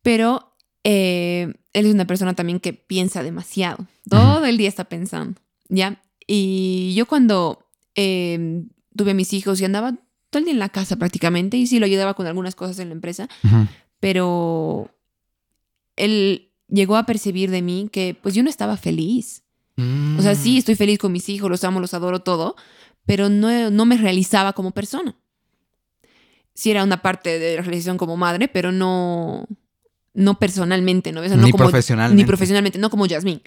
[0.02, 3.88] Pero eh, él es una persona también que piensa demasiado.
[4.10, 6.02] Todo el día está pensando, ¿ya?
[6.26, 9.96] Y yo cuando em, tuve a mis hijos y andaba
[10.30, 12.90] todo el día en la casa prácticamente, y sí lo ayudaba con algunas cosas en
[12.90, 13.30] la empresa,
[14.00, 14.92] pero
[15.96, 19.44] él llegó a percibir de mí que pues yo no estaba feliz.
[19.78, 20.58] O sea, sí, mm.
[20.58, 22.56] estoy feliz con mis hijos, los amo, los adoro todo,
[23.06, 25.16] pero no, no me realizaba como persona.
[26.56, 29.48] Sí era una parte de la realización como madre, pero no,
[30.18, 31.22] no personalmente, ¿no?
[31.22, 32.24] ni como, profesionalmente.
[32.24, 33.42] Ni profesionalmente, no como Jasmine.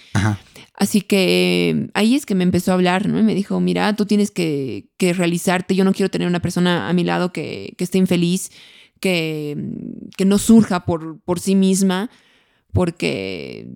[0.74, 3.18] Así que ahí es que me empezó a hablar, ¿no?
[3.18, 6.92] Y me dijo, mira, tú tienes que, realizarte, yo no quiero tener una persona a
[6.92, 8.50] mi lado que, esté infeliz,
[9.00, 9.56] que,
[10.16, 12.08] que no surja por, por sí misma,
[12.72, 13.66] porque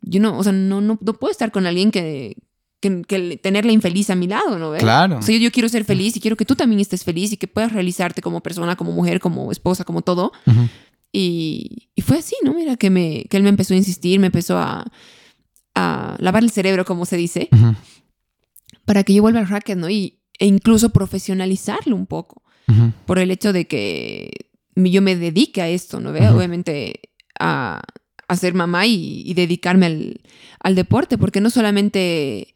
[0.00, 2.34] yo no, o sea, no, no, puedo estar con alguien que,
[2.80, 4.72] que, tenerla infeliz a mi lado, ¿no?
[4.78, 5.18] Claro.
[5.18, 7.46] O sea, yo, quiero ser feliz y quiero que tú también estés feliz y que
[7.46, 10.32] puedas realizarte como persona, como mujer, como esposa, como todo.
[11.12, 12.54] Y, y, fue así, ¿no?
[12.54, 14.84] Mira, que, me, que él me empezó a insistir, me empezó a,
[15.74, 17.48] a lavar el cerebro, como se dice,
[18.84, 19.88] para que yo vuelva al racket, ¿no?
[19.88, 22.42] Y, e incluso profesionalizarlo un poco,
[23.06, 24.30] por el hecho de que
[24.76, 26.12] yo me dedique a esto, ¿no?
[26.12, 26.28] ¿Ve?
[26.28, 27.00] Obviamente
[27.40, 27.80] a,
[28.28, 30.20] a, ser mamá y, y dedicarme al,
[30.60, 32.54] al, deporte, porque no solamente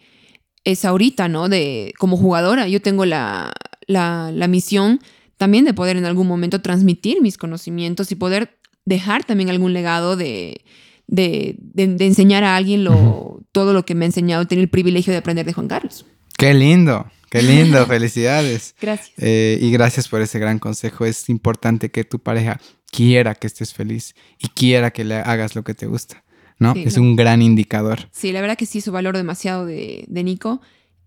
[0.64, 1.48] es ahorita, ¿no?
[1.48, 3.52] De, como jugadora, yo tengo la,
[3.86, 5.00] la, la misión
[5.36, 10.16] también de poder en algún momento transmitir mis conocimientos y poder dejar también algún legado
[10.16, 10.64] de,
[11.06, 15.12] de, de, enseñar a alguien lo, todo lo que me ha enseñado, tener el privilegio
[15.12, 16.06] de aprender de Juan Carlos.
[16.36, 18.74] Qué lindo, qué lindo, felicidades.
[18.80, 19.12] Gracias.
[19.18, 21.04] Eh, y gracias por ese gran consejo.
[21.04, 22.60] Es importante que tu pareja
[22.90, 26.24] quiera que estés feliz y quiera que le hagas lo que te gusta,
[26.59, 26.74] ¿no?
[26.76, 28.09] es un gran indicador.
[28.12, 30.60] Sí, la verdad que sí, su valor demasiado de, de Nico.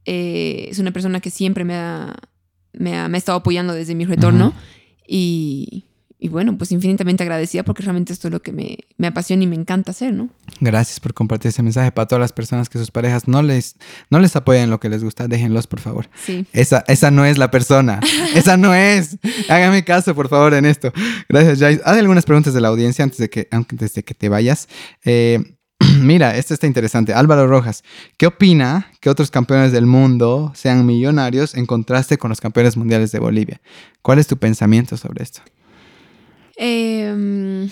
[0.06, 2.16] Eh, es una persona que siempre me ha,
[2.78, 4.54] me ha, me ha estado apoyando desde mi retorno
[5.08, 5.86] y
[6.18, 9.48] y bueno, pues infinitamente agradecida porque realmente esto es lo que me, me, apasiona y
[9.48, 10.30] me encanta hacer, ¿no?
[10.62, 13.76] Gracias por compartir ese mensaje para todas las personas que sus parejas no les,
[14.10, 16.10] no les apoyan lo que les gusta, déjenlos, por favor.
[16.26, 16.48] Sí.
[16.54, 18.00] Esa, esa no es la persona.
[18.36, 19.18] esa no es.
[19.50, 20.92] Hágame caso, por favor, en esto.
[21.30, 21.82] Gracias, Jais.
[21.86, 24.68] Hay algunas preguntas de la audiencia antes de que, antes de que te vayas.
[25.04, 25.55] Eh,
[26.02, 27.14] mira, esto está interesante.
[27.14, 27.84] Álvaro Rojas,
[28.18, 33.12] ¿qué opina que otros campeones del mundo sean millonarios en contraste con los campeones mundiales
[33.12, 33.62] de Bolivia?
[34.02, 35.42] ¿Cuál es tu pensamiento sobre esto?
[36.56, 37.70] Em,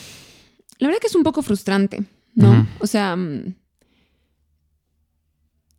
[0.80, 2.04] la verdad que es un poco frustrante,
[2.36, 2.68] ¿no?
[2.80, 3.56] O sea, mm,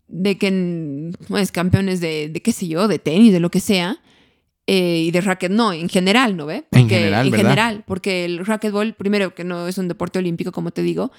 [0.09, 3.99] de que pues, campeones de, de, qué sé yo, de tenis, de lo que sea,
[4.67, 6.65] eh, y de racket no, en general, ¿no ve?
[6.71, 10.71] en general, En general, porque el racquetball, primero que no es un deporte olímpico, como
[10.71, 11.13] te digo,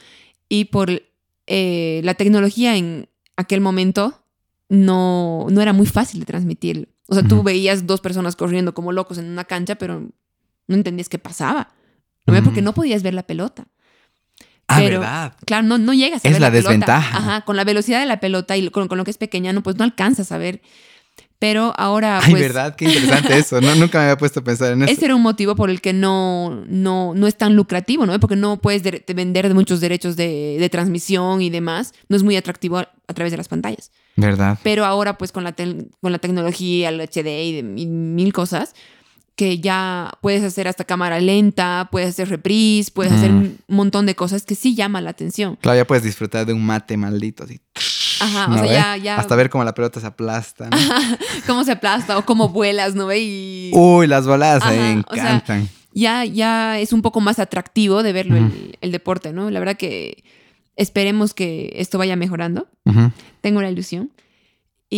[0.50, 1.04] y por
[1.48, 4.24] eh, la tecnología en aquel momento
[4.70, 6.90] no, no era muy fácil de transmitir.
[7.08, 10.10] O sea, tú veías dos personas corriendo como locos en una cancha, pero
[10.68, 11.72] no entendías qué pasaba.
[12.26, 12.44] ¿no?
[12.44, 13.68] Porque no podías ver la pelota.
[14.68, 15.34] Ah, Pero, ¿verdad?
[15.46, 17.18] Claro, no, no llegas a es ver la, la desventaja.
[17.18, 19.62] Ajá, con la velocidad de la pelota y con, con, lo que es pequeña, no,
[19.62, 20.62] pues no alcanzas a ver.
[21.40, 22.20] Pero ahora.
[22.24, 23.62] Ay, pues, verdad, qué interesante eso.
[23.62, 24.92] No, nunca me había puesto a pensar en eso.
[24.92, 28.20] Ese era un motivo por el que no, no, no es tan lucrativo, ¿no?
[28.20, 31.94] Porque no puedes de, vender muchos derechos de, de, transmisión y demás.
[32.08, 33.92] No es muy atractivo a, a, través de las pantallas.
[34.16, 34.58] ¿Verdad?
[34.64, 38.74] Pero ahora, pues con la, con la tecnología, el HD y, de, y mil cosas,
[39.36, 44.16] que ya puedes hacer hasta cámara lenta, puedes hacer reprise, puedes hacer un montón de
[44.16, 45.58] cosas que sí llama la atención.
[45.58, 47.60] Claro, ya puedes disfrutar de un mate maldito así.
[48.26, 49.18] Ajá, o sea, ya, ya.
[49.18, 50.70] Hasta ver cómo la pelota se aplasta.
[50.70, 50.78] ¿no?
[51.48, 53.14] cómo se aplasta o cómo vuelas, ¿no?
[53.14, 53.72] Y...
[53.74, 55.70] Uy, las voladas me encantan.
[55.94, 58.36] ya, ya es un poco más atractivo de verlo
[58.82, 59.50] el, deporte, ¿no?
[59.50, 60.24] La verdad que
[60.76, 62.68] esperemos que esto vaya mejorando.
[63.42, 64.12] Tengo la ilusión.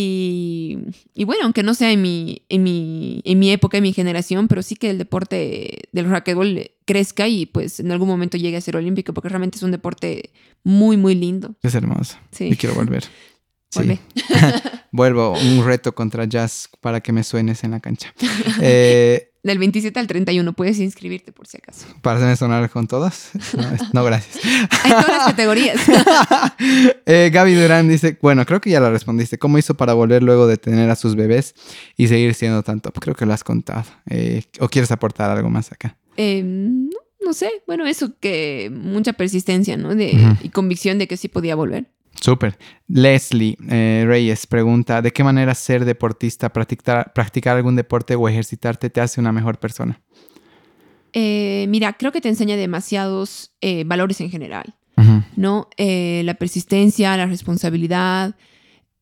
[0.00, 4.46] Y, bueno, aunque no sea en mi, en, mi, en mi época, en mi generación,
[4.46, 8.60] pero sí que el deporte del racquetball crezca y pues en algún momento llegue a
[8.60, 10.30] ser olímpico, porque realmente es un deporte
[10.62, 11.56] muy, muy lindo.
[11.62, 12.16] Es hermoso.
[12.30, 12.44] Sí.
[12.44, 13.04] Y quiero volver.
[13.70, 13.98] Sí.
[14.92, 18.14] Vuelvo, un reto contra Jazz para que me suenes en la cancha.
[18.60, 21.86] Eh, Del 27 al 31 puedes inscribirte por si acaso.
[22.02, 23.30] ¿Para hacerme sonar con todas?
[23.92, 24.44] No, gracias.
[24.82, 25.80] Hay todas las categorías.
[27.06, 29.38] eh, Gaby Durán dice, bueno, creo que ya la respondiste.
[29.38, 31.54] ¿Cómo hizo para volver luego de tener a sus bebés
[31.96, 32.98] y seguir siendo tan top?
[32.98, 33.84] Creo que lo has contado.
[34.10, 35.96] Eh, ¿O quieres aportar algo más acá?
[36.16, 37.50] Eh, no, sé.
[37.66, 39.94] Bueno, eso que mucha persistencia, ¿no?
[39.94, 41.86] De, Y convicción de que sí podía volver.
[42.20, 42.58] Súper.
[42.88, 48.90] Leslie eh, Reyes pregunta, ¿de qué manera ser deportista, practicar, practicar algún deporte o ejercitarte
[48.90, 50.00] te hace una mejor persona?
[51.12, 54.74] Eh, mira, creo que te enseña demasiados eh, valores en general,
[55.36, 55.68] ¿no?
[55.78, 58.34] la persistencia, la responsabilidad,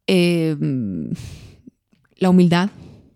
[0.06, 0.56] la
[2.30, 2.70] humildad.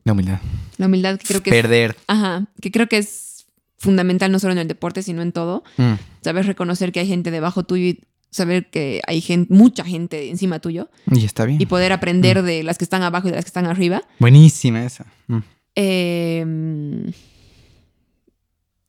[0.05, 0.41] La humildad.
[0.79, 1.91] La humildad que creo que Perder.
[1.91, 3.47] Es, ajá, que creo que es
[3.77, 5.63] fundamental no solo en el deporte, sino en todo.
[5.77, 5.95] Mm.
[6.23, 10.61] Saber reconocer que hay gente debajo tuyo y saber que hay gente, mucha gente encima
[10.61, 10.89] tuyo.
[11.11, 11.61] Y está bien.
[11.61, 12.47] Y poder aprender mm.
[12.47, 14.03] de las que están abajo y de las que están arriba.
[14.19, 15.07] Buenísima esa.
[15.27, 15.39] Mm.
[15.75, 17.13] Em,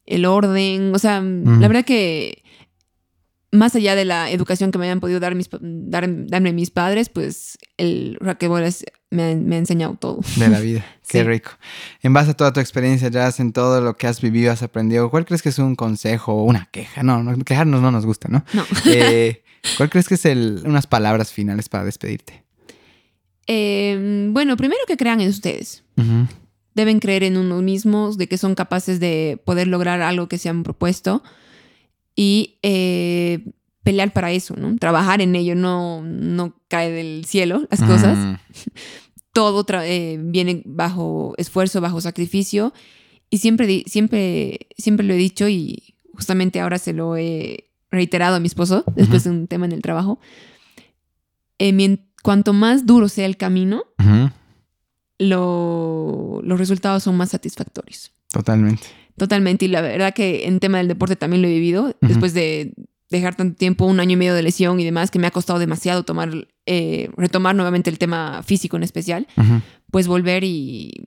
[0.06, 2.44] el orden, o sea, la verdad que
[3.52, 7.58] más allá de la educación que me hayan podido dar mis, darme mis padres, pues
[7.78, 8.64] el racquetball
[9.12, 10.22] me, ha, enseñado todo.
[10.38, 10.86] De la vida.
[11.08, 11.52] Qué rico.
[12.02, 15.12] En base a toda tu experiencia, Jazz, en todo lo que has vivido, has aprendido,
[15.12, 17.04] ¿cuál crees que es un consejo o una queja?
[17.04, 18.44] No, no, quejarnos no nos gusta, ¿no?
[18.54, 18.66] No.
[18.86, 19.44] Eh,
[19.78, 22.44] ¿Cuál crees que es el, unas palabras finales para despedirte?
[23.46, 25.84] Em, bueno, primero que crean en ustedes.
[26.74, 30.50] Deben creer en uno mismos, de que son capaces de poder lograr algo que se
[30.50, 31.22] han propuesto
[32.16, 33.46] y eh,
[33.84, 34.78] pelear para eso, ¿no?
[34.78, 38.18] Trabajar en ello, no, no cae del cielo las cosas.
[38.18, 38.36] Mm.
[39.34, 42.74] Todo eh, viene bajo esfuerzo, bajo sacrificio.
[43.30, 48.40] Y siempre, siempre, siempre lo he dicho y justamente ahora se lo he reiterado a
[48.40, 50.20] mi esposo después de un tema en el trabajo.
[51.60, 53.84] Eh, cuanto más duro sea el camino,
[55.18, 58.12] los resultados son más satisfactorios.
[58.32, 58.84] Totalmente.
[59.18, 59.66] Totalmente.
[59.66, 61.96] Y la verdad que en tema del deporte también lo he vivido.
[62.02, 62.74] Después de
[63.12, 65.60] dejar tanto tiempo, un año y medio de lesión y demás, que me ha costado
[65.60, 69.28] demasiado tomar, eh, retomar nuevamente el tema físico en especial,
[69.92, 71.04] pues volver y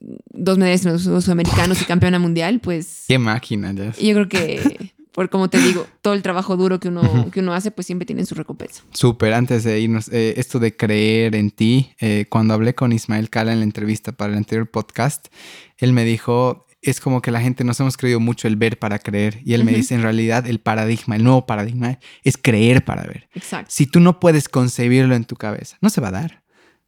[0.00, 3.04] dos medallas en los Americanos y campeona mundial, pues...
[3.06, 3.92] Qué máquina, ya.
[3.92, 7.52] Yo creo que, por como te digo, todo el trabajo duro que uno, que uno
[7.52, 8.82] hace, pues siempre tiene su recompensa.
[8.92, 13.30] Súper, antes de irnos, eh, esto de creer en ti, eh, cuando hablé con Ismael
[13.30, 15.28] Cala en la entrevista para el anterior podcast,
[15.76, 18.98] él me dijo, es como que la gente nos hemos creído mucho el ver para
[18.98, 19.40] creer.
[19.44, 23.28] Y él me dice, en realidad, el paradigma, el nuevo paradigma es creer para ver.
[23.34, 23.70] Exacto.
[23.72, 26.42] Si tú no puedes concebirlo en tu cabeza, no se va a dar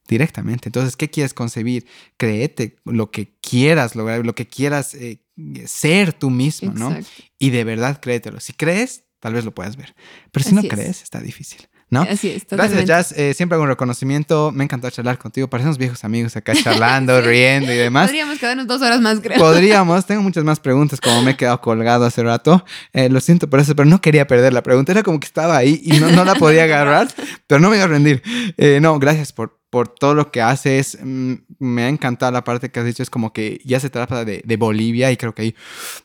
[0.08, 0.68] directamente.
[0.68, 1.86] Entonces, ¿qué quieres concebir?
[2.16, 5.20] Créete lo que quieras lograr, lo que quieras eh,
[5.66, 6.96] ser tú mismo, ¿no?
[7.38, 8.40] Y de verdad créetelo.
[8.40, 9.94] Si crees, tal vez lo puedas ver.
[10.32, 11.68] Pero si no crees, está difícil.
[11.90, 12.02] ¿No?
[12.02, 13.12] Así es, Gracias, Jazz.
[13.12, 14.52] Eh, siempre hago un reconocimiento.
[14.52, 15.48] Me encantó charlar contigo.
[15.48, 18.06] Parecemos viejos amigos acá charlando, riendo y demás.
[18.06, 19.38] Podríamos quedarnos dos horas más, creo.
[19.38, 20.06] Podríamos.
[20.06, 22.64] Tengo muchas más preguntas, como me he quedado colgado hace rato.
[22.92, 24.92] Eh, lo siento por eso, pero no quería perder la pregunta.
[24.92, 27.08] Era como que estaba ahí y no, no la podía agarrar,
[27.46, 28.22] pero no me iba a rendir.
[28.56, 30.96] Eh, no, gracias por, por todo lo que haces.
[31.02, 33.02] Mm, me ha encantado la parte que has dicho.
[33.02, 35.54] Es como que ya se trata de, de Bolivia y creo que ahí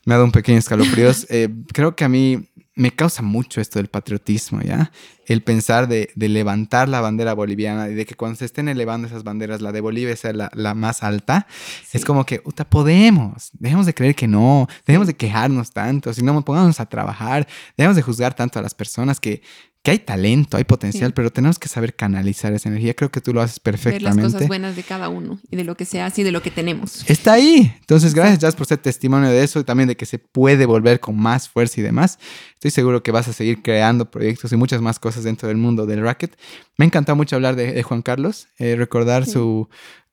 [0.05, 1.27] me ha dado un pequeño escalofríos.
[1.71, 4.91] creo que a mí me causa mucho esto del patriotismo, ¿ya?
[5.25, 9.25] El pensar de, levantar la bandera boliviana y de que cuando se estén elevando esas
[9.25, 11.45] banderas, la de Bolivia sea la, la más alta,
[11.91, 16.23] es como que, uta, podemos, dejemos de creer que no, dejemos de quejarnos tanto, si
[16.23, 19.41] no, pongamos a trabajar, dejemos de juzgar tanto a las personas que,
[19.81, 22.93] que hay talento, hay potencial, pero tenemos que saber canalizar esa energía.
[22.93, 24.15] Creo que tú lo haces perfectamente.
[24.15, 26.33] Ver las cosas buenas de cada uno y de lo que se hace y de
[26.33, 27.09] lo que tenemos.
[27.09, 27.73] Está ahí.
[27.79, 30.99] Entonces, gracias, Jazz, por ser testimonio de eso y también de que se puede volver
[30.99, 32.19] con más fuerza y demás.
[32.55, 35.85] Estoy seguro que vas a seguir creando proyectos y muchas más cosas dentro del mundo
[35.85, 36.37] del racket.
[36.77, 39.69] Me ha encantado mucho hablar de, Juan Carlos, eh, recordar su,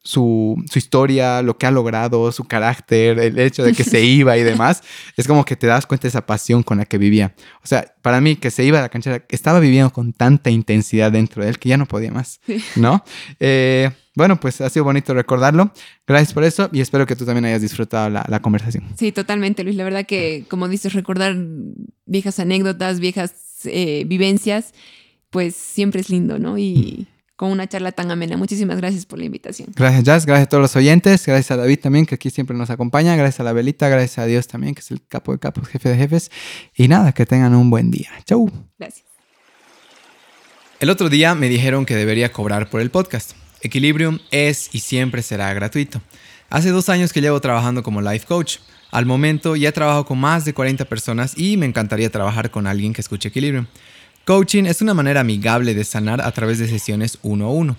[0.06, 4.42] su, historia, lo que ha logrado, su carácter, el hecho de que se iba y
[4.44, 4.82] demás,
[5.16, 7.34] es como que te das cuenta de esa pasión con la que vivía.
[7.62, 11.10] O sea, para mí que se iba a la cancha, estaba viviendo con tanta intensidad
[11.10, 12.40] dentro de él que ya no podía más,
[12.76, 13.04] ¿no?
[13.40, 15.72] Eh, bueno, pues ha sido bonito recordarlo.
[16.06, 18.84] Gracias por eso y espero que tú también hayas disfrutado la, conversación.
[18.96, 19.76] Sí, totalmente, Luis.
[19.76, 21.36] La verdad que, como dices, recordar
[22.06, 23.34] viejas anécdotas, viejas
[23.64, 24.72] eh, vivencias,
[25.30, 26.56] pues siempre es lindo, ¿no?
[26.56, 28.36] Y con una charla tan amena.
[28.36, 29.68] Muchísimas gracias por la invitación.
[29.76, 30.26] Gracias, Jazz.
[30.26, 31.24] Gracias a todos los oyentes.
[31.26, 33.14] Gracias a David también, que aquí siempre nos acompaña.
[33.14, 33.88] Gracias a la Velita.
[33.88, 36.30] Gracias a Dios también, que es el capo de capos, jefe de jefes.
[36.74, 38.10] Y nada, que tengan un buen día.
[38.24, 38.50] Chau.
[38.78, 39.06] Gracias.
[40.80, 43.32] El otro día me dijeron que debería cobrar por el podcast.
[43.62, 46.00] Equilibrium es y siempre será gratuito.
[46.48, 48.58] Hace dos años que llevo trabajando como life coach.
[48.90, 52.92] Al momento ya trabajo con más de 40 personas y me encantaría trabajar con alguien
[52.92, 53.66] que escuche Equilibrium.
[54.26, 57.76] Coaching es una manera amigable de sanar a través de sesiones uno a uno.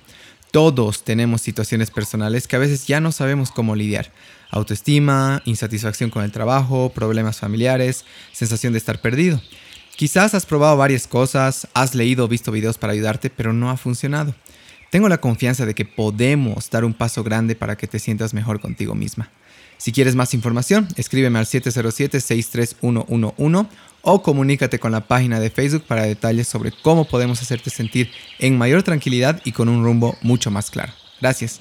[0.52, 4.14] Todos tenemos situaciones personales que a veces ya no sabemos cómo lidiar.
[4.50, 9.42] Autoestima, insatisfacción con el trabajo, problemas familiares, sensación de estar perdido.
[9.98, 13.76] Quizás has probado varias cosas, has leído o visto videos para ayudarte, pero no ha
[13.76, 14.34] funcionado.
[14.90, 18.62] Tengo la confianza de que podemos dar un paso grande para que te sientas mejor
[18.62, 19.30] contigo misma.
[19.78, 23.68] Si quieres más información, escríbeme al 707-63111
[24.02, 28.10] o comunícate con la página de Facebook para detalles sobre cómo podemos hacerte sentir
[28.40, 30.94] en mayor tranquilidad y con un rumbo mucho más claro.
[31.22, 31.60] Gracias.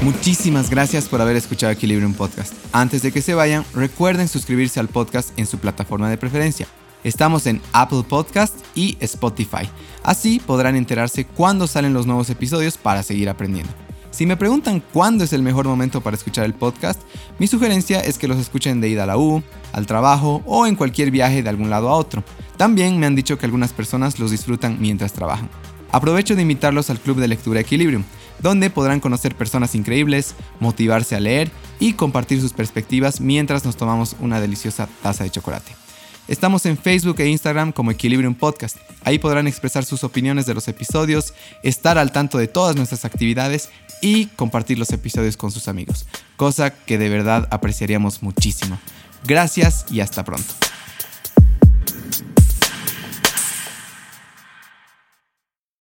[0.00, 2.54] Muchísimas gracias por haber escuchado Equilibrium Podcast.
[2.72, 6.66] Antes de que se vayan, recuerden suscribirse al podcast en su plataforma de preferencia.
[7.04, 9.68] Estamos en Apple Podcast y Spotify.
[10.02, 13.72] Así podrán enterarse cuándo salen los nuevos episodios para seguir aprendiendo.
[14.10, 17.00] Si me preguntan cuándo es el mejor momento para escuchar el podcast,
[17.38, 19.42] mi sugerencia es que los escuchen de ida a la U,
[19.72, 22.24] al trabajo o en cualquier viaje de algún lado a otro.
[22.56, 25.48] También me han dicho que algunas personas los disfrutan mientras trabajan.
[25.92, 28.04] Aprovecho de invitarlos al Club de Lectura Equilibrium
[28.40, 31.50] donde podrán conocer personas increíbles, motivarse a leer
[31.80, 35.87] y compartir sus perspectivas mientras nos tomamos una deliciosa taza de chocolate.
[36.28, 38.76] Estamos en Facebook e Instagram como Equilibrium Podcast.
[39.02, 41.32] Ahí podrán expresar sus opiniones de los episodios,
[41.62, 43.70] estar al tanto de todas nuestras actividades
[44.02, 46.06] y compartir los episodios con sus amigos,
[46.36, 48.78] cosa que de verdad apreciaríamos muchísimo.
[49.24, 50.67] Gracias y hasta pronto.